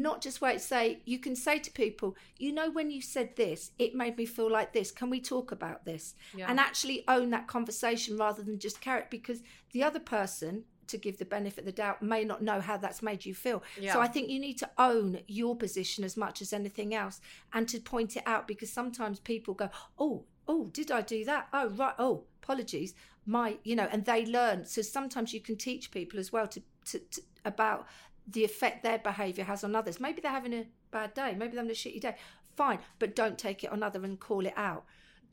not 0.02 0.22
just 0.22 0.42
wait 0.42 0.62
say 0.62 1.00
you 1.06 1.20
can 1.20 1.36
say 1.36 1.60
to 1.60 1.72
people, 1.72 2.16
you 2.38 2.52
know 2.52 2.70
when 2.70 2.92
you 2.92 3.02
said 3.02 3.36
this, 3.36 3.72
it 3.80 3.96
made 3.96 4.18
me 4.18 4.26
feel 4.26 4.52
like 4.52 4.74
this. 4.74 4.92
Can 4.92 5.10
we 5.10 5.20
talk 5.20 5.52
about 5.52 5.86
this? 5.86 6.16
Yeah. 6.36 6.48
And 6.50 6.60
actually 6.60 7.04
own 7.08 7.30
that 7.32 7.48
conversation 7.48 8.18
rather 8.18 8.44
than 8.44 8.60
just 8.60 8.82
carry 8.82 9.02
it 9.02 9.10
because 9.10 9.42
the 9.72 9.84
other 9.84 10.00
person 10.00 10.64
to 10.88 10.98
give 10.98 11.18
the 11.18 11.26
benefit 11.26 11.60
of 11.60 11.66
the 11.66 11.72
doubt 11.72 12.04
may 12.04 12.24
not 12.24 12.44
know 12.44 12.62
how 12.62 12.78
that's 12.78 13.02
made 13.02 13.26
you 13.26 13.34
feel. 13.34 13.64
Yeah. 13.80 13.94
So 13.94 14.02
I 14.02 14.08
think 14.08 14.30
you 14.30 14.40
need 14.40 14.60
to 14.60 14.70
own 14.78 15.20
your 15.28 15.56
position 15.56 16.04
as 16.04 16.16
much 16.16 16.42
as 16.42 16.54
anything 16.54 16.94
else 16.94 17.22
and 17.54 17.68
to 17.70 17.80
point 17.80 18.16
it 18.16 18.24
out 18.28 18.48
because 18.48 18.72
sometimes 18.72 19.20
people 19.20 19.56
go, 19.56 19.70
"Oh, 19.98 20.26
oh, 20.48 20.68
did 20.74 20.92
I 20.92 21.02
do 21.02 21.26
that? 21.26 21.48
Oh, 21.54 21.70
right. 21.70 21.96
Oh, 21.98 22.24
apologies. 22.44 22.94
My, 23.26 23.58
you 23.64 23.76
know, 23.76 23.88
and 23.92 24.06
they 24.06 24.26
learn. 24.26 24.66
So 24.66 24.82
sometimes 24.82 25.34
you 25.34 25.42
can 25.42 25.56
teach 25.56 25.92
people 25.92 26.20
as 26.20 26.32
well 26.32 26.48
to, 26.48 26.62
to, 26.86 27.00
to 27.00 27.22
about 27.44 27.88
the 28.28 28.44
effect 28.44 28.84
their 28.84 28.98
behaviour 29.00 29.44
has 29.44 29.64
on 29.64 29.76
others. 29.76 30.00
Maybe 30.00 30.22
they're 30.22 30.32
having 30.32 30.54
a 30.54 30.66
bad 30.92 31.14
day. 31.14 31.34
Maybe 31.38 31.52
they're 31.54 31.62
having 31.64 31.72
a 31.72 31.74
shitty 31.74 32.02
day. 32.02 32.16
Fine, 32.56 32.80
but 33.00 33.16
don't 33.16 33.38
take 33.38 33.64
it 33.64 33.72
on 33.72 33.84
other 33.84 34.04
and 34.04 34.20
call 34.20 34.46
it 34.46 34.54
out. 34.56 34.86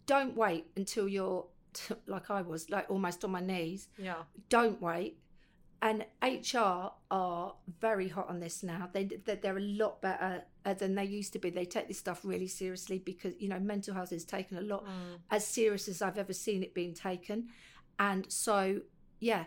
Don't 0.07 0.36
wait 0.36 0.66
until 0.76 1.09
you're 1.09 1.47
like 2.07 2.30
I 2.30 2.43
was, 2.43 2.68
like 2.70 2.86
almost 2.90 3.24
on 3.24 3.30
my 3.30 3.40
knees. 3.40 3.88
Yeah. 3.97 4.22
Don't 4.49 4.80
wait. 4.82 5.18
And 5.80 6.05
HR 6.22 6.93
are 7.11 7.55
very 7.80 8.09
hot 8.09 8.28
on 8.28 8.38
this 8.38 8.62
now. 8.62 8.88
They 8.93 9.05
they- 9.05 9.34
they're 9.36 9.57
a 9.57 9.61
lot 9.61 10.01
better 10.01 10.45
uh, 10.64 10.74
than 10.74 10.95
they 10.95 11.05
used 11.05 11.32
to 11.32 11.40
be. 11.40 11.51
They 11.51 11.64
take 11.64 11.88
this 11.88 11.99
stuff 11.99 12.20
really 12.24 12.47
seriously 12.47 12.99
because 13.01 13.34
you 13.40 13.49
know 13.49 13.59
mental 13.59 13.93
health 13.95 14.12
is 14.12 14.24
taken 14.24 14.59
a 14.59 14.61
lot 14.61 14.84
Mm. 14.84 15.18
as 15.30 15.45
serious 15.45 15.88
as 15.88 16.01
I've 16.01 16.18
ever 16.18 16.32
seen 16.32 16.62
it 16.62 16.72
being 16.72 16.95
taken. 16.95 17.49
And 17.99 18.30
so, 18.32 18.82
yeah, 19.18 19.45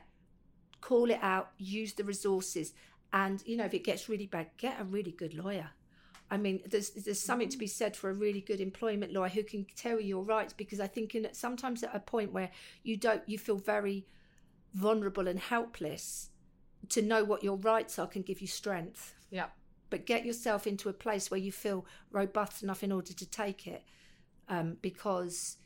call 0.81 1.09
it 1.09 1.19
out, 1.21 1.51
use 1.57 1.93
the 1.93 2.03
resources. 2.03 2.73
And, 3.13 3.41
you 3.45 3.55
know, 3.57 3.65
if 3.65 3.73
it 3.73 3.83
gets 3.83 4.09
really 4.09 4.27
bad, 4.27 4.47
get 4.57 4.79
a 4.79 4.83
really 4.83 5.11
good 5.11 5.33
lawyer. 5.33 5.69
I 6.29 6.37
mean, 6.37 6.61
there's 6.65 6.89
there's 6.89 7.21
something 7.21 7.49
to 7.49 7.57
be 7.57 7.67
said 7.67 7.95
for 7.95 8.09
a 8.09 8.13
really 8.13 8.41
good 8.41 8.59
employment 8.59 9.13
lawyer 9.13 9.29
who 9.29 9.43
can 9.43 9.65
tell 9.75 9.99
you 9.99 10.07
your 10.07 10.23
rights 10.23 10.53
because 10.53 10.79
I 10.79 10.87
think 10.87 11.13
in 11.13 11.27
sometimes 11.33 11.83
at 11.83 11.95
a 11.95 11.99
point 11.99 12.33
where 12.33 12.49
you 12.83 12.97
don't 12.97 13.21
you 13.27 13.37
feel 13.37 13.57
very 13.57 14.07
vulnerable 14.73 15.27
and 15.27 15.39
helpless 15.39 16.29
to 16.89 17.01
know 17.01 17.23
what 17.23 17.43
your 17.43 17.57
rights 17.57 17.97
are 17.97 18.07
can 18.07 18.21
give 18.23 18.41
you 18.41 18.47
strength 18.47 19.15
Yeah. 19.31 19.47
but 19.89 20.05
get 20.05 20.25
yourself 20.25 20.67
into 20.67 20.89
a 20.89 20.93
place 20.93 21.31
where 21.31 21.39
you 21.39 21.51
feel 21.51 21.85
robust 22.11 22.61
enough 22.61 22.83
in 22.83 22.91
order 22.91 23.13
to 23.13 23.25
take 23.25 23.67
it 23.67 23.83
um, 24.49 24.77
because 24.81 25.57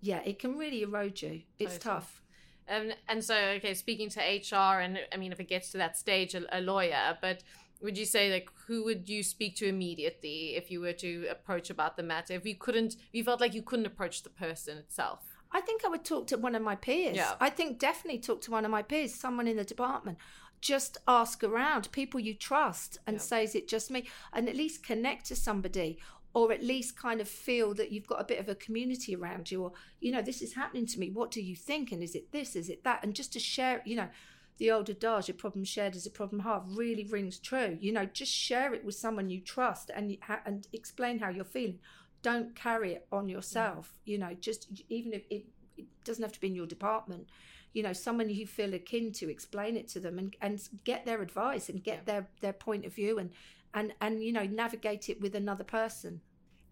yeah 0.00 0.20
it 0.24 0.38
can 0.38 0.56
really 0.58 0.82
erode 0.82 1.22
you 1.22 1.42
it's 1.58 1.78
Totally. 1.78 1.94
tough 1.94 2.22
And 2.68 2.94
and 3.08 3.24
so 3.24 3.34
okay, 3.56 3.74
speaking 3.74 4.08
to 4.10 4.20
HR, 4.20 4.80
and 4.80 4.98
I 5.12 5.16
mean, 5.16 5.32
if 5.32 5.40
it 5.40 5.48
gets 5.48 5.70
to 5.72 5.78
that 5.78 5.96
stage, 5.96 6.34
a, 6.34 6.42
a 6.56 6.60
lawyer. 6.60 7.16
But 7.20 7.42
would 7.80 7.96
you 7.96 8.04
say 8.04 8.30
like 8.32 8.48
who 8.66 8.84
would 8.84 9.08
you 9.08 9.22
speak 9.22 9.56
to 9.56 9.66
immediately 9.66 10.56
if 10.56 10.70
you 10.70 10.80
were 10.80 10.92
to 10.94 11.26
approach 11.30 11.70
about 11.70 11.96
the 11.96 12.02
matter? 12.02 12.34
If 12.34 12.44
you 12.44 12.56
couldn't, 12.56 12.94
if 12.94 13.00
you 13.12 13.24
felt 13.24 13.40
like 13.40 13.54
you 13.54 13.62
couldn't 13.62 13.86
approach 13.86 14.22
the 14.22 14.30
person 14.30 14.78
itself. 14.78 15.20
i 15.52 15.60
think 15.66 15.82
i 15.84 15.88
would 15.88 16.04
talk 16.04 16.26
to 16.30 16.36
one 16.36 16.54
of 16.58 16.62
my 16.70 16.76
peers 16.76 17.16
Yeah. 17.16 17.34
i 17.40 17.48
think 17.58 17.78
definitely 17.78 18.20
talk 18.20 18.40
to 18.42 18.50
one 18.50 18.64
of 18.66 18.70
my 18.70 18.82
peers 18.90 19.14
someone 19.14 19.48
in 19.52 19.56
the 19.56 19.64
department 19.74 20.18
just 20.60 20.98
ask 21.06 21.42
around 21.44 21.82
people 21.92 22.20
you 22.20 22.34
trust 22.34 22.98
and 23.06 23.14
Yeah. 23.16 23.22
say 23.30 23.38
is 23.44 23.54
it 23.54 23.66
just 23.74 23.90
me 23.90 24.00
and 24.34 24.46
at 24.52 24.56
least 24.62 24.84
connect 24.90 25.22
to 25.30 25.36
somebody 25.36 25.90
or 26.38 26.52
at 26.52 26.62
least 26.62 26.96
kind 26.96 27.20
of 27.20 27.28
feel 27.28 27.74
that 27.74 27.90
you've 27.90 28.06
got 28.06 28.20
a 28.20 28.24
bit 28.24 28.38
of 28.38 28.48
a 28.48 28.54
community 28.54 29.16
around 29.16 29.50
you 29.50 29.60
or 29.60 29.72
you 29.98 30.12
know 30.12 30.22
this 30.22 30.40
is 30.40 30.54
happening 30.54 30.86
to 30.86 31.00
me 31.00 31.10
what 31.10 31.32
do 31.32 31.40
you 31.42 31.56
think 31.56 31.90
and 31.90 32.00
is 32.00 32.14
it 32.14 32.30
this 32.30 32.54
is 32.54 32.68
it 32.68 32.84
that? 32.84 33.02
And 33.02 33.12
just 33.12 33.32
to 33.32 33.40
share 33.40 33.82
you 33.84 33.96
know 33.96 34.08
the 34.58 34.70
old 34.70 34.88
adage 34.88 35.28
a 35.28 35.34
problem 35.34 35.64
shared 35.64 35.96
is 35.96 36.06
a 36.06 36.10
problem 36.10 36.42
halved 36.42 36.78
really 36.78 37.02
rings 37.02 37.40
true. 37.40 37.76
You 37.80 37.92
know 37.92 38.04
just 38.04 38.32
share 38.32 38.72
it 38.72 38.84
with 38.84 38.94
someone 38.94 39.30
you 39.30 39.40
trust 39.40 39.90
and 39.92 40.16
and 40.46 40.68
explain 40.72 41.18
how 41.18 41.28
you're 41.28 41.44
feeling. 41.44 41.80
Don't 42.22 42.54
carry 42.54 42.92
it 42.92 43.08
on 43.10 43.28
yourself 43.28 43.86
mm. 43.88 44.12
you 44.12 44.18
know 44.18 44.32
just 44.40 44.68
even 44.88 45.12
if 45.12 45.22
it, 45.30 45.46
it 45.76 45.86
doesn't 46.04 46.22
have 46.22 46.32
to 46.32 46.40
be 46.40 46.46
in 46.46 46.54
your 46.54 46.66
department 46.66 47.26
you 47.72 47.82
know 47.82 47.92
someone 47.92 48.30
you 48.30 48.46
feel 48.46 48.74
akin 48.74 49.10
to 49.12 49.28
explain 49.28 49.76
it 49.76 49.88
to 49.88 49.98
them 49.98 50.18
and 50.18 50.36
and 50.40 50.68
get 50.84 51.04
their 51.04 51.20
advice 51.20 51.68
and 51.68 51.82
get 51.82 51.98
yeah. 51.98 52.12
their 52.12 52.28
their 52.40 52.52
point 52.52 52.84
of 52.84 52.94
view 52.94 53.18
and 53.18 53.30
and 53.74 53.92
and 54.00 54.22
you 54.22 54.32
know 54.32 54.44
navigate 54.44 55.08
it 55.08 55.20
with 55.20 55.34
another 55.34 55.64
person 55.64 56.20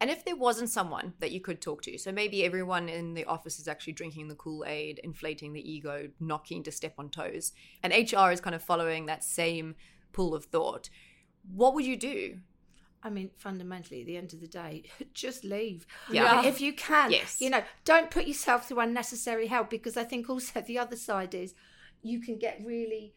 and 0.01 0.11
if 0.11 0.25
there 0.25 0.37
wasn't 0.37 0.71
someone 0.71 1.15
that 1.21 1.33
you 1.33 1.41
could 1.41 1.61
talk 1.61 1.83
to, 1.83 1.97
so 1.99 2.13
maybe 2.13 2.45
everyone 2.45 2.89
in 2.89 3.15
the 3.15 3.25
office 3.25 3.59
is 3.59 3.69
actually 3.69 3.95
drinking 3.95 4.29
the 4.29 4.35
Kool 4.35 4.65
Aid, 4.67 5.01
inflating 5.03 5.53
the 5.53 5.71
ego, 5.71 6.09
not 6.21 6.45
keen 6.45 6.63
to 6.65 6.73
step 6.73 6.95
on 6.99 7.09
toes, 7.09 7.53
and 7.83 7.93
HR 7.93 8.31
is 8.31 8.41
kind 8.41 8.55
of 8.55 8.63
following 8.63 9.07
that 9.07 9.25
same 9.25 9.75
pool 10.13 10.35
of 10.35 10.47
thought, 10.47 10.91
what 11.55 11.75
would 11.75 11.87
you 11.87 11.97
do? 11.97 12.39
I 13.03 13.11
mean, 13.11 13.31
fundamentally, 13.37 14.01
at 14.01 14.07
the 14.07 14.17
end 14.17 14.33
of 14.33 14.41
the 14.41 14.49
day, 14.49 14.85
just 15.15 15.45
leave. 15.45 15.87
Yeah. 16.11 16.45
if 16.45 16.61
you 16.61 16.73
can. 16.73 17.11
Yes. 17.13 17.41
You 17.41 17.51
know, 17.51 17.63
don't 17.85 18.11
put 18.11 18.27
yourself 18.27 18.69
through 18.69 18.81
unnecessary 18.81 19.47
hell 19.47 19.65
because 19.65 19.97
I 19.97 20.05
think 20.05 20.29
also 20.29 20.61
the 20.67 20.79
other 20.79 20.97
side 20.97 21.35
is 21.35 21.55
you 22.03 22.21
can 22.21 22.39
get 22.39 22.61
really 22.65 23.15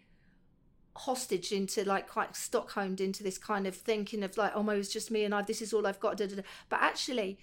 hostage 1.00 1.54
into 1.54 1.86
like 1.86 2.10
quite 2.10 2.36
stockholmed 2.36 3.00
into 3.00 3.24
this 3.24 3.38
kind 3.38 3.66
of 3.66 3.74
thinking 3.74 4.22
of 4.22 4.36
like, 4.36 4.52
oh, 4.54 4.64
my, 4.64 4.76
it's 4.76 4.91
just 4.91 5.10
me 5.10 5.24
and 5.24 5.34
I, 5.34 5.41
this 5.41 5.62
is 5.62 5.74
all 5.74 5.88
I've 5.88 6.00
got. 6.00 6.18
Da, 6.18 6.28
da, 6.28 6.36
da. 6.36 6.41
But 6.68 6.82
actually, 6.82 7.39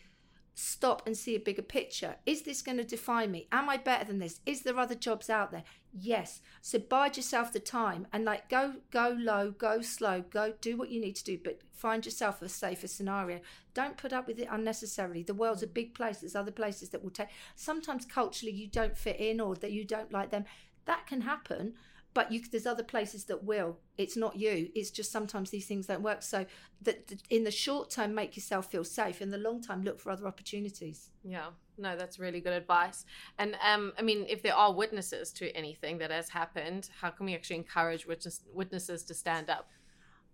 stop 0.53 1.07
and 1.07 1.17
see 1.17 1.35
a 1.35 1.41
bigger 1.41 1.63
picture. 1.63 2.17
Is 2.27 2.43
this 2.43 2.61
going 2.61 2.77
to 2.77 2.85
define 2.85 3.31
me? 3.31 3.49
Am 3.51 3.71
I 3.71 3.79
better 3.79 4.05
than 4.05 4.19
this? 4.19 4.41
Is 4.45 4.61
there 4.61 4.79
other 4.79 4.95
jobs 4.95 5.31
out 5.31 5.53
there? 5.53 5.65
Yes. 5.91 6.43
So 6.61 6.79
bide 6.79 7.17
yourself 7.17 7.51
the 7.51 7.61
time 7.61 8.07
and 8.13 8.27
like 8.27 8.51
go 8.51 8.75
go 8.91 9.17
low, 9.19 9.53
go 9.53 9.81
slow, 9.81 10.25
go 10.29 10.53
do 10.61 10.77
what 10.77 10.91
you 10.91 11.01
need 11.01 11.17
to 11.17 11.25
do, 11.25 11.39
but 11.43 11.61
find 11.73 12.05
yourself 12.05 12.43
a 12.43 12.51
safer 12.51 12.89
scenario. 12.89 13.41
Don't 13.73 13.97
put 13.97 14.13
up 14.13 14.27
with 14.27 14.39
it 14.39 14.49
unnecessarily. 14.51 15.23
The 15.23 15.33
world's 15.33 15.63
a 15.63 15.67
big 15.67 15.95
place. 15.95 16.19
There's 16.19 16.37
other 16.37 16.53
places 16.53 16.91
that 16.91 17.03
will 17.03 17.11
take 17.11 17.29
sometimes 17.55 18.05
culturally 18.05 18.53
you 18.53 18.69
don't 18.69 18.99
fit 18.99 19.19
in 19.19 19.41
or 19.41 19.55
that 19.57 19.73
you 19.73 19.85
don't 19.85 20.13
like 20.13 20.31
them. 20.31 20.45
That 20.85 21.07
can 21.07 21.23
happen 21.23 21.75
but 22.17 22.33
you, 22.33 22.41
there's 22.51 22.65
other 22.65 22.83
places 22.83 23.25
that 23.25 23.45
will. 23.45 23.77
It's 23.99 24.17
not 24.17 24.37
you. 24.37 24.71
It's 24.75 24.91
just 24.91 25.13
sometimes 25.13 25.51
these 25.51 25.67
things 25.67 25.87
don't 25.87 26.01
work. 26.01 26.23
So 26.23 26.47
that 26.81 27.13
in 27.29 27.45
the 27.45 27.51
short 27.51 27.91
term, 27.91 28.15
make 28.15 28.37
yourself 28.37 28.71
feel 28.71 28.85
safe. 28.85 29.21
In 29.21 29.31
the 29.31 29.37
long 29.37 29.63
term, 29.63 29.83
look 29.83 30.01
for 30.01 30.11
other 30.11 30.27
opportunities. 30.27 31.11
Yeah, 31.23 31.49
no, 31.77 31.95
that's 31.95 32.19
really 32.19 32.41
good 32.41 32.55
advice. 32.55 33.05
And 33.39 33.55
um, 33.63 33.93
I 33.99 34.03
mean, 34.03 34.25
if 34.31 34.43
there 34.43 34.55
are 34.55 34.73
witnesses 34.73 35.31
to 35.33 35.55
anything 35.55 35.99
that 35.99 36.11
has 36.11 36.31
happened, 36.31 36.89
how 37.03 37.11
can 37.11 37.27
we 37.27 37.35
actually 37.35 37.57
encourage 37.57 38.07
witness, 38.07 38.41
witnesses 38.51 39.03
to 39.05 39.15
stand 39.15 39.51
up? 39.51 39.69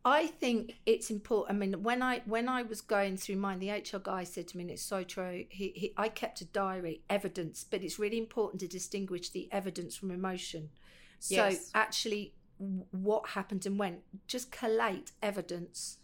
I 0.04 0.28
think 0.28 0.76
it's 0.86 1.10
important. 1.10 1.56
I 1.56 1.58
mean, 1.58 1.82
when 1.82 2.00
I 2.00 2.22
when 2.26 2.48
I 2.48 2.62
was 2.62 2.80
going 2.80 3.16
through 3.16 3.36
mine, 3.36 3.58
the 3.58 3.70
HR 3.70 3.98
guy 4.00 4.22
said 4.22 4.46
to 4.48 4.56
me, 4.56 4.62
and 4.62 4.70
it's 4.70 4.82
so 4.82 5.02
true. 5.02 5.46
He, 5.48 5.72
he 5.74 5.92
I 5.96 6.08
kept 6.08 6.40
a 6.42 6.44
diary, 6.44 7.02
evidence, 7.10 7.66
but 7.68 7.82
it's 7.82 7.98
really 7.98 8.18
important 8.18 8.60
to 8.60 8.68
distinguish 8.68 9.30
the 9.30 9.48
evidence 9.50 9.96
from 9.96 10.12
emotion. 10.12 10.70
So 11.22 11.50
actually, 11.74 12.34
what 12.58 13.28
happened 13.30 13.66
and 13.66 13.78
when, 13.78 13.98
just 14.26 14.50
collate 14.50 15.12
evidence. 15.22 15.98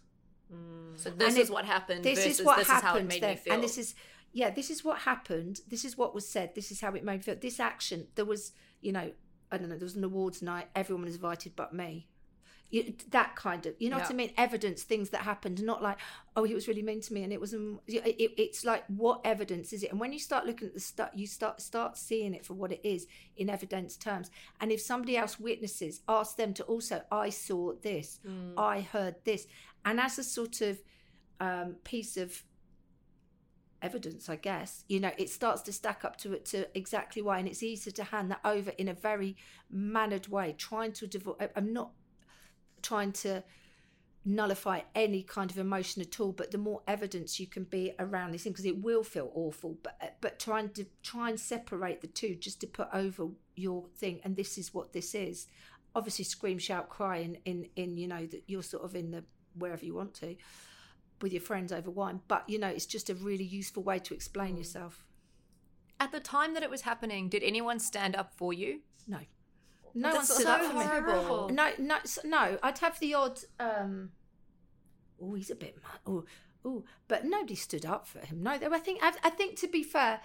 Mm. 0.53 0.99
So 0.99 1.11
this 1.11 1.31
and 1.31 1.39
is 1.39 1.49
it, 1.49 1.53
what 1.53 1.65
happened. 1.65 2.05
This 2.05 2.25
is 2.25 2.43
what 2.43 2.59
this 2.59 2.69
happened. 2.69 3.13
Is 3.13 3.21
then, 3.21 3.39
and 3.51 3.63
this 3.63 3.79
is 3.79 3.95
yeah, 4.33 4.51
this 4.51 4.71
is 4.71 4.85
what 4.85 5.01
happened. 5.01 5.61
This 5.69 5.85
is 5.85 5.97
what 5.97 6.15
was 6.15 6.29
said. 6.29 6.55
This 6.55 6.71
is 6.71 6.81
how 6.81 6.95
it 6.95 7.05
made 7.05 7.19
me 7.19 7.23
feel. 7.23 7.37
This 7.41 7.61
action. 7.61 8.07
There 8.15 8.25
was, 8.25 8.53
you 8.81 8.93
know, 8.93 9.11
I 9.51 9.59
don't 9.59 9.69
know. 9.69 9.77
There 9.77 9.87
was 9.87 9.97
an 9.97 10.05
awards 10.05 10.43
night. 10.43 10.69
Everyone 10.75 11.05
was 11.05 11.15
invited 11.15 11.57
but 11.57 11.73
me 11.73 12.07
you, 12.71 12.95
that 13.11 13.35
kind 13.35 13.65
of 13.67 13.75
you 13.79 13.89
know 13.89 13.97
yeah. 13.97 14.03
what 14.03 14.11
i 14.11 14.15
mean 14.15 14.33
evidence 14.37 14.83
things 14.83 15.11
that 15.11 15.23
happened 15.23 15.63
not 15.63 15.83
like 15.83 15.97
oh 16.37 16.45
he 16.45 16.55
was 16.55 16.69
really 16.69 16.83
mean 16.83 17.01
to 17.01 17.15
me 17.15 17.23
and 17.23 17.33
it 17.33 17.41
was 17.41 17.55
um, 17.55 17.81
it, 17.87 18.33
it's 18.37 18.65
like 18.65 18.85
what 18.89 19.21
evidence 19.25 19.73
is 19.73 19.83
it 19.83 19.91
and 19.91 19.99
when 19.99 20.13
you 20.13 20.19
start 20.19 20.45
looking 20.45 20.69
at 20.69 20.75
the 20.75 20.81
stuff 20.81 21.11
you 21.15 21.27
start 21.27 21.61
start 21.61 21.97
seeing 21.97 22.35
it 22.35 22.45
for 22.45 22.55
what 22.55 22.71
it 22.71 22.81
is 22.85 23.07
in 23.37 23.49
evidence 23.49 23.97
terms 23.97 24.31
and 24.61 24.71
if 24.71 24.81
somebody 24.81 25.17
else 25.17 25.41
witnesses 25.41 26.01
ask 26.09 26.37
them 26.37 26.53
to 26.53 26.63
also 26.65 27.03
i 27.11 27.31
saw 27.31 27.73
this 27.83 28.21
mm. 28.27 28.53
i 28.59 28.81
heard 28.81 29.15
this 29.25 29.47
and 29.85 29.99
as 30.01 30.19
a 30.19 30.25
sort 30.25 30.61
of 30.61 30.79
um, 31.41 31.77
piece 31.85 32.17
of 32.17 32.43
evidence, 33.83 34.29
I 34.29 34.37
guess. 34.37 34.85
You 34.89 35.01
know, 35.01 35.13
it 35.19 35.31
starts 35.31 35.63
to 35.63 35.73
stack 35.73 36.05
up 36.05 36.17
to 36.19 36.33
it 36.33 36.45
to 36.47 36.67
exactly 36.77 37.23
why, 37.23 37.39
and 37.39 37.49
it's 37.49 37.63
easier 37.63 37.93
to 37.93 38.05
hand 38.05 38.31
that 38.31 38.41
over 38.45 38.71
in 38.71 38.89
a 38.89 38.95
very 38.95 39.37
mannered 39.71 40.29
way, 40.29 40.55
trying 40.57 40.93
to 40.93 41.07
devote. 41.07 41.41
I'm 41.57 41.73
not 41.73 41.93
trying 42.83 43.13
to 43.13 43.43
nullify 44.29 44.81
any 44.95 45.23
kind 45.23 45.51
of 45.51 45.57
emotion 45.57 46.03
at 46.03 46.21
all 46.21 46.33
but 46.33 46.51
the 46.51 46.59
more 46.59 46.83
evidence 46.87 47.41
you 47.41 47.47
can 47.47 47.65
be 47.65 47.93
around 47.99 48.31
these 48.31 48.43
things 48.43 48.53
because 48.53 48.67
it 48.67 48.83
will 48.83 49.03
feel 49.03 49.31
awful 49.35 49.79
but 49.83 50.17
but 50.21 50.39
trying 50.39 50.69
to 50.69 50.85
try 51.03 51.31
and 51.31 51.41
separate 51.41 52.03
the 52.03 52.07
two 52.07 52.35
just 52.35 52.61
to 52.61 52.67
put 52.67 52.89
over 52.93 53.29
your 53.57 53.87
thing 53.97 54.21
and 54.25 54.37
this 54.37 54.59
is 54.59 54.75
what 54.75 54.93
this 54.93 55.15
is. 55.15 55.47
Obviously 55.95 56.25
scream 56.25 56.59
shout 56.59 56.91
cry 56.91 57.19
in 57.19 57.39
in, 57.47 57.69
in 57.77 57.97
you 57.97 58.07
know 58.07 58.27
that 58.27 58.43
you're 58.47 58.63
sort 58.63 58.85
of 58.85 58.95
in 58.95 59.13
the 59.13 59.25
wherever 59.57 59.85
you 59.85 59.95
want 59.95 60.13
to 60.15 60.37
with 61.23 61.33
your 61.33 61.43
friends 61.43 61.73
over 61.73 61.91
wine 61.91 62.21
but 62.29 62.45
you 62.49 62.59
know 62.59 62.69
it's 62.69 62.87
just 62.87 63.09
a 63.09 63.15
really 63.15 63.45
useful 63.45 63.83
way 63.83 63.99
to 63.99 64.15
explain 64.15 64.55
mm. 64.55 64.59
yourself. 64.59 65.05
At 66.01 66.13
the 66.13 66.21
time 66.21 66.55
that 66.55 66.63
it 66.63 66.71
was 66.71 66.83
happening 66.83 67.31
did 67.31 67.43
anyone 67.43 67.79
stand 67.79 68.15
up 68.15 68.35
for 68.37 68.53
you? 68.53 68.81
No 69.07 69.21
no 70.01 70.15
one 70.15 70.25
stood 70.25 70.43
so 70.43 70.51
up 70.51 70.63
for 70.63 70.83
horrible. 70.83 71.49
No, 71.51 71.71
no, 71.79 71.97
no. 72.25 72.59
I'd 72.63 72.79
have 72.79 72.99
the 73.01 73.15
odd. 73.15 73.41
um 73.61 74.11
Oh, 75.21 75.35
he's 75.35 75.51
a 75.51 75.57
bit. 75.57 75.77
Oh, 76.07 76.25
oh, 76.65 76.85
but 77.09 77.25
nobody 77.25 77.57
stood 77.57 77.85
up 77.85 78.07
for 78.07 78.21
him. 78.21 78.43
No, 78.43 78.53
I 78.53 78.79
think. 78.79 79.01
I, 79.03 79.13
I 79.25 79.31
think 79.31 79.59
to 79.61 79.69
be 79.69 79.83
fair, 79.83 80.21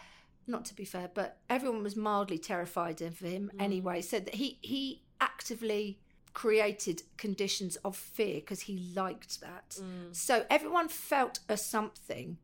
not 0.48 0.66
to 0.66 0.76
be 0.76 0.86
fair, 0.86 1.10
but 1.14 1.38
everyone 1.50 1.84
was 1.84 1.96
mildly 1.96 2.38
terrified 2.38 3.02
of 3.02 3.20
him 3.20 3.52
mm. 3.54 3.62
anyway. 3.62 4.02
So 4.02 4.20
that 4.20 4.36
he 4.36 4.60
he 4.62 5.04
actively 5.20 6.00
created 6.34 7.04
conditions 7.18 7.76
of 7.78 7.96
fear 7.96 8.36
because 8.36 8.62
he 8.62 8.92
liked 8.96 9.42
that. 9.42 9.78
Mm. 9.80 10.16
So 10.16 10.46
everyone 10.50 10.90
felt 10.90 11.40
a 11.48 11.58
something 11.58 12.38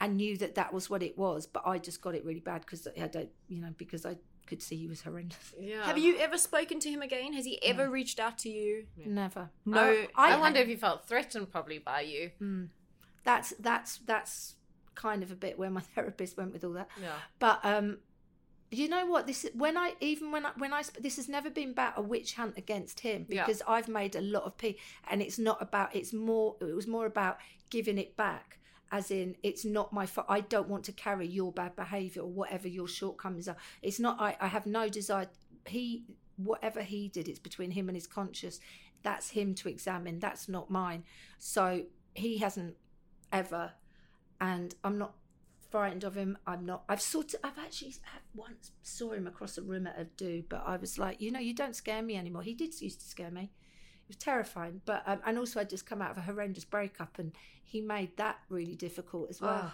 and 0.00 0.16
knew 0.16 0.36
that 0.36 0.54
that 0.56 0.72
was 0.72 0.90
what 0.90 1.02
it 1.02 1.16
was. 1.16 1.46
But 1.46 1.62
I 1.66 1.78
just 1.78 2.00
got 2.00 2.14
it 2.14 2.24
really 2.24 2.40
bad 2.40 2.62
because 2.62 2.86
I 3.00 3.06
don't, 3.06 3.30
you 3.48 3.60
know, 3.60 3.72
because 3.76 4.04
I 4.04 4.16
could 4.46 4.62
see 4.62 4.76
he 4.76 4.88
was 4.88 5.02
horrendous. 5.02 5.54
Yeah. 5.58 5.84
Have 5.84 5.98
you 5.98 6.18
ever 6.18 6.38
spoken 6.38 6.80
to 6.80 6.90
him 6.90 7.02
again? 7.02 7.32
Has 7.32 7.44
he 7.44 7.62
ever 7.62 7.86
no. 7.86 7.92
reached 7.92 8.20
out 8.20 8.38
to 8.38 8.48
you? 8.48 8.86
Never. 9.04 9.50
No. 9.64 9.80
I, 9.80 10.08
I, 10.14 10.32
I 10.34 10.36
wonder 10.38 10.60
if 10.60 10.68
he 10.68 10.76
felt 10.76 11.06
threatened 11.06 11.50
probably 11.50 11.78
by 11.78 12.02
you. 12.02 12.30
Mm. 12.40 12.68
That's 13.24 13.54
that's 13.58 13.98
that's 13.98 14.54
kind 14.94 15.22
of 15.22 15.30
a 15.30 15.34
bit 15.34 15.58
where 15.58 15.70
my 15.70 15.80
therapist 15.94 16.36
went 16.36 16.52
with 16.52 16.64
all 16.64 16.72
that. 16.72 16.88
Yeah. 17.00 17.12
But 17.38 17.60
um 17.64 17.98
you 18.70 18.88
know 18.88 19.06
what 19.06 19.26
this 19.26 19.44
is 19.44 19.54
when 19.54 19.76
i 19.76 19.92
even 20.00 20.32
when 20.32 20.44
i 20.44 20.50
when 20.58 20.72
i 20.72 20.82
this 21.00 21.16
has 21.16 21.28
never 21.28 21.48
been 21.48 21.70
about 21.70 21.92
a 21.96 22.02
witch 22.02 22.34
hunt 22.34 22.58
against 22.58 22.98
him 23.00 23.24
because 23.28 23.62
yeah. 23.64 23.72
i've 23.72 23.88
made 23.88 24.16
a 24.16 24.20
lot 24.20 24.42
of 24.42 24.58
p 24.58 24.76
and 25.08 25.22
it's 25.22 25.38
not 25.38 25.60
about 25.62 25.94
it's 25.94 26.12
more 26.12 26.56
it 26.60 26.74
was 26.74 26.86
more 26.86 27.06
about 27.06 27.38
giving 27.70 27.96
it 27.96 28.16
back 28.16 28.58
as 28.92 29.10
in 29.10 29.36
it's 29.42 29.64
not 29.64 29.92
my 29.92 30.06
fault 30.06 30.26
i 30.28 30.40
don't 30.40 30.68
want 30.68 30.84
to 30.84 30.92
carry 30.92 31.26
your 31.26 31.52
bad 31.52 31.74
behavior 31.74 32.22
or 32.22 32.30
whatever 32.30 32.68
your 32.68 32.88
shortcomings 32.88 33.48
are. 33.48 33.56
It's 33.82 33.98
not 33.98 34.20
i, 34.20 34.36
I 34.40 34.46
have 34.46 34.66
no 34.66 34.88
desire 34.88 35.28
he 35.66 36.04
whatever 36.36 36.82
he 36.82 37.08
did 37.08 37.28
it's 37.28 37.38
between 37.38 37.72
him 37.72 37.88
and 37.88 37.96
his 37.96 38.06
conscious 38.06 38.60
that's 39.02 39.30
him 39.30 39.54
to 39.54 39.68
examine 39.68 40.18
that's 40.18 40.48
not 40.48 40.70
mine. 40.70 41.04
So 41.38 41.82
he 42.14 42.38
hasn't 42.38 42.76
ever 43.32 43.72
and 44.40 44.74
i'm 44.84 44.98
not 44.98 45.14
frightened 45.70 46.04
of 46.04 46.14
him 46.14 46.38
i'm 46.46 46.64
not 46.64 46.84
i've 46.88 47.00
sort 47.00 47.34
of 47.34 47.40
i've 47.42 47.58
actually 47.58 47.94
I've 48.14 48.22
once 48.34 48.70
saw 48.82 49.12
him 49.12 49.26
across 49.26 49.58
a 49.58 49.62
room 49.62 49.86
at 49.86 49.98
a 49.98 50.04
do 50.04 50.44
but 50.48 50.62
i 50.64 50.76
was 50.76 50.98
like 50.98 51.20
you 51.20 51.32
know 51.32 51.40
you 51.40 51.54
don't 51.54 51.74
scare 51.74 52.02
me 52.02 52.16
anymore. 52.16 52.42
He 52.42 52.54
did 52.54 52.80
used 52.80 53.00
to 53.00 53.06
scare 53.06 53.30
me 53.30 53.50
was 54.08 54.16
terrifying. 54.16 54.80
But 54.84 55.02
um, 55.06 55.20
and 55.26 55.38
also 55.38 55.60
I'd 55.60 55.70
just 55.70 55.86
come 55.86 56.02
out 56.02 56.10
of 56.10 56.18
a 56.18 56.22
horrendous 56.22 56.64
breakup, 56.64 57.18
and 57.18 57.32
he 57.64 57.80
made 57.80 58.16
that 58.16 58.38
really 58.48 58.74
difficult 58.74 59.30
as 59.30 59.40
well. 59.40 59.62
Oh. 59.64 59.72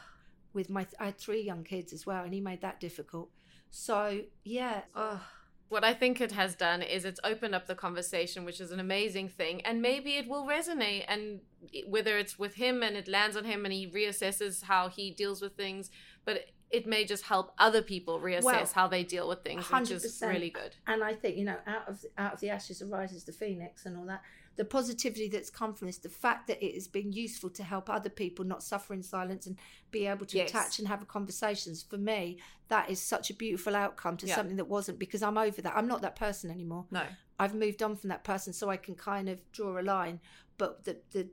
With 0.55 0.68
my, 0.68 0.87
I 1.01 1.07
had 1.07 1.18
three 1.18 1.41
young 1.41 1.64
kids 1.64 1.93
as 1.93 2.05
well, 2.07 2.24
and 2.24 2.35
he 2.35 2.41
made 2.41 2.61
that 2.61 2.80
difficult. 2.80 3.30
So 3.70 4.20
yeah. 4.45 4.83
Oh. 4.95 5.20
What 5.68 5.85
I 5.85 5.95
think 5.95 6.20
it 6.20 6.33
has 6.33 6.55
done 6.55 6.83
is 6.83 7.07
it's 7.07 7.20
opened 7.24 7.55
up 7.55 7.66
the 7.66 7.74
conversation, 7.74 8.45
which 8.45 8.61
is 8.61 8.72
an 8.72 8.80
amazing 8.80 9.30
thing, 9.30 9.62
and 9.62 9.80
maybe 9.80 10.16
it 10.16 10.28
will 10.28 10.45
resonate. 10.45 11.07
And 11.09 11.41
whether 11.87 12.18
it's 12.18 12.39
with 12.39 12.55
him 12.55 12.83
and 12.83 12.95
it 12.95 13.09
lands 13.09 13.39
on 13.39 13.45
him, 13.45 13.64
and 13.64 13.72
he 13.72 13.87
reassesses 13.87 14.64
how 14.64 14.91
he 14.91 15.11
deals 15.11 15.41
with 15.41 15.57
things, 15.57 15.91
but 16.26 16.45
it 16.73 16.87
may 16.87 17.05
just 17.05 17.25
help 17.25 17.53
other 17.59 17.83
people 17.83 18.18
reassess 18.18 18.43
well, 18.45 18.70
how 18.75 18.89
they 18.89 19.05
deal 19.05 19.29
with 19.29 19.43
things, 19.45 19.64
100%. 19.64 19.81
which 19.81 19.91
is 19.91 20.23
really 20.27 20.51
good. 20.51 20.75
And 20.87 21.05
I 21.05 21.12
think 21.14 21.37
you 21.37 21.45
know, 21.45 21.59
out 21.66 21.89
of 21.89 22.05
out 22.18 22.35
of 22.35 22.41
the 22.41 22.51
ashes 22.51 22.81
arises 22.83 23.25
the 23.25 23.33
phoenix, 23.33 23.85
and 23.87 23.97
all 23.97 24.07
that. 24.07 24.23
the 24.57 24.64
positivity 24.66 25.29
that's 25.29 25.49
come 25.51 25.73
from 25.75 25.87
this, 25.87 25.97
the 25.99 26.09
fact 26.11 26.47
that 26.47 26.62
it 26.62 26.75
has 26.75 26.87
been 26.87 27.11
useful 27.11 27.49
to 27.49 27.62
help 27.62 27.89
other 27.89 28.11
people 28.11 28.45
not 28.45 28.62
suffer 28.62 28.93
in 28.93 29.03
silence 29.03 29.47
and 29.47 29.57
be 29.91 30.07
able 30.07 30.27
to 30.27 30.37
Yes. 30.37 30.51
attach 30.51 30.79
and 30.79 30.89
have 30.89 31.07
conversations. 31.09 31.83
For 31.83 31.97
me, 31.97 32.39
that 32.68 32.91
is 32.91 33.01
such 33.01 33.31
a 33.31 33.35
beautiful 33.35 33.75
outcome 33.75 34.16
to 34.18 34.27
Yeah. 34.27 34.35
something 34.35 34.57
that 34.57 34.66
wasn't 34.68 34.99
because 34.99 35.23
I'm 35.23 35.39
over 35.39 35.62
that. 35.62 35.75
I'm 35.75 35.87
not 35.87 36.03
that 36.03 36.16
person 36.16 36.51
anymore. 36.51 36.85
No. 36.91 37.05
I've 37.39 37.55
moved 37.55 37.83
on 37.83 37.97
from 37.97 38.09
that 38.11 38.25
person, 38.25 38.53
so 38.53 38.68
I 38.68 38.77
can 38.77 38.95
kind 38.95 39.29
of 39.31 39.41
draw 39.53 39.81
a 39.81 39.85
line. 39.97 40.20
But 40.59 40.85
the 40.85 41.01
the 41.12 41.31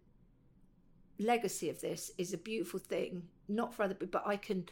legacy 1.18 1.70
of 1.70 1.82
this 1.82 2.12
is 2.18 2.34
a 2.34 2.38
beautiful 2.38 2.80
thing, 2.80 3.24
not 3.48 3.74
for 3.74 3.84
other 3.84 3.94
people, 3.94 4.20
but 4.22 4.26
I 4.28 4.38
can 4.38 4.70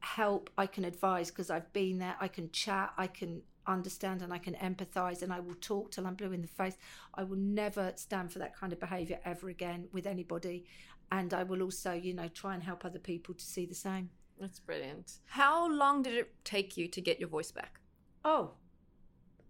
help, 0.00 0.50
I 0.58 0.66
can 0.66 0.84
advise 0.84 1.30
because 1.30 1.50
I've 1.50 1.72
been 1.72 1.98
there. 1.98 2.16
I 2.20 2.28
can 2.28 2.50
chat, 2.50 2.92
I 2.98 3.06
can 3.06 3.42
understand, 3.66 4.22
and 4.22 4.32
I 4.32 4.38
can 4.38 4.54
empathise, 4.54 5.22
and 5.22 5.32
I 5.32 5.40
will 5.40 5.54
talk 5.60 5.92
till 5.92 6.06
I'm 6.06 6.14
blue 6.14 6.32
in 6.32 6.42
the 6.42 6.48
face. 6.48 6.76
I 7.14 7.22
will 7.24 7.36
never 7.36 7.92
stand 7.96 8.32
for 8.32 8.38
that 8.40 8.56
kind 8.56 8.72
of 8.72 8.80
behaviour 8.80 9.18
ever 9.24 9.48
again 9.48 9.88
with 9.92 10.06
anybody, 10.06 10.64
and 11.12 11.32
I 11.34 11.42
will 11.44 11.62
also, 11.62 11.92
you 11.92 12.14
know, 12.14 12.28
try 12.28 12.54
and 12.54 12.62
help 12.62 12.84
other 12.84 12.98
people 12.98 13.34
to 13.34 13.44
see 13.44 13.66
the 13.66 13.74
same. 13.74 14.10
That's 14.38 14.58
brilliant. 14.58 15.18
How 15.26 15.70
long 15.70 16.02
did 16.02 16.14
it 16.14 16.32
take 16.44 16.76
you 16.76 16.88
to 16.88 17.00
get 17.00 17.20
your 17.20 17.28
voice 17.28 17.52
back? 17.52 17.80
Oh, 18.24 18.54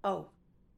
oh, 0.02 0.30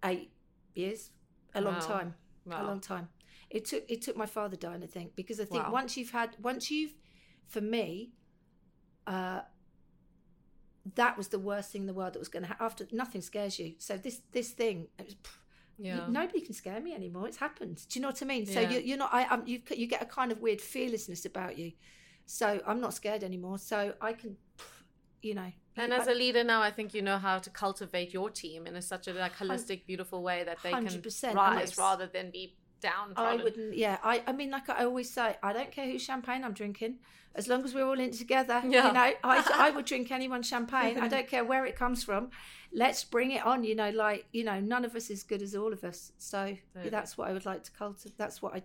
eight 0.04 0.32
years, 0.74 1.10
a 1.54 1.60
long 1.60 1.74
Wow. 1.74 1.80
time. 1.80 2.14
a 2.50 2.62
long 2.64 2.80
time. 2.80 3.08
It 3.50 3.64
took 3.64 3.84
it 3.88 4.02
took 4.02 4.16
my 4.16 4.26
father 4.26 4.56
dying, 4.56 4.82
I 4.82 4.86
think, 4.86 5.14
because 5.16 5.40
I 5.40 5.44
think 5.44 5.64
Wow. 5.64 5.72
once 5.72 5.96
you've 5.96 6.10
had 6.10 6.36
once 6.40 6.70
you've 6.70 6.94
for 7.48 7.60
me, 7.60 8.12
uh 9.06 9.42
that 10.94 11.16
was 11.16 11.28
the 11.28 11.38
worst 11.38 11.70
thing 11.70 11.82
in 11.82 11.86
the 11.86 11.94
world 11.94 12.12
that 12.14 12.18
was 12.18 12.28
going 12.28 12.42
to 12.42 12.48
happen. 12.48 12.64
After 12.66 12.86
nothing 12.92 13.20
scares 13.22 13.58
you, 13.58 13.74
so 13.78 13.96
this 13.96 14.20
this 14.32 14.50
thing, 14.50 14.88
was, 14.98 15.14
pff, 15.14 15.30
you- 15.78 15.86
Yeah. 15.86 16.06
nobody 16.08 16.40
can 16.40 16.54
scare 16.54 16.80
me 16.80 16.92
anymore. 16.94 17.28
It's 17.28 17.36
happened. 17.38 17.76
Do 17.88 17.98
you 17.98 18.02
know 18.02 18.08
what 18.08 18.22
I 18.22 18.26
mean? 18.26 18.46
So 18.46 18.60
Yeah. 18.60 18.70
you, 18.70 18.80
you're 18.80 18.98
not. 18.98 19.12
I 19.12 19.24
um, 19.26 19.42
you 19.46 19.62
you 19.70 19.86
get 19.86 20.02
a 20.02 20.06
kind 20.06 20.32
of 20.32 20.40
weird 20.40 20.60
fearlessness 20.60 21.24
about 21.24 21.56
you. 21.58 21.72
So 22.26 22.60
I'm 22.66 22.80
not 22.80 22.94
scared 22.94 23.22
anymore. 23.24 23.58
So 23.58 23.94
I 24.00 24.12
can, 24.12 24.36
pff, 24.58 24.64
you 25.22 25.34
know. 25.34 25.52
And 25.76 25.92
I- 25.94 25.98
as 25.98 26.06
a 26.06 26.14
leader 26.14 26.44
now, 26.44 26.60
I 26.62 26.70
think 26.70 26.94
you 26.94 27.02
know 27.02 27.18
how 27.18 27.38
to 27.38 27.50
cultivate 27.50 28.12
your 28.12 28.28
team 28.30 28.66
in 28.66 28.76
a 28.76 28.82
such 28.82 29.08
a 29.08 29.12
like 29.12 29.34
holistic, 29.36 29.86
beautiful 29.86 30.22
way 30.22 30.44
that 30.44 30.58
they 30.62 30.70
can 30.70 30.84
100%, 30.86 31.24
and 31.24 31.34
rise 31.36 31.78
rather 31.78 32.06
than 32.06 32.30
be 32.30 32.56
down. 32.82 33.14
I 33.16 33.36
wouldn't. 33.36 33.76
Yeah, 33.76 33.98
I. 34.02 34.22
I 34.26 34.32
mean, 34.32 34.50
like 34.50 34.68
I 34.68 34.84
always 34.84 35.08
say, 35.08 35.36
I 35.42 35.52
don't 35.52 35.70
care 35.70 35.86
whose 35.90 36.02
champagne 36.02 36.44
I'm 36.44 36.52
drinking, 36.52 36.98
as 37.34 37.48
long 37.48 37.64
as 37.64 37.74
we're 37.74 37.86
all 37.86 37.94
in 37.94 38.00
it 38.00 38.12
together. 38.14 38.60
Yeah. 38.66 38.88
You 38.88 38.92
know, 38.92 39.12
I, 39.24 39.50
I 39.54 39.70
would 39.70 39.86
drink 39.86 40.10
anyone's 40.10 40.48
champagne. 40.48 40.98
I 40.98 41.08
don't 41.08 41.28
care 41.28 41.44
where 41.44 41.64
it 41.64 41.76
comes 41.76 42.04
from. 42.04 42.30
Let's 42.72 43.04
bring 43.04 43.30
it 43.30 43.46
on. 43.46 43.64
You 43.64 43.74
know, 43.74 43.90
like 43.90 44.26
you 44.32 44.44
know, 44.44 44.60
none 44.60 44.84
of 44.84 44.94
us 44.94 45.08
is 45.08 45.22
good 45.22 45.40
as 45.40 45.54
all 45.54 45.72
of 45.72 45.84
us. 45.84 46.12
So 46.18 46.56
Totally. 46.74 46.90
that's 46.90 47.16
what 47.16 47.28
I 47.28 47.32
would 47.32 47.46
like 47.46 47.62
to 47.64 47.70
cultivate. 47.70 48.18
That's 48.18 48.42
what 48.42 48.54
I 48.54 48.62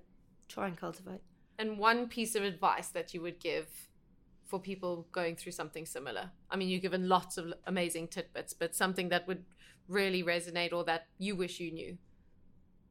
try 0.49 0.67
and 0.67 0.75
cultivate. 0.75 1.21
And 1.59 1.77
one 1.77 2.07
piece 2.07 2.35
of 2.35 2.43
advice 2.43 2.89
that 2.89 3.13
you 3.13 3.21
would 3.21 3.39
give 3.39 3.67
for 4.45 4.59
people 4.59 5.07
going 5.11 5.35
through 5.35 5.51
something 5.51 5.85
similar. 5.85 6.31
I 6.49 6.55
mean, 6.55 6.69
you've 6.69 6.81
given 6.81 7.09
lots 7.09 7.37
of 7.37 7.53
amazing 7.65 8.07
tidbits, 8.07 8.53
but 8.53 8.75
something 8.75 9.09
that 9.09 9.27
would 9.27 9.43
really 9.87 10.23
resonate 10.23 10.71
or 10.71 10.83
that 10.85 11.07
you 11.17 11.35
wish 11.35 11.59
you 11.59 11.71
knew 11.71 11.97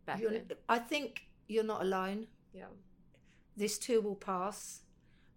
back 0.07 0.21
You're, 0.21 0.31
then. 0.31 0.45
I 0.69 0.79
think 0.79 1.23
you're 1.49 1.65
not 1.65 1.83
alone. 1.83 2.27
Yeah. 2.55 2.65
This 3.57 3.79
too 3.79 4.01
will 4.01 4.15
pass, 4.17 4.83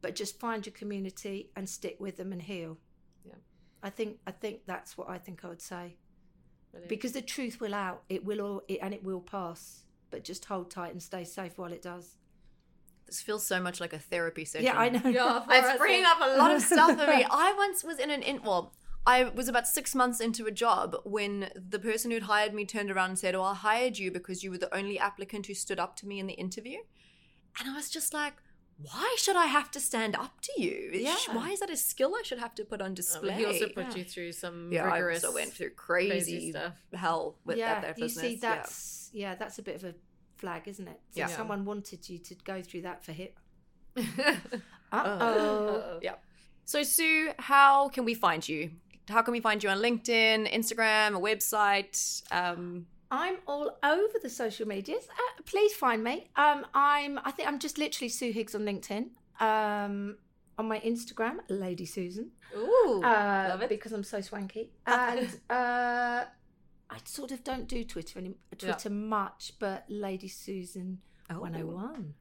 but 0.02 0.16
just 0.16 0.40
find 0.40 0.66
your 0.66 0.74
community 0.74 1.50
and 1.56 1.68
stick 1.68 1.98
with 2.00 2.18
them 2.18 2.32
and 2.32 2.42
heal. 2.42 2.78
Yeah. 3.26 3.34
I 3.84 3.90
think. 3.90 4.18
I 4.28 4.32
think 4.32 4.62
that's 4.66 4.98
what 4.98 5.10
I 5.10 5.18
think 5.18 5.44
I 5.44 5.48
would 5.50 5.62
say. 5.62 5.96
Brilliant. 6.72 6.90
because 6.90 7.14
the 7.14 7.22
truth 7.24 7.60
will 7.60 7.74
out 7.74 8.04
it 8.10 8.24
will 8.24 8.42
all 8.42 8.62
it, 8.68 8.78
and 8.84 8.94
it 8.94 9.04
will 9.04 9.22
pass 9.22 9.86
but 10.12 10.24
just 10.24 10.46
hold 10.46 10.70
tight 10.70 10.92
and 10.92 11.02
stay 11.02 11.24
safe 11.24 11.58
while 11.58 11.74
it 11.74 11.82
does 11.82 12.18
This 13.08 13.22
feels 13.24 13.44
so 13.44 13.60
much 13.60 13.80
like 13.82 13.92
a 13.92 13.98
therapy 13.98 14.46
session. 14.46 14.68
yeah 14.68 14.78
i 14.78 14.88
know 14.88 15.02
Yeah, 15.10 15.40
for 15.46 15.52
It's 15.54 15.78
bringing 15.80 16.06
up 16.06 16.20
a 16.22 16.38
lot 16.38 16.52
of 16.56 16.62
stuff 16.62 16.92
for 16.92 17.08
me. 17.08 17.26
I 17.32 17.54
once 17.58 17.84
was 17.84 17.98
in 17.98 18.12
an 18.12 18.22
in 18.22 18.44
well, 18.44 18.72
I 19.14 19.16
was 19.40 19.48
about 19.50 19.68
six 19.68 19.96
months 20.02 20.20
into 20.28 20.44
a 20.52 20.52
job 20.66 20.88
when 21.18 21.34
the 21.74 21.80
person 21.80 22.12
who'd 22.12 22.24
hired 22.34 22.54
me 22.54 22.64
turned 22.66 22.92
around 22.92 23.10
and 23.14 23.20
said, 23.20 23.34
"Oh, 23.36 23.44
I 23.54 23.56
hired 23.70 23.96
you 24.02 24.12
because 24.18 24.44
you 24.44 24.50
were 24.52 24.58
the 24.66 24.74
only 24.80 24.98
applicant 25.10 25.44
who 25.48 25.54
stood 25.66 25.80
up 25.86 25.96
to 25.98 26.08
me 26.08 26.16
in 26.20 26.28
the 26.28 26.34
interview," 26.46 26.80
and 27.60 27.70
I 27.70 27.74
was 27.76 27.90
just 27.90 28.14
like. 28.14 28.36
Why 28.82 29.10
should 29.24 29.36
I 29.36 29.48
have 29.58 29.70
to 29.72 29.80
stand 29.82 30.16
up 30.16 30.36
to 30.48 30.54
you? 30.66 30.92
Yeah. 30.94 31.18
Why 31.34 31.50
is 31.50 31.60
that 31.60 31.70
a 31.70 31.76
skill 31.76 32.14
I 32.20 32.24
should 32.24 32.40
have 32.40 32.56
to 32.60 32.64
put 32.64 32.80
on 32.80 32.92
Um, 32.92 32.94
display? 32.94 33.34
he 33.34 33.44
also 33.46 33.68
put 33.68 33.88
Yeah. 33.90 33.96
you 33.98 34.04
through 34.06 34.32
some 34.32 34.58
yeah, 34.72 34.84
I 34.86 35.00
rigorous 35.00 35.24
also 35.26 35.36
went 35.36 35.52
through 35.56 35.72
crazy 35.72 36.16
crazy, 36.38 36.52
stuff. 36.52 36.76
hell 36.94 37.24
with 37.44 37.58
yeah 37.58 37.74
that, 37.74 37.82
that 37.82 37.98
you 37.98 38.06
business. 38.06 38.22
see 38.26 38.34
yeah. 38.36 38.40
that's 38.56 39.10
yeah. 39.22 39.36
that's 39.36 39.60
a 39.60 39.64
bit 39.70 39.76
of 39.80 39.84
a 39.92 39.94
flag 40.42 40.62
isn't 40.74 40.88
it 40.88 41.00
so 41.10 41.20
Yeah. 41.20 41.28
someone 41.40 41.62
wanted 41.66 42.02
you 42.10 42.20
to 42.30 42.34
go 42.52 42.56
through 42.68 42.84
that 42.84 43.04
for 43.04 43.12
him 43.22 43.32
Uh, 44.92 44.96
uh-oh 44.96 46.00
Yeah. 46.02 46.16
So, 46.66 46.84
Sue, 46.84 47.32
how 47.40 47.90
can 47.90 48.06
we 48.06 48.14
find 48.14 48.48
you? 48.48 48.72
How 49.10 49.22
can 49.22 49.32
we 49.32 49.40
find 49.40 49.64
you 49.64 49.70
on 49.70 49.78
LinkedIn, 49.80 50.52
Instagram, 50.54 51.16
a 51.16 51.20
website? 51.20 52.22
Um, 52.32 52.86
I'm 53.12 53.38
all 53.48 53.78
over 53.84 54.14
the 54.22 54.30
social 54.30 54.68
medias. 54.68 55.08
Uh, 55.10 55.42
please 55.46 55.74
find 55.74 56.04
me. 56.04 56.30
Um, 56.36 56.66
I'm. 56.74 57.20
I 57.24 57.32
think 57.32 57.48
I'm 57.48 57.60
just 57.60 57.78
literally 57.78 58.10
Sue 58.10 58.32
Higgs 58.32 58.54
on 58.56 58.62
LinkedIn. 58.62 59.10
Um, 59.40 60.18
on 60.58 60.68
my 60.68 60.80
Instagram, 60.82 61.38
Lady 61.50 61.86
Susan. 61.86 62.32
Ooh, 62.56 63.02
uh, 63.04 63.46
love 63.50 63.62
it. 63.62 63.70
because 63.70 63.94
I'm 63.94 64.04
so 64.04 64.20
swanky. 64.22 64.72
And 64.88 65.28
uh, 65.50 66.26
I 66.90 66.98
sort 67.06 67.32
of 67.32 67.44
don't 67.44 67.68
do 67.68 67.84
Twitter 67.84 68.20
any 68.20 68.36
Twitter 68.58 68.90
much, 68.90 69.54
but 69.60 69.86
Lady 69.88 70.28
Susan 70.28 71.00
Oh. 71.32 71.40
101. 71.42 72.14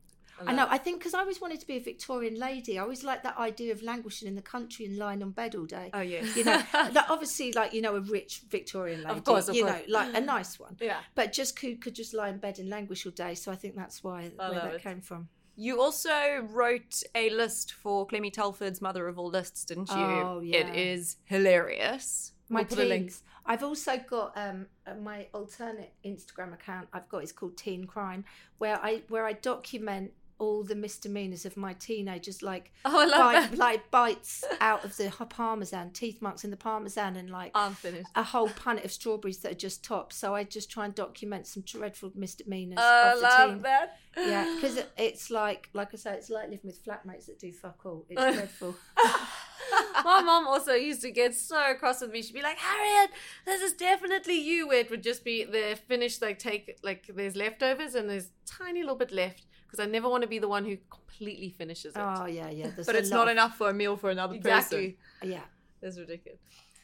I 0.46 0.52
know. 0.52 0.66
I 0.68 0.78
think 0.78 0.98
because 0.98 1.14
I 1.14 1.20
always 1.20 1.40
wanted 1.40 1.60
to 1.60 1.66
be 1.66 1.76
a 1.76 1.80
Victorian 1.80 2.38
lady. 2.38 2.78
I 2.78 2.82
always 2.82 3.02
liked 3.04 3.22
that 3.24 3.36
idea 3.38 3.72
of 3.72 3.82
languishing 3.82 4.28
in 4.28 4.34
the 4.34 4.42
country 4.42 4.86
and 4.86 4.96
lying 4.96 5.22
on 5.22 5.30
bed 5.30 5.54
all 5.54 5.66
day. 5.66 5.90
oh, 5.92 6.00
yes. 6.00 6.36
You 6.36 6.44
know, 6.44 6.62
like 6.74 7.10
obviously, 7.10 7.52
like 7.52 7.72
you 7.72 7.82
know, 7.82 7.96
a 7.96 8.00
rich 8.00 8.42
Victorian 8.48 9.02
lady. 9.02 9.18
of 9.18 9.24
course, 9.24 9.48
of 9.48 9.54
you 9.54 9.64
course. 9.64 9.82
know, 9.88 9.98
like 9.98 10.16
a 10.16 10.20
nice 10.36 10.58
one. 10.58 10.76
Yeah. 10.80 10.98
But 11.14 11.32
just 11.32 11.58
could 11.58 11.80
could 11.80 11.94
just 11.94 12.14
lie 12.14 12.28
in 12.28 12.38
bed 12.38 12.58
and 12.58 12.68
languish 12.68 13.04
all 13.06 13.12
day. 13.12 13.34
So 13.34 13.50
I 13.50 13.56
think 13.56 13.74
that's 13.74 14.04
why 14.04 14.30
I 14.38 14.50
where 14.50 14.60
that 14.60 14.74
it. 14.74 14.82
came 14.82 15.00
from. 15.00 15.28
You 15.60 15.80
also 15.80 16.46
wrote 16.50 17.02
a 17.16 17.30
list 17.30 17.72
for 17.72 18.06
Clemmie 18.06 18.30
Telford's 18.30 18.80
Mother 18.80 19.08
of 19.08 19.18
All 19.18 19.28
Lists, 19.28 19.64
didn't 19.64 19.90
you? 19.90 19.96
Oh, 19.96 20.40
yeah. 20.40 20.58
It 20.58 20.76
is 20.76 21.16
hilarious. 21.24 22.32
my 22.48 22.60
We'll 22.60 22.68
put 22.68 22.78
a 22.78 22.84
link. 22.84 23.12
I've 23.44 23.64
also 23.64 23.96
got 23.96 24.36
um 24.36 24.66
uh, 24.86 24.94
my 24.94 25.26
alternate 25.32 25.94
Instagram 26.04 26.52
account. 26.52 26.88
I've 26.92 27.08
got 27.08 27.22
it's 27.22 27.32
called 27.32 27.56
Teen 27.56 27.86
Crime, 27.86 28.24
where 28.58 28.78
I 28.84 29.02
where 29.08 29.26
I 29.26 29.32
document 29.32 30.12
all 30.38 30.62
the 30.62 30.74
misdemeanors 30.74 31.44
of 31.44 31.56
my 31.56 31.72
teenagers, 31.74 32.42
like 32.42 32.72
Oh, 32.84 33.10
bite, 33.10 33.56
like 33.56 33.90
bites 33.90 34.44
out 34.60 34.84
of 34.84 34.96
the 34.96 35.10
parmesan, 35.28 35.90
teeth 35.90 36.22
marks 36.22 36.44
in 36.44 36.50
the 36.50 36.56
parmesan, 36.56 37.16
and 37.16 37.30
like 37.30 37.52
a 37.54 38.22
whole 38.22 38.48
punnet 38.48 38.84
of 38.84 38.92
strawberries 38.92 39.38
that 39.38 39.52
are 39.52 39.56
just 39.56 39.84
topped. 39.84 40.12
So 40.12 40.34
I 40.34 40.44
just 40.44 40.70
try 40.70 40.84
and 40.84 40.94
document 40.94 41.46
some 41.46 41.62
dreadful 41.64 42.12
misdemeanors 42.14 42.78
oh, 42.80 43.12
of 43.12 43.16
the 43.16 43.22
love 43.22 43.50
teen. 43.50 43.62
that. 43.62 43.98
Yeah, 44.16 44.54
because 44.54 44.76
it, 44.78 44.90
it's 44.96 45.30
like, 45.30 45.68
like 45.72 45.88
I 45.92 45.96
say, 45.96 46.14
it's 46.14 46.30
like 46.30 46.50
living 46.50 46.60
with 46.64 46.84
flatmates 46.84 47.26
that 47.26 47.38
do 47.38 47.52
fuck 47.52 47.84
all. 47.84 48.06
It's 48.08 48.20
dreadful. 48.36 48.76
My 50.04 50.22
mom 50.22 50.46
also 50.46 50.72
used 50.74 51.02
to 51.02 51.10
get 51.10 51.34
so 51.34 51.74
cross 51.74 52.00
with 52.00 52.12
me. 52.12 52.22
She'd 52.22 52.32
be 52.32 52.42
like, 52.42 52.58
Harriet, 52.58 53.10
this 53.44 53.60
is 53.60 53.72
definitely 53.74 54.40
you. 54.40 54.68
Where 54.68 54.80
it 54.80 54.90
would 54.90 55.02
just 55.02 55.24
be 55.24 55.44
the 55.44 55.78
finished, 55.88 56.22
like, 56.22 56.38
take, 56.38 56.78
like, 56.82 57.10
there's 57.14 57.36
leftovers 57.36 57.94
and 57.94 58.08
there's 58.08 58.30
tiny 58.46 58.80
little 58.80 58.96
bit 58.96 59.12
left. 59.12 59.46
Because 59.68 59.86
I 59.86 59.86
never 59.86 60.08
want 60.08 60.22
to 60.22 60.28
be 60.28 60.38
the 60.38 60.48
one 60.48 60.64
who 60.64 60.78
completely 60.90 61.50
finishes 61.50 61.94
it. 61.94 62.00
Oh 62.00 62.24
yeah, 62.24 62.48
yeah. 62.48 62.70
There's 62.74 62.86
But 62.86 62.96
it's 62.96 63.10
not 63.10 63.28
enough 63.28 63.58
for 63.58 63.68
a 63.68 63.74
meal 63.74 63.96
for 63.96 64.08
another 64.08 64.34
exactly. 64.34 64.96
person. 65.20 65.30
Yeah. 65.30 65.42
That's 65.82 65.98
ridiculous. 65.98 66.38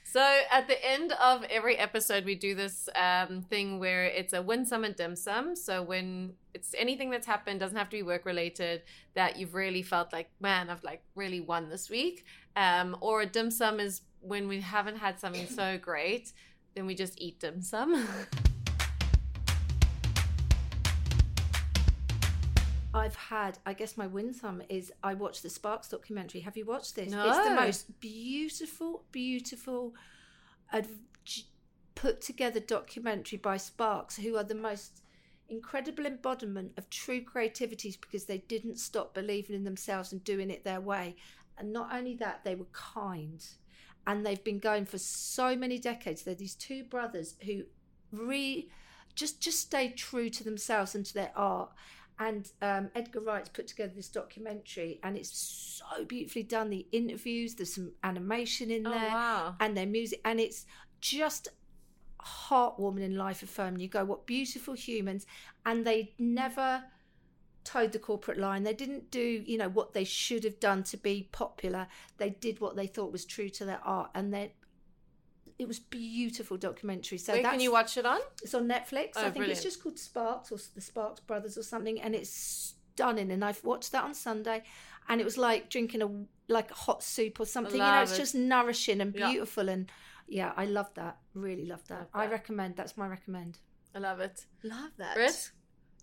So 0.04 0.40
at 0.52 0.68
the 0.68 0.84
end 0.84 1.12
of 1.20 1.42
every 1.44 1.76
episode, 1.76 2.24
we 2.24 2.36
do 2.36 2.54
this 2.54 2.88
um, 2.94 3.42
thing 3.42 3.80
where 3.80 4.04
it's 4.04 4.32
a 4.32 4.40
win 4.40 4.64
some 4.64 4.84
and 4.84 4.94
dim 4.94 5.16
sum. 5.16 5.56
So 5.56 5.82
when 5.82 6.34
it's 6.52 6.72
anything 6.78 7.10
that's 7.10 7.26
happened, 7.26 7.58
doesn't 7.58 7.76
have 7.76 7.88
to 7.88 7.96
be 7.96 8.02
work 8.04 8.24
related, 8.24 8.82
that 9.14 9.36
you've 9.38 9.54
really 9.54 9.82
felt 9.82 10.12
like, 10.12 10.30
man, 10.38 10.70
I've 10.70 10.84
like 10.84 11.02
really 11.16 11.40
won 11.40 11.68
this 11.68 11.90
week. 11.90 12.26
Um, 12.54 12.96
or 13.00 13.22
a 13.22 13.26
dim 13.26 13.50
sum 13.50 13.80
is 13.80 14.02
when 14.20 14.46
we 14.46 14.60
haven't 14.60 14.98
had 14.98 15.18
something 15.18 15.48
so 15.48 15.78
great, 15.78 16.32
then 16.76 16.86
we 16.86 16.94
just 16.94 17.20
eat 17.20 17.40
dim 17.40 17.60
sum. 17.60 18.06
I've 22.94 23.16
had, 23.16 23.58
I 23.66 23.72
guess 23.72 23.96
my 23.96 24.06
win 24.06 24.32
sum 24.32 24.62
is 24.68 24.92
I 25.02 25.14
watched 25.14 25.42
the 25.42 25.50
Sparks 25.50 25.88
documentary. 25.88 26.40
Have 26.42 26.56
you 26.56 26.64
watched 26.64 26.94
this? 26.94 27.10
No. 27.10 27.26
It's 27.26 27.48
the 27.48 27.54
most 27.54 28.00
beautiful, 28.00 29.04
beautiful, 29.10 29.94
ad- 30.72 30.88
put 31.94 32.20
together 32.20 32.60
documentary 32.60 33.38
by 33.38 33.56
Sparks, 33.56 34.16
who 34.16 34.36
are 34.36 34.44
the 34.44 34.54
most 34.54 35.02
incredible 35.48 36.06
embodiment 36.06 36.72
of 36.76 36.88
true 36.90 37.20
creativity 37.20 37.96
because 38.00 38.24
they 38.24 38.38
didn't 38.38 38.78
stop 38.78 39.14
believing 39.14 39.56
in 39.56 39.64
themselves 39.64 40.12
and 40.12 40.22
doing 40.24 40.50
it 40.50 40.64
their 40.64 40.80
way. 40.80 41.16
And 41.58 41.72
not 41.72 41.90
only 41.92 42.14
that, 42.16 42.44
they 42.44 42.54
were 42.54 42.66
kind. 42.72 43.44
And 44.06 44.24
they've 44.24 44.42
been 44.42 44.58
going 44.58 44.86
for 44.86 44.98
so 44.98 45.56
many 45.56 45.78
decades. 45.78 46.22
They're 46.22 46.34
these 46.34 46.54
two 46.54 46.84
brothers 46.84 47.34
who 47.44 47.62
re 48.12 48.68
just 49.14 49.40
just 49.40 49.60
stay 49.60 49.90
true 49.90 50.28
to 50.28 50.44
themselves 50.44 50.94
and 50.94 51.06
to 51.06 51.14
their 51.14 51.32
art. 51.36 51.70
And 52.18 52.48
um, 52.62 52.90
Edgar 52.94 53.20
Wright's 53.20 53.48
put 53.48 53.66
together 53.66 53.92
this 53.94 54.08
documentary, 54.08 55.00
and 55.02 55.16
it's 55.16 55.82
so 55.82 56.04
beautifully 56.04 56.44
done. 56.44 56.70
The 56.70 56.86
interviews, 56.92 57.54
there's 57.56 57.74
some 57.74 57.92
animation 58.04 58.70
in 58.70 58.86
Oh, 58.86 58.90
there, 58.90 59.08
wow. 59.10 59.56
and 59.58 59.76
their 59.76 59.86
music, 59.86 60.20
and 60.24 60.38
it's 60.38 60.64
just 61.00 61.48
heartwarming 62.20 63.04
and 63.04 63.16
life 63.16 63.42
affirming. 63.42 63.80
You 63.80 63.88
go, 63.88 64.04
what 64.04 64.26
beautiful 64.26 64.74
humans, 64.74 65.26
and 65.66 65.84
they 65.84 66.14
never 66.18 66.84
toed 67.64 67.92
the 67.92 67.98
corporate 67.98 68.38
line. 68.38 68.62
They 68.62 68.74
didn't 68.74 69.10
do, 69.10 69.42
you 69.46 69.58
know, 69.58 69.68
what 69.68 69.92
they 69.94 70.04
should 70.04 70.44
have 70.44 70.60
done 70.60 70.84
to 70.84 70.96
be 70.96 71.28
popular. 71.32 71.88
They 72.18 72.30
did 72.30 72.60
what 72.60 72.76
they 72.76 72.86
thought 72.86 73.10
was 73.10 73.24
true 73.24 73.48
to 73.50 73.64
their 73.64 73.80
art, 73.84 74.10
and 74.14 74.32
they. 74.32 74.52
It 75.58 75.68
was 75.68 75.78
beautiful 75.78 76.56
documentary. 76.56 77.18
So 77.18 77.32
Where 77.32 77.42
that's, 77.42 77.52
can 77.52 77.60
you 77.60 77.70
watch 77.72 77.96
it 77.96 78.04
on? 78.04 78.20
It's 78.42 78.54
on 78.54 78.66
Netflix. 78.66 79.12
Oh, 79.16 79.20
I 79.20 79.22
think 79.24 79.36
brilliant. 79.36 79.52
it's 79.52 79.62
just 79.62 79.82
called 79.82 79.98
Sparks 79.98 80.50
or 80.50 80.58
the 80.74 80.80
Sparks 80.80 81.20
Brothers 81.20 81.56
or 81.56 81.62
something, 81.62 82.00
and 82.00 82.14
it's 82.14 82.74
stunning. 82.94 83.30
And 83.30 83.44
I've 83.44 83.62
watched 83.62 83.92
that 83.92 84.02
on 84.04 84.14
Sunday, 84.14 84.64
and 85.08 85.20
it 85.20 85.24
was 85.24 85.38
like 85.38 85.70
drinking 85.70 86.02
a 86.02 86.52
like 86.52 86.70
a 86.70 86.74
hot 86.74 87.02
soup 87.02 87.40
or 87.40 87.46
something. 87.46 87.74
you 87.76 87.78
know, 87.78 88.02
it's 88.02 88.12
it. 88.14 88.18
just 88.18 88.34
nourishing 88.34 89.00
and 89.00 89.14
Yeah. 89.14 89.30
beautiful, 89.30 89.68
and 89.68 89.90
yeah, 90.26 90.52
I 90.56 90.64
love 90.64 90.92
that. 90.94 91.18
Really 91.34 91.66
love 91.66 91.86
that. 91.88 92.00
Love 92.00 92.08
I 92.14 92.26
recommend. 92.26 92.76
That's 92.76 92.96
my 92.96 93.06
recommend. 93.06 93.58
I 93.94 94.00
love 94.00 94.20
it. 94.20 94.46
Love 94.64 94.90
that. 94.98 95.16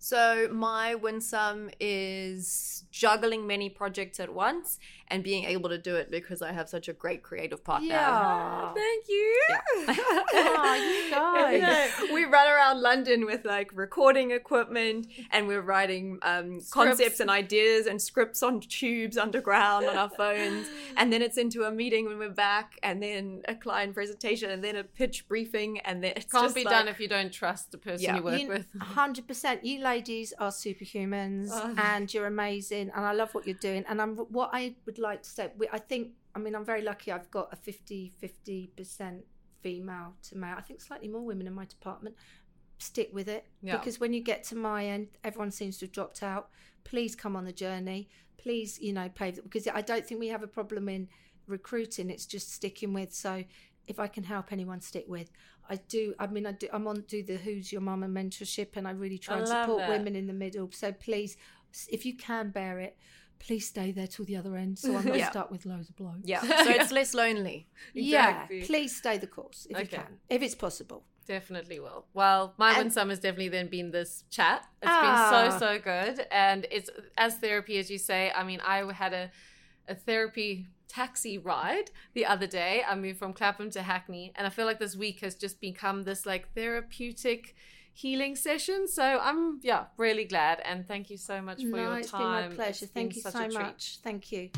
So 0.04 0.48
my 0.50 0.96
winsome 0.96 1.70
is 1.78 2.82
juggling 2.90 3.46
many 3.46 3.70
projects 3.70 4.18
at 4.18 4.34
once 4.34 4.80
and 5.06 5.22
being 5.22 5.44
able 5.44 5.68
to 5.70 5.78
do 5.78 5.94
it 5.94 6.10
because 6.10 6.42
I 6.42 6.50
have 6.52 6.68
such 6.68 6.88
a 6.88 6.92
great 6.92 7.22
creative 7.22 7.62
partner. 7.62 7.88
Yeah. 7.90 8.72
Thank 8.74 9.08
you. 9.08 9.40
Aw, 9.88 10.74
you 11.50 11.60
guys. 11.60 11.90
we 12.12 12.24
run 12.24 12.48
around 12.48 12.80
London 12.80 13.26
with 13.26 13.44
like 13.44 13.70
recording 13.74 14.32
equipment 14.32 15.06
and 15.30 15.46
we're 15.46 15.60
writing 15.60 16.18
um, 16.22 16.60
concepts 16.70 17.20
and 17.20 17.30
ideas 17.30 17.86
and 17.86 18.00
scripts 18.02 18.42
on 18.42 18.60
tubes 18.60 19.16
underground 19.16 19.86
on 19.86 19.96
our 19.96 20.08
phones. 20.16 20.66
And 20.96 21.12
then 21.12 21.22
it's 21.22 21.36
into 21.38 21.62
a 21.62 21.70
meeting 21.70 22.06
when 22.06 22.18
we're 22.18 22.30
back 22.30 22.78
and 22.82 23.00
then 23.02 23.42
a 23.46 23.54
client 23.54 23.94
presentation 23.94 24.50
and 24.50 24.64
then 24.64 24.74
a 24.76 24.84
pitch 24.84 25.28
briefing 25.28 25.78
and 25.80 26.02
then 26.02 26.14
it's 26.16 26.30
Can't 26.32 26.44
just 26.44 26.54
be 26.56 26.64
like, 26.64 26.72
done 26.74 26.88
if 26.88 26.98
you 26.98 27.08
don't 27.08 27.32
trust 27.32 27.70
the 27.70 27.78
person 27.78 28.02
Yeah. 28.04 28.16
you 28.16 28.22
work 28.22 28.40
You- 28.40 28.48
with. 28.48 28.66
Hundred 28.80 29.28
percent. 29.28 29.64
You 29.64 29.80
ladies 29.96 30.32
are 30.38 30.50
superhumans, 30.50 31.48
Oh. 31.52 31.74
and 31.92 32.12
you're 32.12 32.26
amazing. 32.26 32.90
And 32.94 33.04
I 33.10 33.12
love 33.12 33.30
what 33.34 33.46
you're 33.46 33.64
doing. 33.70 33.84
And 33.88 33.96
I'm 34.02 34.16
what 34.38 34.50
I 34.52 34.62
would 34.86 34.98
like 34.98 35.20
to 35.26 35.30
say. 35.36 35.44
we- 35.56 35.68
I 35.78 35.78
think. 35.90 36.04
I 36.34 36.38
mean, 36.38 36.54
I'm 36.58 36.64
very 36.64 36.82
lucky. 36.90 37.08
I've 37.12 37.30
got 37.30 37.46
a 37.52 37.56
50 37.56 38.14
percent 38.76 39.18
female 39.62 40.08
to 40.26 40.36
male. 40.36 40.54
I 40.56 40.62
think 40.62 40.80
slightly 40.80 41.08
more 41.08 41.24
women 41.32 41.46
in 41.46 41.52
my 41.52 41.66
department. 41.66 42.14
Stick 42.78 43.10
with 43.12 43.28
it 43.28 43.44
Yeah. 43.60 43.76
because 43.76 44.00
when 44.00 44.12
you 44.16 44.22
get 44.32 44.42
to 44.50 44.56
my 44.56 44.80
end, 44.94 45.08
everyone 45.22 45.50
seems 45.52 45.74
to 45.78 45.84
have 45.86 45.92
dropped 45.92 46.20
out. 46.22 46.44
Please 46.84 47.14
come 47.14 47.36
on 47.36 47.44
the 47.44 47.52
journey. 47.52 48.08
Please, 48.38 48.70
you 48.80 48.92
know, 48.92 49.08
pave 49.20 49.38
it 49.38 49.44
because 49.44 49.68
I 49.68 49.82
don't 49.82 50.04
think 50.06 50.18
we 50.18 50.28
have 50.28 50.42
a 50.42 50.52
problem 50.58 50.88
in 50.88 51.08
recruiting. 51.46 52.10
It's 52.10 52.26
just 52.26 52.50
sticking 52.52 52.92
with. 52.98 53.12
So 53.14 53.44
if 53.86 53.98
I 54.00 54.08
can 54.08 54.24
help 54.24 54.52
anyone 54.52 54.80
stick 54.80 55.06
with, 55.08 55.30
I 55.68 55.76
do. 55.76 56.14
I 56.18 56.26
mean, 56.26 56.46
I 56.46 56.52
do. 56.52 56.68
I'm 56.72 56.86
on 56.86 57.02
do 57.08 57.22
the 57.22 57.36
Who's 57.36 57.72
Your 57.72 57.80
Mama 57.80 58.06
mentorship, 58.08 58.76
and 58.76 58.86
I 58.86 58.90
really 58.92 59.18
try 59.18 59.36
I 59.36 59.38
and 59.38 59.48
support 59.48 59.78
that. 59.78 59.88
women 59.90 60.16
in 60.16 60.26
the 60.26 60.32
middle. 60.32 60.70
So 60.72 60.92
please, 60.92 61.36
if 61.90 62.04
you 62.04 62.16
can 62.16 62.50
bear 62.50 62.78
it, 62.80 62.96
please 63.38 63.66
stay 63.68 63.92
there 63.92 64.06
till 64.06 64.24
the 64.24 64.36
other 64.36 64.56
end. 64.56 64.78
So 64.78 64.94
I'm 64.96 65.04
not 65.06 65.16
Yeah. 65.18 65.30
stuck 65.30 65.50
with 65.50 65.64
loads 65.66 65.88
of 65.88 65.96
blokes. 65.96 66.20
Yeah, 66.24 66.40
so 66.64 66.70
it's 66.70 66.92
less 66.92 67.14
lonely. 67.14 67.68
Yeah, 67.94 68.46
please 68.64 68.94
stay 68.96 69.18
the 69.18 69.26
course 69.26 69.66
if 69.70 69.78
you 69.78 69.86
can, 69.86 70.18
if 70.28 70.42
it's 70.42 70.54
possible. 70.54 71.04
Definitely 71.26 71.78
will. 71.78 72.04
Well, 72.14 72.52
my 72.58 72.70
And- 72.70 72.78
winsome 72.78 73.10
has 73.10 73.20
definitely 73.20 73.48
then 73.50 73.68
been 73.68 73.92
this 73.92 74.24
chat. 74.30 74.66
It's 74.82 74.90
Ah. 74.90 75.30
been 75.30 75.52
so 75.52 75.58
so 75.58 75.78
good, 75.78 76.26
and 76.32 76.66
it's 76.70 76.90
as 77.16 77.36
therapy 77.36 77.78
as 77.78 77.88
you 77.90 77.98
say. 77.98 78.32
I 78.34 78.42
mean, 78.42 78.60
I 78.60 78.92
had 78.92 79.12
a 79.12 79.30
a 79.88 79.94
therapy 79.94 80.66
taxi 80.92 81.38
ride 81.38 81.90
the 82.14 82.26
other 82.26 82.46
day. 82.46 82.82
I 82.86 82.94
moved 82.94 83.18
from 83.18 83.32
Clapham 83.32 83.70
to 83.70 83.82
Hackney, 83.82 84.32
and 84.36 84.46
I 84.46 84.50
feel 84.50 84.66
like 84.66 84.78
this 84.78 84.96
week 84.96 85.20
has 85.20 85.34
just 85.34 85.60
become 85.60 86.02
this 86.02 86.26
like 86.26 86.52
therapeutic 86.54 87.56
healing 87.92 88.36
session. 88.36 88.88
So 88.88 89.02
I'm 89.22 89.60
yeah 89.62 89.84
really 89.96 90.24
glad, 90.24 90.60
and 90.64 90.86
thank 90.86 91.10
you 91.10 91.16
so 91.16 91.40
much 91.40 91.62
for 91.62 91.76
no, 91.76 91.82
your 91.82 91.98
it's 91.98 92.10
time. 92.10 92.22
It's 92.22 92.48
been 92.48 92.50
my 92.50 92.64
pleasure. 92.64 92.84
It's 92.84 92.92
Thank 92.92 93.16
you 93.16 93.22
so 93.22 93.48
much. 93.48 93.98
Thank 94.02 94.32
you. 94.32 94.50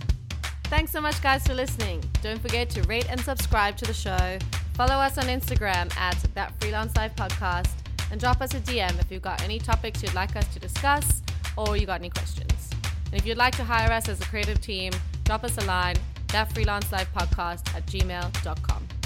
Thanks 0.65 0.93
so 0.93 1.01
much, 1.01 1.23
guys, 1.23 1.47
for 1.47 1.55
listening. 1.55 2.03
Don't 2.23 2.41
forget 2.41 2.71
to 2.71 2.83
rate 2.85 3.07
and 3.11 3.21
subscribe 3.21 3.77
to 3.77 3.85
the 3.85 3.95
show. 3.95 4.39
Follow 4.75 4.95
us 4.95 5.19
on 5.19 5.25
Instagram 5.25 5.95
at 5.97 6.17
That 6.35 6.59
Freelance 6.59 6.97
Life 6.97 7.15
Podcast 7.15 7.71
and 8.11 8.19
drop 8.19 8.41
us 8.41 8.55
a 8.55 8.61
DM 8.61 8.99
if 8.99 9.11
you've 9.11 9.23
got 9.23 9.43
any 9.43 9.59
topics 9.59 10.03
you'd 10.03 10.15
like 10.15 10.35
us 10.37 10.53
to 10.53 10.59
discuss 10.59 11.23
or 11.57 11.77
you 11.77 11.87
got 11.87 12.01
any 12.01 12.11
questions. 12.11 12.71
And 13.07 13.15
if 13.15 13.27
you'd 13.27 13.37
like 13.37 13.55
to 13.57 13.63
hire 13.63 13.93
us 13.93 14.09
as 14.09 14.21
a 14.21 14.25
creative 14.25 14.61
team, 14.61 14.93
drop 15.25 15.45
us 15.45 15.57
a 15.59 15.65
line, 15.67 15.97
That 16.35 16.53
Freelance 16.53 16.87
Podcast 16.87 17.73
at 17.77 17.87
gmail.com. 17.87 19.04